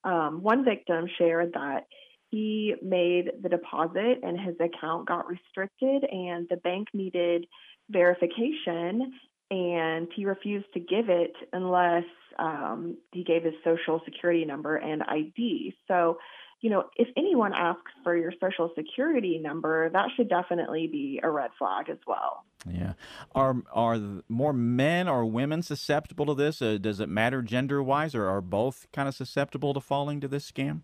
um, 0.03 0.43
one 0.43 0.63
victim 0.63 1.07
shared 1.17 1.53
that 1.53 1.87
he 2.29 2.75
made 2.81 3.31
the 3.41 3.49
deposit 3.49 4.19
and 4.21 4.39
his 4.39 4.55
account 4.59 5.07
got 5.07 5.27
restricted, 5.27 6.03
and 6.03 6.47
the 6.49 6.57
bank 6.57 6.89
needed 6.93 7.47
verification, 7.89 9.13
and 9.49 10.09
he 10.15 10.25
refused 10.25 10.71
to 10.73 10.79
give 10.79 11.09
it 11.09 11.33
unless 11.53 12.03
um, 12.37 12.97
he 13.13 13.23
gave 13.23 13.43
his 13.43 13.55
social 13.63 13.99
security 14.05 14.45
number 14.45 14.75
and 14.75 15.01
ID. 15.01 15.73
So, 15.87 16.19
you 16.61 16.69
know, 16.69 16.85
if 16.95 17.07
anyone 17.15 17.53
asks 17.53 17.91
for 18.03 18.17
your 18.17 18.33
social 18.41 18.71
security 18.75 19.39
number, 19.39 19.89
that 19.89 20.07
should 20.15 20.29
definitely 20.29 20.87
be 20.87 21.19
a 21.21 21.29
red 21.29 21.51
flag 21.57 21.89
as 21.89 21.99
well. 22.07 22.43
Yeah. 22.69 22.93
Are 23.35 23.57
are 23.71 23.99
more 24.27 24.53
men 24.53 25.07
or 25.07 25.25
women 25.25 25.61
susceptible 25.61 26.25
to 26.25 26.33
this? 26.33 26.61
Uh, 26.61 26.77
does 26.79 26.99
it 26.99 27.09
matter 27.09 27.41
gender 27.41 27.83
wise, 27.83 28.15
or 28.15 28.27
are 28.27 28.41
both 28.41 28.87
kind 28.91 29.07
of 29.07 29.15
susceptible 29.15 29.73
to 29.73 29.79
falling 29.79 30.19
to 30.21 30.27
this 30.27 30.49
scam? 30.49 30.81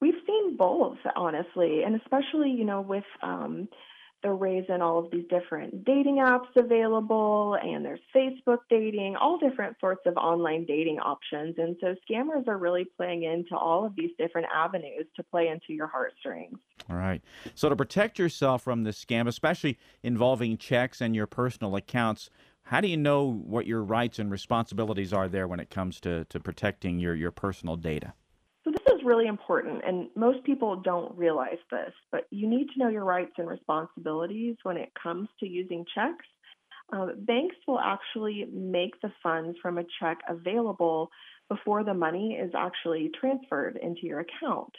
We've 0.00 0.14
seen 0.26 0.56
both, 0.56 0.98
honestly, 1.16 1.82
and 1.84 1.98
especially 2.00 2.50
you 2.50 2.64
know 2.64 2.82
with 2.82 3.04
um, 3.22 3.68
they're 4.22 4.34
raising 4.34 4.82
all 4.82 4.98
of 4.98 5.10
these 5.10 5.24
different 5.28 5.84
dating 5.84 6.16
apps 6.16 6.54
available, 6.56 7.56
and 7.62 7.84
there's 7.84 8.00
Facebook 8.14 8.58
dating, 8.68 9.16
all 9.16 9.38
different 9.38 9.76
sorts 9.80 10.02
of 10.06 10.16
online 10.16 10.64
dating 10.66 10.98
options. 10.98 11.56
And 11.58 11.76
so 11.80 11.94
scammers 12.08 12.46
are 12.48 12.58
really 12.58 12.84
playing 12.84 13.24
into 13.24 13.56
all 13.56 13.84
of 13.84 13.94
these 13.96 14.10
different 14.18 14.48
avenues 14.54 15.06
to 15.16 15.22
play 15.22 15.48
into 15.48 15.72
your 15.72 15.86
heartstrings. 15.86 16.58
All 16.88 16.96
right. 16.96 17.22
So 17.54 17.68
to 17.68 17.76
protect 17.76 18.18
yourself 18.18 18.62
from 18.62 18.84
this 18.84 19.02
scam, 19.02 19.26
especially 19.26 19.78
involving 20.02 20.58
checks 20.58 21.00
and 21.00 21.14
your 21.14 21.26
personal 21.26 21.76
accounts, 21.76 22.30
how 22.64 22.80
do 22.80 22.88
you 22.88 22.96
know 22.96 23.24
what 23.24 23.66
your 23.66 23.82
rights 23.82 24.18
and 24.18 24.30
responsibilities 24.30 25.12
are 25.12 25.28
there 25.28 25.48
when 25.48 25.60
it 25.60 25.70
comes 25.70 26.00
to, 26.00 26.24
to 26.26 26.38
protecting 26.38 26.98
your, 26.98 27.14
your 27.14 27.30
personal 27.30 27.76
data? 27.76 28.14
Really 29.10 29.26
important, 29.26 29.82
and 29.84 30.08
most 30.14 30.44
people 30.44 30.76
don't 30.76 31.12
realize 31.18 31.58
this, 31.68 31.92
but 32.12 32.26
you 32.30 32.48
need 32.48 32.68
to 32.68 32.78
know 32.78 32.88
your 32.88 33.04
rights 33.04 33.32
and 33.38 33.48
responsibilities 33.48 34.54
when 34.62 34.76
it 34.76 34.92
comes 35.02 35.28
to 35.40 35.48
using 35.48 35.84
checks. 35.92 36.26
Uh, 36.92 37.06
banks 37.18 37.56
will 37.66 37.80
actually 37.80 38.46
make 38.52 38.92
the 39.02 39.10
funds 39.20 39.58
from 39.60 39.78
a 39.78 39.84
check 39.98 40.18
available 40.28 41.10
before 41.48 41.82
the 41.82 41.92
money 41.92 42.34
is 42.34 42.52
actually 42.56 43.10
transferred 43.20 43.80
into 43.82 44.02
your 44.02 44.20
account. 44.20 44.72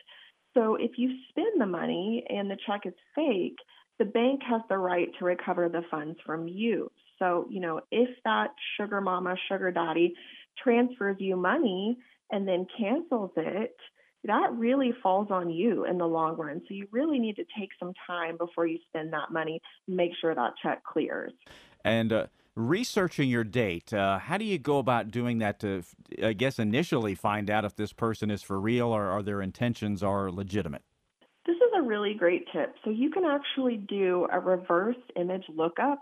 So 0.54 0.76
if 0.76 0.92
you 0.96 1.14
spend 1.28 1.60
the 1.60 1.66
money 1.66 2.24
and 2.30 2.50
the 2.50 2.58
check 2.66 2.86
is 2.86 2.94
fake, 3.14 3.58
the 4.00 4.06
bank 4.06 4.40
has 4.50 4.62
the 4.70 4.78
right 4.78 5.10
to 5.20 5.26
recover 5.26 5.68
the 5.68 5.84
funds 5.92 6.18
from 6.26 6.48
you. 6.48 6.90
So, 7.20 7.48
you 7.50 7.60
know, 7.60 7.82
if 7.92 8.10
that 8.24 8.52
sugar 8.78 9.02
mama, 9.02 9.36
sugar 9.50 9.72
daddy 9.72 10.14
transfers 10.64 11.18
you 11.20 11.36
money 11.36 11.98
and 12.32 12.48
then 12.48 12.66
cancels 12.80 13.32
it, 13.36 13.76
that 14.26 14.54
really 14.54 14.94
falls 15.02 15.28
on 15.32 15.50
you 15.50 15.86
in 15.86 15.98
the 15.98 16.06
long 16.06 16.38
run. 16.38 16.62
So 16.68 16.74
you 16.74 16.88
really 16.92 17.20
need 17.20 17.36
to 17.38 17.46
take 17.58 17.70
some 17.80 17.94
time 18.06 18.38
before 18.38 18.68
you 18.68 18.78
spend 18.88 19.12
that 19.14 19.32
money, 19.32 19.62
make 19.88 20.12
sure 20.20 20.36
that 20.36 20.54
check 20.62 20.84
clears. 20.84 21.34
And 21.84 22.14
uh, 22.14 22.28
researching 22.56 23.30
your 23.30 23.44
date, 23.44 23.94
uh, 23.94 24.20
how 24.20 24.38
do 24.38 24.46
you 24.46 24.60
go 24.60 24.78
about 24.78 25.10
doing 25.10 25.40
that 25.40 25.60
to, 25.62 25.84
I 26.24 26.34
guess, 26.34 26.60
initially 26.60 27.16
find 27.16 27.50
out 27.50 27.66
if 27.66 27.76
this 27.76 27.94
person 27.94 28.30
is 28.30 28.44
for 28.44 28.60
real 28.60 28.88
or, 28.88 29.10
or 29.10 29.24
their 29.24 29.42
intentions 29.42 30.04
are 30.04 30.32
legitimate? 30.32 30.84
This 31.48 31.56
is 31.56 31.72
a 31.76 31.82
really 31.82 32.14
great 32.14 32.46
tip. 32.54 32.76
So 32.84 32.92
you 32.92 33.10
can 33.10 33.26
actually 33.26 33.78
do 33.78 34.28
a 34.32 34.40
reverse 34.40 34.98
image 35.16 35.46
lookup 35.50 36.00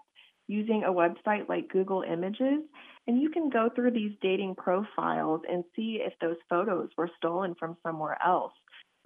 using 0.50 0.84
a 0.84 0.92
website 0.92 1.48
like 1.48 1.70
Google 1.70 2.02
Images, 2.02 2.64
and 3.08 3.22
you 3.22 3.30
can 3.30 3.50
go 3.50 3.70
through 3.74 3.92
these 3.92 4.14
dating 4.22 4.56
profiles 4.56 5.42
and 5.50 5.64
see 5.76 6.02
if 6.02 6.14
those 6.20 6.38
photos 6.50 6.90
were 6.98 7.10
stolen 7.18 7.56
from 7.58 7.78
somewhere 7.84 8.18
else. 8.26 8.52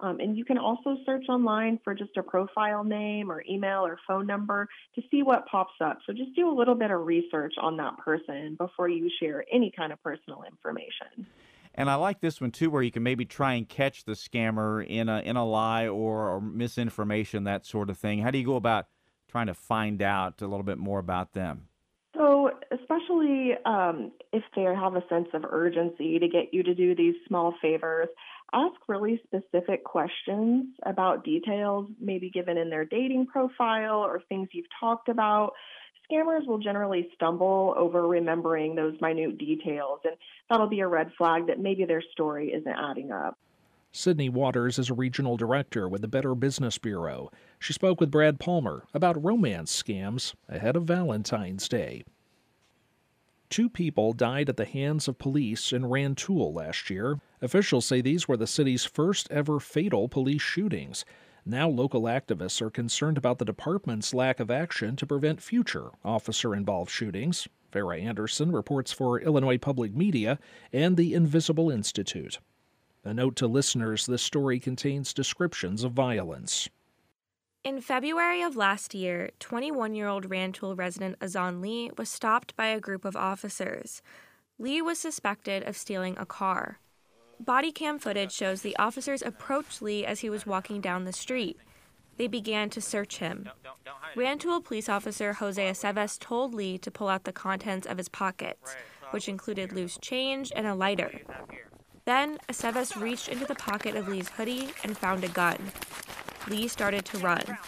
Um, 0.00 0.18
and 0.20 0.36
you 0.36 0.44
can 0.44 0.58
also 0.58 0.96
search 1.06 1.24
online 1.28 1.78
for 1.84 1.94
just 1.94 2.16
a 2.16 2.22
profile 2.22 2.82
name 2.82 3.30
or 3.30 3.44
email 3.48 3.86
or 3.86 3.98
phone 4.08 4.26
number 4.26 4.66
to 4.96 5.02
see 5.10 5.22
what 5.22 5.46
pops 5.46 5.74
up. 5.80 5.98
So 6.06 6.12
just 6.12 6.34
do 6.34 6.50
a 6.50 6.54
little 6.54 6.74
bit 6.74 6.90
of 6.90 7.06
research 7.06 7.54
on 7.60 7.76
that 7.76 7.96
person 7.98 8.56
before 8.58 8.88
you 8.88 9.08
share 9.20 9.44
any 9.52 9.70
kind 9.70 9.92
of 9.92 10.02
personal 10.02 10.42
information. 10.50 11.26
And 11.76 11.90
I 11.90 11.94
like 11.96 12.20
this 12.20 12.40
one 12.40 12.50
too, 12.52 12.70
where 12.70 12.82
you 12.82 12.90
can 12.90 13.02
maybe 13.02 13.24
try 13.24 13.54
and 13.54 13.68
catch 13.68 14.04
the 14.04 14.12
scammer 14.12 14.84
in 14.84 15.08
a 15.08 15.20
in 15.20 15.36
a 15.36 15.44
lie 15.44 15.88
or, 15.88 16.28
or 16.28 16.40
misinformation, 16.40 17.44
that 17.44 17.66
sort 17.66 17.90
of 17.90 17.98
thing. 17.98 18.20
How 18.20 18.30
do 18.30 18.38
you 18.38 18.46
go 18.46 18.56
about 18.56 18.86
trying 19.34 19.46
to 19.48 19.54
find 19.54 20.00
out 20.00 20.40
a 20.42 20.46
little 20.46 20.62
bit 20.62 20.78
more 20.78 21.00
about 21.00 21.32
them? 21.32 21.66
So, 22.16 22.50
especially 22.70 23.50
um, 23.66 24.12
if 24.32 24.44
they 24.54 24.62
have 24.62 24.94
a 24.94 25.02
sense 25.08 25.26
of 25.34 25.44
urgency 25.44 26.20
to 26.20 26.28
get 26.28 26.54
you 26.54 26.62
to 26.62 26.72
do 26.72 26.94
these 26.94 27.16
small 27.26 27.52
favors, 27.60 28.06
ask 28.52 28.76
really 28.86 29.20
specific 29.24 29.82
questions 29.82 30.66
about 30.86 31.24
details 31.24 31.88
maybe 32.00 32.30
given 32.30 32.56
in 32.56 32.70
their 32.70 32.84
dating 32.84 33.26
profile 33.26 33.98
or 33.98 34.22
things 34.28 34.50
you've 34.52 34.66
talked 34.78 35.08
about. 35.08 35.50
Scammers 36.08 36.46
will 36.46 36.58
generally 36.58 37.08
stumble 37.16 37.74
over 37.76 38.06
remembering 38.06 38.76
those 38.76 38.94
minute 39.00 39.36
details, 39.36 39.98
and 40.04 40.14
that'll 40.48 40.68
be 40.68 40.78
a 40.78 40.86
red 40.86 41.10
flag 41.18 41.48
that 41.48 41.58
maybe 41.58 41.84
their 41.86 42.02
story 42.12 42.52
isn't 42.52 42.68
adding 42.68 43.10
up. 43.10 43.36
Sydney 43.96 44.28
Waters 44.28 44.76
is 44.80 44.90
a 44.90 44.94
regional 44.94 45.36
director 45.36 45.88
with 45.88 46.00
the 46.00 46.08
Better 46.08 46.34
Business 46.34 46.78
Bureau. 46.78 47.30
She 47.60 47.72
spoke 47.72 48.00
with 48.00 48.10
Brad 48.10 48.40
Palmer 48.40 48.88
about 48.92 49.22
romance 49.22 49.70
scams 49.82 50.34
ahead 50.48 50.74
of 50.74 50.82
Valentine's 50.82 51.68
Day. 51.68 52.02
Two 53.48 53.70
people 53.70 54.12
died 54.12 54.48
at 54.48 54.56
the 54.56 54.64
hands 54.64 55.06
of 55.06 55.18
police 55.18 55.72
in 55.72 55.86
Rantoul 55.86 56.52
last 56.52 56.90
year. 56.90 57.20
Officials 57.40 57.86
say 57.86 58.00
these 58.00 58.26
were 58.26 58.36
the 58.36 58.48
city's 58.48 58.84
first 58.84 59.30
ever 59.30 59.60
fatal 59.60 60.08
police 60.08 60.42
shootings. 60.42 61.04
Now, 61.46 61.68
local 61.68 62.02
activists 62.02 62.60
are 62.60 62.70
concerned 62.70 63.16
about 63.16 63.38
the 63.38 63.44
department's 63.44 64.12
lack 64.12 64.40
of 64.40 64.50
action 64.50 64.96
to 64.96 65.06
prevent 65.06 65.40
future 65.40 65.90
officer 66.04 66.52
involved 66.52 66.90
shootings. 66.90 67.46
Farrah 67.70 68.02
Anderson 68.02 68.50
reports 68.50 68.90
for 68.90 69.20
Illinois 69.20 69.58
Public 69.58 69.94
Media 69.94 70.40
and 70.72 70.96
the 70.96 71.14
Invisible 71.14 71.70
Institute. 71.70 72.40
A 73.06 73.12
note 73.12 73.36
to 73.36 73.46
listeners 73.46 74.06
this 74.06 74.22
story 74.22 74.58
contains 74.58 75.12
descriptions 75.12 75.84
of 75.84 75.92
violence. 75.92 76.70
In 77.62 77.82
February 77.82 78.40
of 78.40 78.56
last 78.56 78.94
year, 78.94 79.30
21 79.40 79.94
year 79.94 80.08
old 80.08 80.30
Rantoul 80.30 80.74
resident 80.74 81.16
Azan 81.22 81.60
Lee 81.60 81.90
was 81.98 82.08
stopped 82.08 82.56
by 82.56 82.66
a 82.66 82.80
group 82.80 83.04
of 83.04 83.14
officers. 83.14 84.00
Lee 84.58 84.80
was 84.80 84.98
suspected 84.98 85.62
of 85.64 85.76
stealing 85.76 86.16
a 86.18 86.24
car. 86.24 86.78
Body 87.38 87.72
cam 87.72 87.98
footage 87.98 88.32
shows 88.32 88.62
the 88.62 88.76
officers 88.76 89.20
approached 89.20 89.82
Lee 89.82 90.06
as 90.06 90.20
he 90.20 90.30
was 90.30 90.46
walking 90.46 90.80
down 90.80 91.04
the 91.04 91.12
street. 91.12 91.58
They 92.16 92.28
began 92.28 92.70
to 92.70 92.80
search 92.80 93.18
him. 93.18 93.50
Rantoul 94.16 94.62
police 94.62 94.88
officer 94.88 95.34
Jose 95.34 95.62
Aceves 95.70 96.18
told 96.18 96.54
Lee 96.54 96.78
to 96.78 96.90
pull 96.90 97.08
out 97.08 97.24
the 97.24 97.32
contents 97.32 97.86
of 97.86 97.98
his 97.98 98.08
pockets, 98.08 98.74
which 99.10 99.28
included 99.28 99.72
loose 99.72 99.98
change 100.00 100.52
and 100.54 100.66
a 100.66 100.74
lighter. 100.74 101.20
Then, 102.04 102.38
Aceves 102.48 103.00
reached 103.00 103.28
into 103.28 103.46
the 103.46 103.54
pocket 103.54 103.96
of 103.96 104.08
Lee's 104.08 104.28
hoodie 104.28 104.68
and 104.82 104.96
found 104.96 105.24
a 105.24 105.28
gun. 105.28 105.72
Lee 106.48 106.68
started 106.68 107.04
to 107.06 107.18
run. 107.18 107.58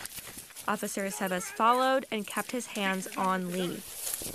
Officer 0.68 1.04
Aceves 1.06 1.44
followed 1.44 2.04
and 2.10 2.26
kept 2.26 2.50
his 2.50 2.66
hands 2.66 3.08
on 3.16 3.50
Lee. 3.50 3.80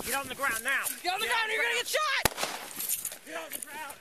Get 0.06 0.14
on 0.14 0.26
the 0.28 0.34
ground 0.34 0.64
now! 0.64 0.84
Get 1.02 1.14
on 1.14 1.20
the 1.20 1.26
ground 1.26 1.50
or 1.50 1.54
you're 1.54 1.62
gonna 1.62 1.76
get 1.76 1.86
shot! 1.86 3.22
Get 3.26 3.36
on 3.36 3.50
the 3.52 3.66
ground! 3.66 3.94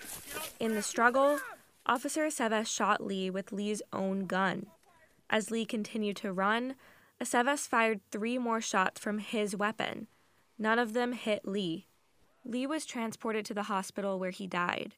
In 0.59 0.75
the 0.75 0.81
struggle, 0.81 1.39
Officer 1.85 2.25
Aceves 2.25 2.67
shot 2.67 3.05
Lee 3.05 3.29
with 3.29 3.51
Lee's 3.51 3.81
own 3.91 4.25
gun. 4.25 4.67
As 5.29 5.51
Lee 5.51 5.65
continued 5.65 6.17
to 6.17 6.31
run, 6.31 6.75
Aceves 7.21 7.67
fired 7.67 8.01
three 8.11 8.37
more 8.37 8.61
shots 8.61 8.99
from 8.99 9.19
his 9.19 9.55
weapon. 9.55 10.07
None 10.57 10.79
of 10.79 10.93
them 10.93 11.13
hit 11.13 11.47
Lee. 11.47 11.87
Lee 12.43 12.65
was 12.65 12.85
transported 12.85 13.45
to 13.45 13.53
the 13.53 13.63
hospital 13.63 14.17
where 14.17 14.31
he 14.31 14.47
died. 14.47 14.95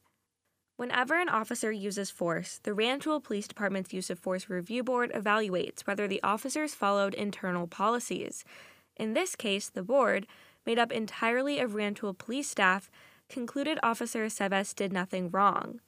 Whenever 0.76 1.14
an 1.20 1.28
officer 1.28 1.70
uses 1.70 2.10
force, 2.10 2.58
the 2.64 2.74
Rantoul 2.74 3.20
Police 3.20 3.46
Department's 3.46 3.92
Use 3.92 4.10
of 4.10 4.18
Force 4.18 4.50
Review 4.50 4.82
Board 4.82 5.12
evaluates 5.12 5.82
whether 5.82 6.08
the 6.08 6.22
officers 6.24 6.74
followed 6.74 7.14
internal 7.14 7.68
policies. 7.68 8.44
In 8.96 9.14
this 9.14 9.36
case, 9.36 9.68
the 9.68 9.84
board, 9.84 10.26
made 10.66 10.78
up 10.78 10.90
entirely 10.90 11.60
of 11.60 11.76
Rantoul 11.76 12.12
police 12.12 12.50
staff, 12.50 12.90
concluded 13.28 13.78
Officer 13.84 14.26
Aceves 14.26 14.74
did 14.74 14.92
nothing 14.92 15.30
wrong. 15.30 15.80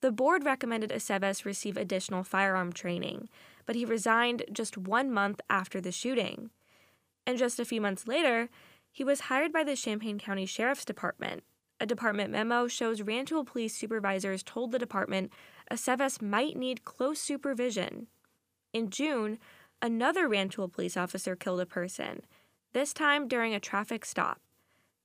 The 0.00 0.10
board 0.10 0.44
recommended 0.44 0.90
Aceves 0.90 1.44
receive 1.44 1.76
additional 1.76 2.24
firearm 2.24 2.72
training, 2.72 3.28
but 3.66 3.76
he 3.76 3.84
resigned 3.84 4.44
just 4.52 4.76
one 4.76 5.12
month 5.12 5.40
after 5.48 5.80
the 5.80 5.92
shooting. 5.92 6.50
And 7.24 7.38
just 7.38 7.60
a 7.60 7.64
few 7.64 7.80
months 7.80 8.08
later, 8.08 8.48
he 8.90 9.04
was 9.04 9.20
hired 9.22 9.52
by 9.52 9.62
the 9.62 9.76
Champaign 9.76 10.18
County 10.18 10.46
Sheriff's 10.46 10.84
Department 10.84 11.44
a 11.80 11.86
department 11.86 12.30
memo 12.30 12.66
shows 12.66 13.02
Rantoul 13.02 13.44
police 13.44 13.74
supervisors 13.74 14.42
told 14.42 14.72
the 14.72 14.78
department 14.78 15.32
Aceves 15.70 16.20
might 16.20 16.56
need 16.56 16.84
close 16.84 17.20
supervision. 17.20 18.08
In 18.72 18.90
June, 18.90 19.38
another 19.80 20.28
Rantoul 20.28 20.68
police 20.68 20.96
officer 20.96 21.36
killed 21.36 21.60
a 21.60 21.66
person, 21.66 22.22
this 22.72 22.92
time 22.92 23.28
during 23.28 23.54
a 23.54 23.60
traffic 23.60 24.04
stop. 24.04 24.40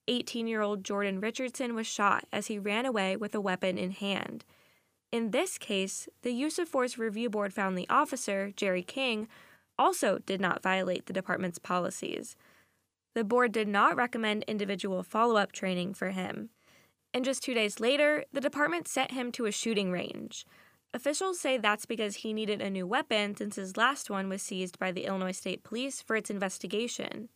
18 0.07 0.47
year 0.47 0.61
old 0.61 0.84
Jordan 0.84 1.19
Richardson 1.19 1.76
was 1.76 1.88
shot 1.88 2.26
as 2.34 2.47
he 2.47 2.59
ran 2.59 2.86
away 2.86 3.15
with 3.15 3.34
a 3.36 3.41
weapon 3.41 3.78
in 3.78 3.91
hand. 3.91 4.43
In 5.11 5.32
this 5.32 5.57
case, 5.57 6.09
the 6.24 6.34
Use 6.34 6.57
of 6.57 6.67
Force 6.67 6.97
Review 6.97 7.30
Board 7.30 7.53
found 7.53 7.78
the 7.78 7.88
officer, 7.89 8.51
Jerry 8.55 8.82
King, 8.82 9.28
also 9.78 10.17
did 10.17 10.41
not 10.41 10.63
violate 10.63 11.05
the 11.05 11.13
department's 11.13 11.59
policies. 11.59 12.36
The 13.13 13.24
board 13.24 13.51
did 13.51 13.67
not 13.67 13.95
recommend 13.95 14.43
individual 14.43 15.03
follow 15.03 15.38
up 15.38 15.51
training 15.51 15.93
for 15.93 16.09
him 16.09 16.49
and 17.14 17.24
just 17.24 17.43
two 17.43 17.53
days 17.53 17.80
later, 17.80 18.26
the 18.32 18.41
department 18.41 18.88
sent 18.88 19.11
him 19.11 19.32
to 19.34 19.45
a 19.45 19.51
shooting 19.51 19.91
range. 19.91 20.45
Officials 20.93 21.39
say 21.39 21.57
that's 21.57 21.86
because 21.86 22.18
he 22.18 22.34
needed 22.34 22.61
a 22.61 22.70
new 22.70 22.86
weapon 22.86 23.36
since 23.36 23.55
his 23.55 23.78
last 23.78 24.09
one 24.09 24.30
was 24.30 24.41
seized 24.41 24.78
by 24.78 24.91
the 24.91 25.05
Illinois 25.05 25.32
State 25.32 25.64
Police 25.64 26.01
for 26.01 26.16
its 26.16 26.30
investigation. 26.30 27.30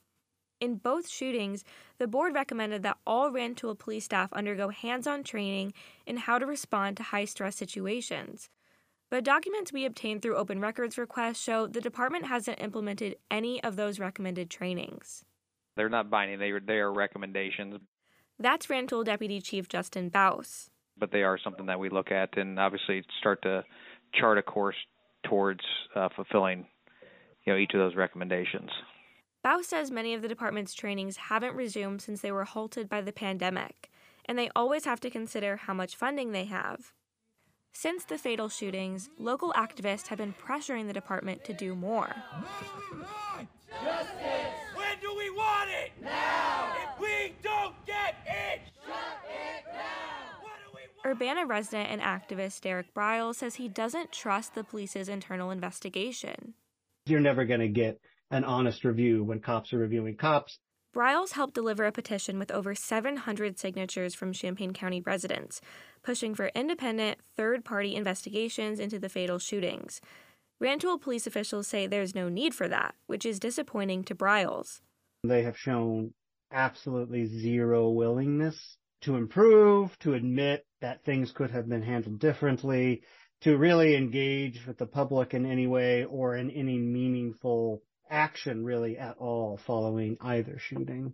In 0.60 0.76
both 0.76 1.08
shootings, 1.08 1.64
the 2.00 2.08
board 2.08 2.34
recommended 2.34 2.82
that 2.84 2.98
all 3.06 3.32
Rantoul 3.32 3.76
police 3.76 4.06
staff 4.06 4.34
undergo 4.34 4.70
hands 4.70 5.06
on 5.06 5.24
training 5.24 5.74
in 6.06 6.18
how 6.18 6.40
to 6.40 6.46
respond 6.46 6.98
to 6.98 7.04
high 7.04 7.26
stress 7.26 7.56
situations. 7.56 8.50
But 9.10 9.24
documents 9.24 9.72
we 9.72 9.86
obtained 9.86 10.22
through 10.22 10.36
open 10.36 10.60
records 10.60 10.98
requests 10.98 11.42
show 11.42 11.68
the 11.68 11.82
department 11.82 12.26
hasn't 12.26 12.62
implemented 12.62 13.18
any 13.32 13.64
of 13.64 13.76
those 13.76 14.00
recommended 14.00 14.50
trainings. 14.50 15.24
They're 15.76 15.90
not 15.90 16.10
binding, 16.10 16.40
they 16.40 16.52
are, 16.52 16.60
they 16.60 16.80
are 16.80 16.92
recommendations. 16.92 17.80
That's 18.40 18.70
Rantoul 18.70 19.04
Deputy 19.04 19.42
Chief 19.42 19.68
Justin 19.68 20.12
Baus. 20.12 20.70
But 21.00 21.12
they 21.12 21.24
are 21.24 21.38
something 21.44 21.66
that 21.68 21.80
we 21.80 21.90
look 21.90 22.12
at 22.12 22.38
and 22.38 22.60
obviously 22.60 23.04
start 23.20 23.42
to 23.44 23.64
chart 24.14 24.38
a 24.38 24.42
course 24.42 24.76
towards 25.28 25.62
uh, 25.96 26.10
fulfilling, 26.16 26.66
you 27.46 27.54
know, 27.54 27.60
each 27.60 27.74
of 27.74 27.80
those 27.80 27.96
recommendations. 27.96 28.70
Baus 29.46 29.66
says 29.66 29.92
many 29.92 30.14
of 30.14 30.22
the 30.22 30.28
department's 30.28 30.74
trainings 30.74 31.18
haven't 31.18 31.56
resumed 31.56 32.02
since 32.02 32.22
they 32.22 32.32
were 32.32 32.46
halted 32.46 32.90
by 32.90 33.02
the 33.02 33.12
pandemic, 33.12 33.90
and 34.26 34.38
they 34.38 34.50
always 34.56 34.86
have 34.86 35.00
to 35.02 35.10
consider 35.10 35.58
how 35.58 35.74
much 35.74 35.96
funding 35.96 36.32
they 36.32 36.46
have. 36.46 36.94
Since 37.72 38.06
the 38.06 38.18
fatal 38.18 38.50
shootings, 38.50 39.10
local 39.20 39.54
activists 39.54 40.08
have 40.08 40.18
been 40.18 40.34
pressuring 40.34 40.88
the 40.88 40.94
department 40.94 41.44
to 41.46 41.54
do 41.54 41.76
more. 41.76 42.14
Justice! 43.84 44.10
When 44.76 44.98
do 45.00 45.16
we 45.16 45.30
want 45.30 45.70
it? 45.70 45.92
Now! 46.02 46.74
If 46.84 47.00
we 47.00 47.36
don't 47.44 47.76
get 47.86 48.16
it, 48.26 48.62
shut 48.86 48.98
it 49.30 49.66
down! 49.66 50.18
Urbana 51.08 51.46
resident 51.46 51.90
and 51.90 52.02
activist 52.02 52.60
Derek 52.60 52.94
Briles 52.94 53.36
says 53.36 53.56
he 53.56 53.70
doesn't 53.70 54.12
trust 54.12 54.56
the 54.56 54.64
police's 54.66 55.08
internal 55.08 55.52
investigation. 55.52 56.54
You're 57.06 57.22
never 57.22 57.46
going 57.46 57.62
to 57.62 57.70
get 57.70 58.02
an 58.30 58.44
honest 58.44 58.84
review 58.84 59.24
when 59.24 59.40
cops 59.40 59.72
are 59.72 59.78
reviewing 59.78 60.18
cops. 60.18 60.60
Briles 60.94 61.32
helped 61.32 61.54
deliver 61.54 61.86
a 61.86 61.94
petition 61.94 62.38
with 62.38 62.52
over 62.52 62.76
700 62.76 63.58
signatures 63.58 64.16
from 64.16 64.34
Champaign 64.34 64.74
County 64.74 65.00
residents, 65.00 65.62
pushing 66.04 66.36
for 66.36 66.52
independent, 66.54 67.20
third 67.38 67.64
party 67.64 67.96
investigations 67.96 68.78
into 68.78 69.00
the 69.00 69.08
fatal 69.08 69.40
shootings. 69.40 70.02
Rantoul 70.60 70.98
police 70.98 71.26
officials 71.26 71.70
say 71.70 71.88
there's 71.88 72.16
no 72.16 72.28
need 72.28 72.54
for 72.54 72.68
that, 72.68 72.96
which 73.06 73.26
is 73.26 73.40
disappointing 73.40 74.04
to 74.04 74.16
Briles. 74.16 74.82
They 75.24 75.44
have 75.44 75.58
shown 75.58 76.14
absolutely 76.52 77.28
zero 77.28 77.92
willingness 77.92 78.78
to 79.02 79.16
improve, 79.16 79.98
to 80.00 80.14
admit 80.14 80.66
that 80.82 81.04
things 81.04 81.32
could 81.32 81.52
have 81.52 81.68
been 81.68 81.82
handled 81.82 82.20
differently, 82.20 83.02
to 83.42 83.58
really 83.58 83.96
engage 83.96 84.66
with 84.66 84.78
the 84.78 84.86
public 84.86 85.34
in 85.34 85.46
any 85.46 85.68
way 85.68 86.04
or 86.06 86.36
in 86.36 86.50
any 86.52 86.78
meaningful 86.78 87.82
action 88.10 88.64
really 88.64 88.98
at 88.98 89.18
all 89.18 89.58
following 89.58 90.18
either 90.22 90.58
shooting. 90.58 91.14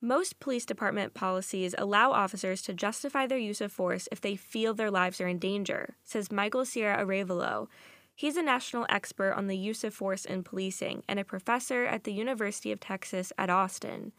Most 0.00 0.40
police 0.40 0.66
department 0.66 1.14
policies 1.14 1.74
allow 1.78 2.10
officers 2.10 2.62
to 2.62 2.74
justify 2.74 3.26
their 3.26 3.38
use 3.38 3.60
of 3.60 3.70
force 3.70 4.08
if 4.10 4.20
they 4.20 4.34
feel 4.34 4.74
their 4.74 4.90
lives 4.90 5.20
are 5.20 5.28
in 5.28 5.38
danger, 5.38 5.96
says 6.02 6.32
Michael 6.32 6.64
Sierra 6.64 7.04
Arevalo. 7.04 7.68
He's 8.14 8.36
a 8.36 8.42
national 8.42 8.86
expert 8.88 9.32
on 9.34 9.46
the 9.46 9.56
use 9.56 9.84
of 9.84 9.94
force 9.94 10.24
in 10.24 10.42
policing 10.42 11.02
and 11.08 11.20
a 11.20 11.24
professor 11.24 11.84
at 11.84 12.04
the 12.04 12.12
University 12.12 12.72
of 12.72 12.80
Texas 12.80 13.32
at 13.38 13.48
Austin. 13.48 14.12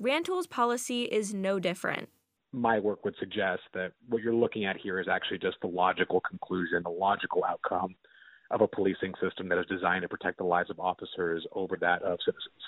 Rantoul's 0.00 0.48
policy 0.48 1.04
is 1.04 1.32
no 1.32 1.60
different 1.60 2.08
my 2.52 2.78
work 2.78 3.04
would 3.04 3.14
suggest 3.18 3.62
that 3.74 3.92
what 4.08 4.22
you're 4.22 4.34
looking 4.34 4.64
at 4.64 4.76
here 4.76 5.00
is 5.00 5.08
actually 5.08 5.38
just 5.38 5.56
the 5.62 5.68
logical 5.68 6.20
conclusion, 6.20 6.82
the 6.82 6.90
logical 6.90 7.44
outcome 7.44 7.94
of 8.50 8.60
a 8.60 8.68
policing 8.68 9.14
system 9.22 9.48
that 9.48 9.58
is 9.58 9.66
designed 9.66 10.02
to 10.02 10.08
protect 10.08 10.38
the 10.38 10.44
lives 10.44 10.70
of 10.70 10.78
officers 10.78 11.46
over 11.52 11.76
that 11.80 12.02
of 12.02 12.18
citizens. 12.24 12.62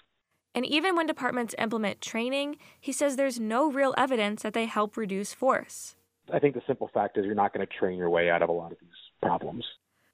And 0.55 0.65
even 0.65 0.97
when 0.97 1.07
departments 1.07 1.55
implement 1.59 2.01
training, 2.01 2.57
he 2.81 2.93
says 2.93 3.17
there's 3.17 3.41
no 3.41 3.71
real 3.71 3.93
evidence 3.99 4.43
that 4.43 4.55
they 4.55 4.67
help 4.67 4.97
reduce 4.97 5.35
force. 5.35 5.97
I 6.33 6.39
think 6.39 6.55
the 6.55 6.63
simple 6.67 6.89
fact 6.95 7.19
is 7.19 7.27
you're 7.27 7.35
not 7.35 7.53
going 7.53 7.67
to 7.67 7.73
train 7.73 7.99
your 7.99 8.09
way 8.09 8.31
out 8.31 8.41
of 8.41 8.49
a 8.49 8.53
lot 8.53 8.73
of 8.73 8.79
these 8.81 8.91
problems. 9.21 9.65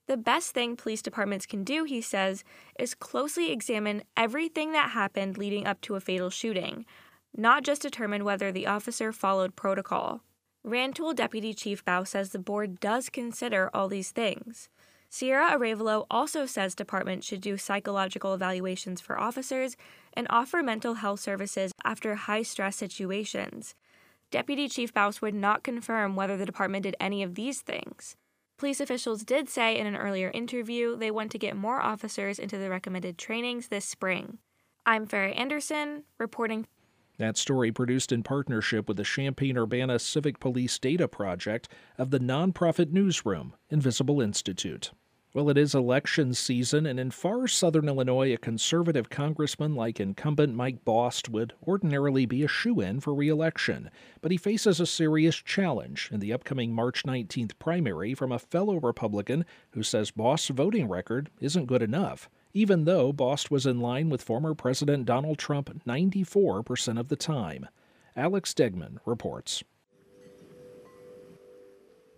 The 0.09 0.17
best 0.17 0.53
thing 0.53 0.75
police 0.75 1.03
departments 1.03 1.47
can 1.47 1.63
do, 1.63 1.85
he 1.85 2.01
says, 2.01 2.43
is 2.81 2.95
closely 2.95 3.53
examine 3.53 4.03
everything 4.17 4.73
that 4.73 4.91
happened 4.91 5.39
leading 5.39 5.69
up 5.69 5.81
to 5.83 5.95
a 5.95 6.01
fatal 6.01 6.31
shooting, 6.31 6.85
not 7.37 7.63
just 7.65 7.83
determine 7.83 8.25
whether 8.25 8.51
the 8.51 8.67
officer 8.67 9.13
followed 9.13 9.57
protocol. 9.57 10.21
Rantoul 10.65 11.15
Deputy 11.15 11.55
Chief 11.55 11.85
Baus 11.85 12.09
says 12.09 12.31
the 12.31 12.39
board 12.39 12.81
does 12.81 13.09
consider 13.09 13.71
all 13.73 13.89
these 13.89 14.11
things. 14.11 14.69
Sierra 15.09 15.59
Arevalo 15.59 16.07
also 16.11 16.47
says 16.47 16.75
departments 16.75 17.27
should 17.27 17.41
do 17.41 17.57
psychological 17.57 18.35
evaluations 18.35 19.01
for 19.01 19.19
officers 19.19 19.77
and 20.13 20.27
offer 20.31 20.63
mental 20.63 20.95
health 20.95 21.21
services 21.21 21.73
after 21.85 22.15
high 22.15 22.43
stress 22.43 22.77
situations. 22.77 23.75
Deputy 24.31 24.69
Chief 24.69 24.95
Baus 24.95 25.21
would 25.21 25.35
not 25.35 25.65
confirm 25.65 26.15
whether 26.15 26.37
the 26.37 26.47
department 26.47 26.85
did 26.85 26.95
any 27.01 27.23
of 27.25 27.35
these 27.35 27.61
things. 27.61 28.15
Police 28.59 28.81
officials 28.81 29.25
did 29.25 29.49
say 29.49 29.77
in 29.77 29.87
an 29.87 29.97
earlier 29.97 30.31
interview 30.33 30.95
they 30.95 31.11
want 31.11 31.33
to 31.33 31.39
get 31.39 31.57
more 31.57 31.81
officers 31.81 32.39
into 32.39 32.59
the 32.59 32.71
recommended 32.71 33.19
trainings 33.19 33.69
this 33.69 33.87
spring. 33.87 34.39
I'm 34.87 35.09
Farrah 35.09 35.37
Anderson, 35.37 36.05
reporting 36.19 36.67
that 37.21 37.37
story 37.37 37.71
produced 37.71 38.13
in 38.13 38.23
partnership 38.23 38.89
with 38.89 38.97
the 38.97 39.05
Champaign 39.05 39.59
Urbana 39.59 39.99
Civic 39.99 40.41
Police 40.41 40.79
Data 40.79 41.07
Project 41.07 41.69
of 41.99 42.11
the 42.11 42.19
nonprofit 42.19 42.93
newsroom, 42.93 43.53
Invisible 43.69 44.23
Institute. 44.23 44.91
Well, 45.35 45.51
it 45.51 45.59
is 45.59 45.75
election 45.75 46.33
season, 46.33 46.87
and 46.87 46.99
in 46.99 47.11
far 47.11 47.47
southern 47.47 47.89
Illinois, 47.89 48.33
a 48.33 48.39
conservative 48.39 49.11
congressman 49.11 49.75
like 49.75 50.01
incumbent 50.01 50.55
Mike 50.55 50.83
Bost 50.83 51.29
would 51.29 51.53
ordinarily 51.63 52.25
be 52.25 52.43
a 52.43 52.49
shoe 52.49 52.81
in 52.81 53.01
for 53.01 53.15
re 53.15 53.29
election. 53.29 53.91
But 54.23 54.33
he 54.33 54.39
faces 54.39 54.81
a 54.81 54.87
serious 54.87 55.37
challenge 55.37 56.09
in 56.11 56.21
the 56.21 56.33
upcoming 56.33 56.73
March 56.73 57.03
19th 57.03 57.53
primary 57.59 58.15
from 58.15 58.33
a 58.33 58.39
fellow 58.39 58.77
Republican 58.77 59.45
who 59.73 59.83
says 59.83 60.11
Bost's 60.11 60.49
voting 60.49 60.89
record 60.89 61.29
isn't 61.39 61.67
good 61.67 61.83
enough 61.83 62.31
even 62.53 62.85
though 62.85 63.13
Bost 63.13 63.51
was 63.51 63.67
in 63.67 63.81
line 63.81 64.11
with 64.11 64.23
former 64.23 64.55
President 64.55 65.05
Donald 65.07 65.39
Trump 65.39 65.71
94% 65.87 66.99
of 66.99 67.09
the 67.09 67.17
time. 67.17 67.69
Alex 68.17 68.53
Degman 68.53 68.99
reports. 69.07 69.63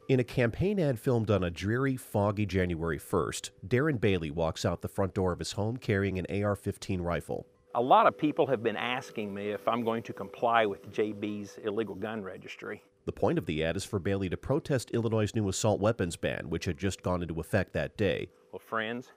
In 0.08 0.20
a 0.20 0.24
campaign 0.24 0.80
ad 0.80 0.98
filmed 0.98 1.30
on 1.30 1.44
a 1.44 1.50
dreary, 1.50 1.96
foggy 1.96 2.44
January 2.44 2.98
1st, 2.98 3.50
Darren 3.66 4.00
Bailey 4.00 4.30
walks 4.30 4.64
out 4.64 4.82
the 4.82 4.88
front 4.88 5.14
door 5.14 5.32
of 5.32 5.38
his 5.38 5.52
home 5.52 5.76
carrying 5.76 6.18
an 6.18 6.26
AR 6.44 6.56
15 6.56 7.00
rifle. 7.00 7.46
A 7.74 7.80
lot 7.80 8.06
of 8.06 8.18
people 8.18 8.46
have 8.48 8.62
been 8.62 8.76
asking 8.76 9.32
me 9.32 9.50
if 9.50 9.66
I'm 9.66 9.82
going 9.84 10.02
to 10.02 10.12
comply 10.12 10.66
with 10.66 10.92
JB's 10.92 11.58
illegal 11.64 11.94
gun 11.94 12.22
registry. 12.22 12.82
The 13.06 13.12
point 13.12 13.38
of 13.38 13.46
the 13.46 13.64
ad 13.64 13.76
is 13.76 13.84
for 13.84 13.98
Bailey 13.98 14.28
to 14.28 14.36
protest 14.36 14.90
Illinois' 14.90 15.34
new 15.34 15.48
assault 15.48 15.80
weapons 15.80 16.16
ban, 16.16 16.50
which 16.50 16.66
had 16.66 16.76
just 16.76 17.02
gone 17.02 17.22
into 17.22 17.40
effect 17.40 17.72
that 17.72 17.96
day. 17.96 18.28
Well, 18.52 18.60
friends, 18.60 19.08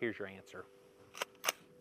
Here's 0.00 0.18
your 0.18 0.28
answer. 0.28 0.64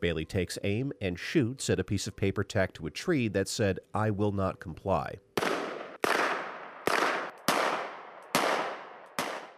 Bailey 0.02 0.26
takes 0.26 0.60
aim 0.66 0.92
and 1.02 1.18
shoots 1.18 1.70
at 1.70 1.80
a 1.80 1.84
piece 1.84 2.06
of 2.06 2.18
paper 2.18 2.44
tacked 2.44 2.76
to 2.76 2.88
a 2.88 2.92
tree 2.92 3.30
that 3.30 3.48
said, 3.48 3.80
I 3.94 4.12
will 4.12 4.34
not 4.34 4.60
comply. 4.60 5.16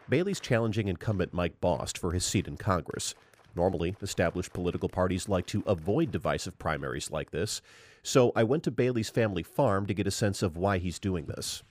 Bailey's 0.08 0.40
challenging 0.40 0.90
incumbent 0.90 1.34
Mike 1.34 1.60
Bost 1.60 1.98
for 1.98 2.12
his 2.12 2.26
seat 2.26 2.48
in 2.48 2.58
Congress. 2.58 3.16
Normally, 3.56 3.96
established 4.02 4.54
political 4.54 4.90
parties 4.90 5.28
like 5.28 5.46
to 5.48 5.64
avoid 5.66 6.12
divisive 6.12 6.58
primaries 6.60 7.12
like 7.12 7.32
this, 7.32 7.62
so 8.04 8.32
I 8.36 8.44
went 8.44 8.64
to 8.64 8.72
Bailey's 8.72 9.10
family 9.10 9.44
farm 9.44 9.86
to 9.88 9.94
get 9.94 10.08
a 10.08 10.12
sense 10.12 10.42
of 10.42 10.58
why 10.58 10.78
he's 10.78 11.00
doing 11.00 11.26
this. 11.26 11.64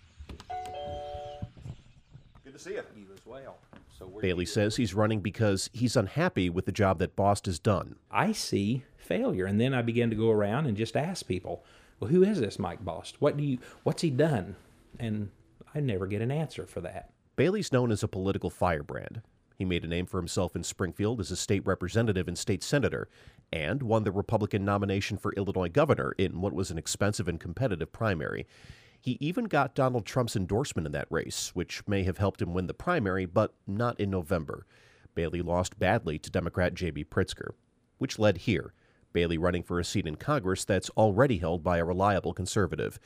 Good 2.45 2.53
to 2.53 2.59
see 2.59 2.73
you. 2.73 2.83
You 2.97 3.07
as 3.15 3.25
well. 3.27 3.59
So 3.73 3.90
Bailey 4.21 4.47
says 4.47 4.77
he's 4.77 4.95
running 4.95 5.21
because 5.21 5.71
he's 5.73 5.97
unhappy 5.97 6.51
with 6.51 6.67
the 6.67 6.73
job 6.73 6.99
that 6.99 7.17
Bost 7.17 7.47
has 7.47 7.59
done. 7.59 7.97
I 8.11 8.33
see 8.33 8.85
failure, 8.97 9.47
and 9.47 9.61
then 9.61 9.75
I 9.75 9.83
begin 9.83 10.11
to 10.11 10.17
go 10.17 10.31
around 10.31 10.67
and 10.67 10.77
just 10.77 10.97
ask 10.97 11.27
people, 11.27 11.65
"Well, 11.99 12.11
who 12.11 12.23
is 12.23 12.41
this 12.41 12.59
Mike 12.59 12.85
Bost? 12.85 13.21
What 13.21 13.37
do 13.37 13.45
you? 13.45 13.59
What's 13.83 14.03
he 14.03 14.11
done?" 14.11 14.57
And 14.99 15.31
I 15.75 15.81
never 15.81 16.07
get 16.07 16.23
an 16.23 16.31
answer 16.31 16.67
for 16.67 16.81
that. 16.81 17.13
Bailey's 17.37 17.73
known 17.73 17.91
as 17.91 18.03
a 18.03 18.09
political 18.09 18.51
firebrand. 18.51 19.23
He 19.57 19.65
made 19.65 19.85
a 19.85 19.89
name 19.89 20.07
for 20.07 20.19
himself 20.19 20.57
in 20.57 20.63
Springfield 20.63 21.21
as 21.21 21.31
a 21.31 21.37
state 21.37 21.67
representative 21.67 22.29
and 22.29 22.39
state 22.39 22.63
senator, 22.63 23.09
and 23.53 23.83
won 23.83 24.05
the 24.05 24.11
Republican 24.11 24.65
nomination 24.65 25.19
for 25.19 25.35
Illinois 25.35 25.69
governor 25.69 26.15
in 26.17 26.41
what 26.41 26.55
was 26.55 26.71
an 26.71 26.79
expensive 26.79 27.29
and 27.29 27.39
competitive 27.39 27.93
primary. 27.93 28.47
He 29.03 29.17
even 29.19 29.47
got 29.47 29.75
Donald 29.75 30.05
Trump's 30.05 30.37
endorsement 30.37 30.85
in 30.85 30.93
that 30.93 31.09
race, 31.11 31.53
which 31.55 31.83
may 31.89 32.03
have 32.03 32.19
helped 32.19 32.43
him 32.43 32.53
win 32.53 32.67
the 32.67 32.75
primary, 32.75 33.25
but 33.25 33.55
not 33.67 33.99
in 33.99 34.11
November. 34.11 34.67
Bailey 35.15 35.41
lost 35.41 35.79
badly 35.79 36.19
to 36.19 36.31
Democrat 36.31 36.75
J.B. 36.75 37.05
Pritzker, 37.05 37.53
which 37.97 38.19
led 38.19 38.39
here. 38.39 38.75
Bailey 39.13 39.39
running 39.39 39.63
for 39.63 39.81
a 39.81 39.85
seat 39.85 40.07
in 40.07 40.17
Congress 40.17 40.67
that's 40.67 40.91
already 40.91 41.39
held 41.39 41.65
by 41.65 41.79
a 41.79 41.85
reliable 41.85 42.35
conservative. 42.35 43.01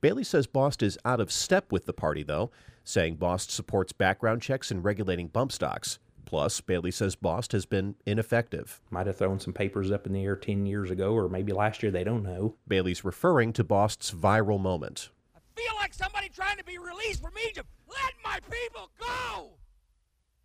Bailey 0.00 0.24
says 0.24 0.46
Bost 0.46 0.82
is 0.82 0.98
out 1.04 1.20
of 1.20 1.32
step 1.32 1.72
with 1.72 1.84
the 1.84 1.92
party, 1.92 2.22
though, 2.22 2.50
saying 2.84 3.16
Bost 3.16 3.50
supports 3.50 3.92
background 3.92 4.40
checks 4.42 4.70
and 4.70 4.84
regulating 4.84 5.26
bump 5.26 5.50
stocks. 5.50 5.98
Plus, 6.24 6.60
Bailey 6.60 6.92
says 6.92 7.16
Bost 7.16 7.50
has 7.52 7.66
been 7.66 7.96
ineffective. 8.06 8.80
Might 8.88 9.08
have 9.08 9.16
thrown 9.16 9.40
some 9.40 9.52
papers 9.52 9.90
up 9.90 10.06
in 10.06 10.12
the 10.12 10.24
air 10.24 10.36
10 10.36 10.64
years 10.64 10.90
ago, 10.90 11.12
or 11.12 11.28
maybe 11.28 11.52
last 11.52 11.82
year, 11.82 11.90
they 11.90 12.04
don't 12.04 12.22
know. 12.22 12.54
Bailey's 12.68 13.04
referring 13.04 13.52
to 13.54 13.64
Bost's 13.64 14.12
viral 14.12 14.60
moment 14.60 15.10
feel 15.56 15.74
like 15.76 15.94
somebody 15.94 16.28
trying 16.28 16.56
to 16.58 16.64
be 16.64 16.78
released 16.78 17.22
from 17.22 17.32
Egypt. 17.48 17.68
Let 17.88 18.14
my 18.24 18.38
people 18.50 18.90
go! 18.98 19.50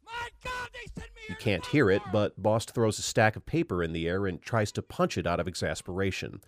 My 0.06 0.30
God, 0.44 0.70
they 0.74 0.88
sent 1.02 1.14
me. 1.16 1.22
You 1.30 1.36
can't 1.36 1.66
hear 1.66 1.90
it, 1.90 2.02
but 2.12 2.42
Bost 2.42 2.72
throws 2.72 3.00
a 3.00 3.02
stack 3.02 3.36
of 3.36 3.46
paper 3.46 3.82
in 3.82 3.92
the 3.92 4.08
air 4.08 4.28
and 4.28 4.42
tries 4.42 4.72
to 4.74 4.82
punch 4.82 5.18
it 5.18 5.26
out 5.26 5.40
of 5.40 5.48
exasperation. 5.48 6.42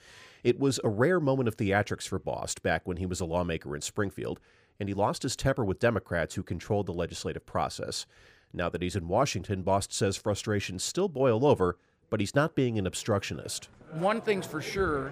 It 0.43 0.59
was 0.59 0.79
a 0.83 0.89
rare 0.89 1.19
moment 1.19 1.47
of 1.47 1.57
theatrics 1.57 2.07
for 2.07 2.19
Bost 2.19 2.61
back 2.61 2.87
when 2.87 2.97
he 2.97 3.07
was 3.07 3.19
a 3.19 3.25
lawmaker 3.25 3.75
in 3.75 3.81
Springfield, 3.81 4.39
and 4.79 4.87
he 4.87 4.93
lost 4.93 5.23
his 5.23 5.35
temper 5.35 5.65
with 5.65 5.79
Democrats 5.79 6.35
who 6.35 6.43
controlled 6.43 6.85
the 6.85 6.93
legislative 6.93 7.45
process. 7.45 8.05
Now 8.53 8.69
that 8.69 8.81
he's 8.83 8.95
in 8.95 9.07
Washington, 9.07 9.63
Bost 9.63 9.91
says 9.91 10.17
frustrations 10.17 10.83
still 10.83 11.09
boil 11.09 11.45
over, 11.45 11.77
but 12.09 12.19
he's 12.19 12.35
not 12.35 12.55
being 12.55 12.77
an 12.77 12.85
obstructionist. 12.87 13.69
One 13.93 14.21
thing's 14.21 14.45
for 14.45 14.61
sure 14.61 15.11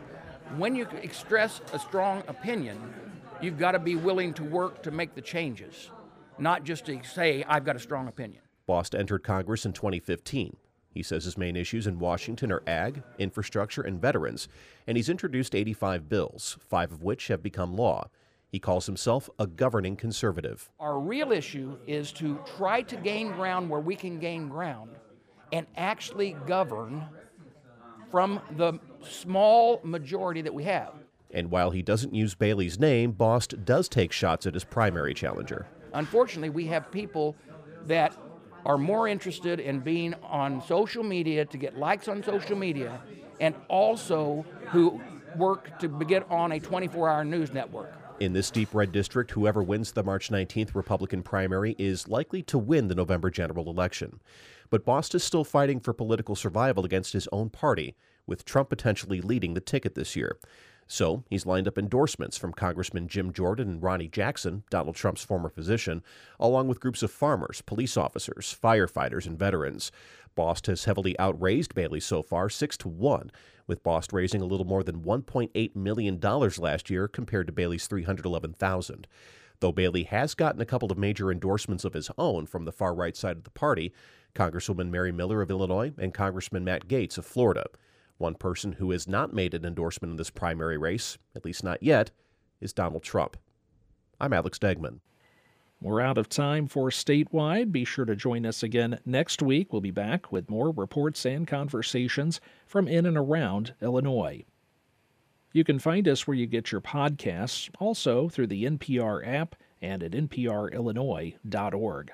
when 0.57 0.75
you 0.75 0.87
express 1.01 1.61
a 1.73 1.79
strong 1.79 2.23
opinion, 2.27 2.79
You've 3.41 3.57
got 3.57 3.71
to 3.71 3.79
be 3.79 3.95
willing 3.95 4.33
to 4.35 4.43
work 4.43 4.81
to 4.83 4.91
make 4.91 5.15
the 5.15 5.21
changes, 5.21 5.91
not 6.39 6.63
just 6.63 6.85
to 6.85 7.03
say, 7.03 7.43
I've 7.47 7.65
got 7.65 7.75
a 7.75 7.79
strong 7.79 8.07
opinion. 8.07 8.41
Bost 8.65 8.95
entered 8.95 9.23
Congress 9.23 9.65
in 9.65 9.73
2015. 9.73 10.57
He 10.89 11.03
says 11.03 11.25
his 11.25 11.37
main 11.37 11.57
issues 11.57 11.87
in 11.87 11.99
Washington 11.99 12.51
are 12.51 12.63
ag, 12.65 13.03
infrastructure, 13.19 13.81
and 13.81 14.01
veterans, 14.01 14.47
and 14.87 14.95
he's 14.95 15.09
introduced 15.09 15.53
85 15.53 16.07
bills, 16.07 16.57
five 16.61 16.93
of 16.93 17.03
which 17.03 17.27
have 17.27 17.43
become 17.43 17.75
law. 17.75 18.09
He 18.49 18.59
calls 18.59 18.85
himself 18.85 19.29
a 19.37 19.45
governing 19.45 19.97
conservative. 19.97 20.71
Our 20.79 20.97
real 20.97 21.33
issue 21.33 21.77
is 21.85 22.13
to 22.13 22.39
try 22.55 22.81
to 22.83 22.95
gain 22.95 23.33
ground 23.33 23.69
where 23.69 23.81
we 23.81 23.97
can 23.97 24.19
gain 24.19 24.47
ground 24.47 24.91
and 25.51 25.67
actually 25.75 26.37
govern 26.47 27.05
from 28.09 28.39
the 28.55 28.79
small 29.03 29.81
majority 29.83 30.41
that 30.41 30.53
we 30.53 30.63
have. 30.63 30.93
And 31.35 31.51
while 31.51 31.71
he 31.71 31.81
doesn't 31.81 32.15
use 32.15 32.33
Bailey's 32.33 32.79
name, 32.79 33.11
Bost 33.11 33.65
does 33.65 33.89
take 33.89 34.13
shots 34.13 34.47
at 34.47 34.53
his 34.53 34.63
primary 34.63 35.13
challenger. 35.13 35.67
Unfortunately, 35.93 36.49
we 36.49 36.65
have 36.67 36.89
people 36.89 37.35
that 37.87 38.15
are 38.65 38.77
more 38.77 39.09
interested 39.09 39.59
in 39.59 39.81
being 39.81 40.15
on 40.23 40.61
social 40.65 41.03
media 41.03 41.43
to 41.43 41.57
get 41.57 41.77
likes 41.77 42.07
on 42.07 42.23
social 42.23 42.55
media 42.55 43.01
and 43.41 43.53
also 43.67 44.45
who 44.67 45.01
work 45.35 45.77
to 45.79 45.89
get 46.05 46.25
on 46.31 46.53
a 46.53 46.59
24 46.59 47.09
hour 47.09 47.25
news 47.25 47.51
network. 47.51 47.93
In 48.21 48.31
this 48.31 48.49
deep 48.49 48.73
red 48.73 48.93
district, 48.93 49.31
whoever 49.31 49.61
wins 49.61 49.91
the 49.91 50.03
March 50.03 50.29
19th 50.29 50.73
Republican 50.73 51.21
primary 51.21 51.75
is 51.77 52.07
likely 52.07 52.43
to 52.43 52.57
win 52.57 52.87
the 52.87 52.95
November 52.95 53.29
general 53.29 53.69
election. 53.69 54.21
But 54.69 54.85
Bost 54.85 55.13
is 55.13 55.23
still 55.23 55.43
fighting 55.43 55.81
for 55.81 55.91
political 55.91 56.37
survival 56.37 56.85
against 56.85 57.11
his 57.11 57.27
own 57.33 57.49
party, 57.49 57.97
with 58.25 58.45
Trump 58.45 58.69
potentially 58.69 59.19
leading 59.19 59.53
the 59.53 59.59
ticket 59.59 59.95
this 59.95 60.15
year. 60.15 60.37
So 60.87 61.23
he's 61.29 61.45
lined 61.45 61.67
up 61.67 61.77
endorsements 61.77 62.37
from 62.37 62.53
Congressman 62.53 63.07
Jim 63.07 63.33
Jordan 63.33 63.69
and 63.69 63.83
Ronny 63.83 64.07
Jackson, 64.07 64.63
Donald 64.69 64.95
Trump's 64.95 65.23
former 65.23 65.49
physician, 65.49 66.03
along 66.39 66.67
with 66.67 66.79
groups 66.79 67.01
of 67.01 67.11
farmers, 67.11 67.61
police 67.61 67.97
officers, 67.97 68.55
firefighters, 68.61 69.25
and 69.25 69.39
veterans. 69.39 69.91
Bost 70.35 70.67
has 70.67 70.85
heavily 70.85 71.19
outraised 71.19 71.73
Bailey 71.73 71.99
so 71.99 72.21
far, 72.21 72.49
6 72.49 72.77
to 72.77 72.87
1, 72.87 73.31
with 73.67 73.83
Bost 73.83 74.13
raising 74.13 74.41
a 74.41 74.45
little 74.45 74.65
more 74.65 74.83
than 74.83 75.01
$1.8 75.01 75.75
million 75.75 76.19
last 76.19 76.89
year 76.89 77.07
compared 77.07 77.47
to 77.47 77.53
Bailey's 77.53 77.87
311000 77.87 79.07
Though 79.61 79.71
Bailey 79.71 80.03
has 80.03 80.33
gotten 80.35 80.61
a 80.61 80.65
couple 80.65 80.91
of 80.91 80.97
major 80.97 81.31
endorsements 81.31 81.85
of 81.85 81.93
his 81.93 82.11
own 82.17 82.45
from 82.45 82.65
the 82.65 82.71
far 82.71 82.93
right 82.93 83.15
side 83.15 83.37
of 83.37 83.43
the 83.43 83.49
party, 83.49 83.93
Congresswoman 84.35 84.89
Mary 84.89 85.11
Miller 85.11 85.41
of 85.41 85.49
Illinois 85.49 85.93
and 85.97 86.13
Congressman 86.13 86.65
Matt 86.65 86.87
Gaetz 86.87 87.17
of 87.17 87.25
Florida. 87.25 87.65
One 88.17 88.35
person 88.35 88.73
who 88.73 88.91
has 88.91 89.07
not 89.07 89.33
made 89.33 89.53
an 89.53 89.65
endorsement 89.65 90.11
in 90.11 90.17
this 90.17 90.29
primary 90.29 90.77
race, 90.77 91.17
at 91.35 91.43
least 91.43 91.63
not 91.63 91.83
yet, 91.83 92.11
is 92.61 92.71
Donald 92.71 93.03
Trump. 93.03 93.35
I'm 94.19 94.31
Alex 94.31 94.57
Degman. 94.57 94.99
We're 95.81 95.99
out 95.99 96.17
of 96.17 96.29
time 96.29 96.67
for 96.67 96.89
statewide. 96.89 97.73
Be 97.73 97.83
sure 97.83 98.05
to 98.05 98.15
join 98.15 98.45
us 98.45 98.63
again 98.63 98.99
next 99.05 99.41
week. 99.41 99.73
We'll 99.73 99.81
be 99.81 99.91
back 99.91 100.31
with 100.31 100.49
more 100.49 100.71
reports 100.71 101.25
and 101.25 101.45
conversations 101.45 102.39
from 102.65 102.87
in 102.87 103.05
and 103.05 103.17
around 103.17 103.73
Illinois. 103.81 104.45
You 105.51 105.65
can 105.65 105.79
find 105.79 106.07
us 106.07 106.25
where 106.25 106.35
you 106.35 106.47
get 106.47 106.71
your 106.71 106.81
podcasts, 106.81 107.69
also 107.79 108.29
through 108.29 108.47
the 108.47 108.63
NPR 108.63 109.27
app 109.27 109.57
and 109.81 110.01
at 110.01 110.11
nprillinois.org. 110.11 112.11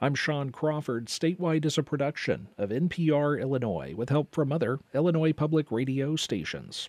I'm 0.00 0.14
Sean 0.14 0.50
Crawford. 0.50 1.06
Statewide 1.06 1.64
is 1.64 1.76
a 1.76 1.82
production 1.82 2.46
of 2.56 2.70
NPR 2.70 3.40
Illinois 3.40 3.94
with 3.96 4.10
help 4.10 4.32
from 4.32 4.52
other 4.52 4.78
Illinois 4.94 5.32
public 5.32 5.72
radio 5.72 6.14
stations. 6.14 6.88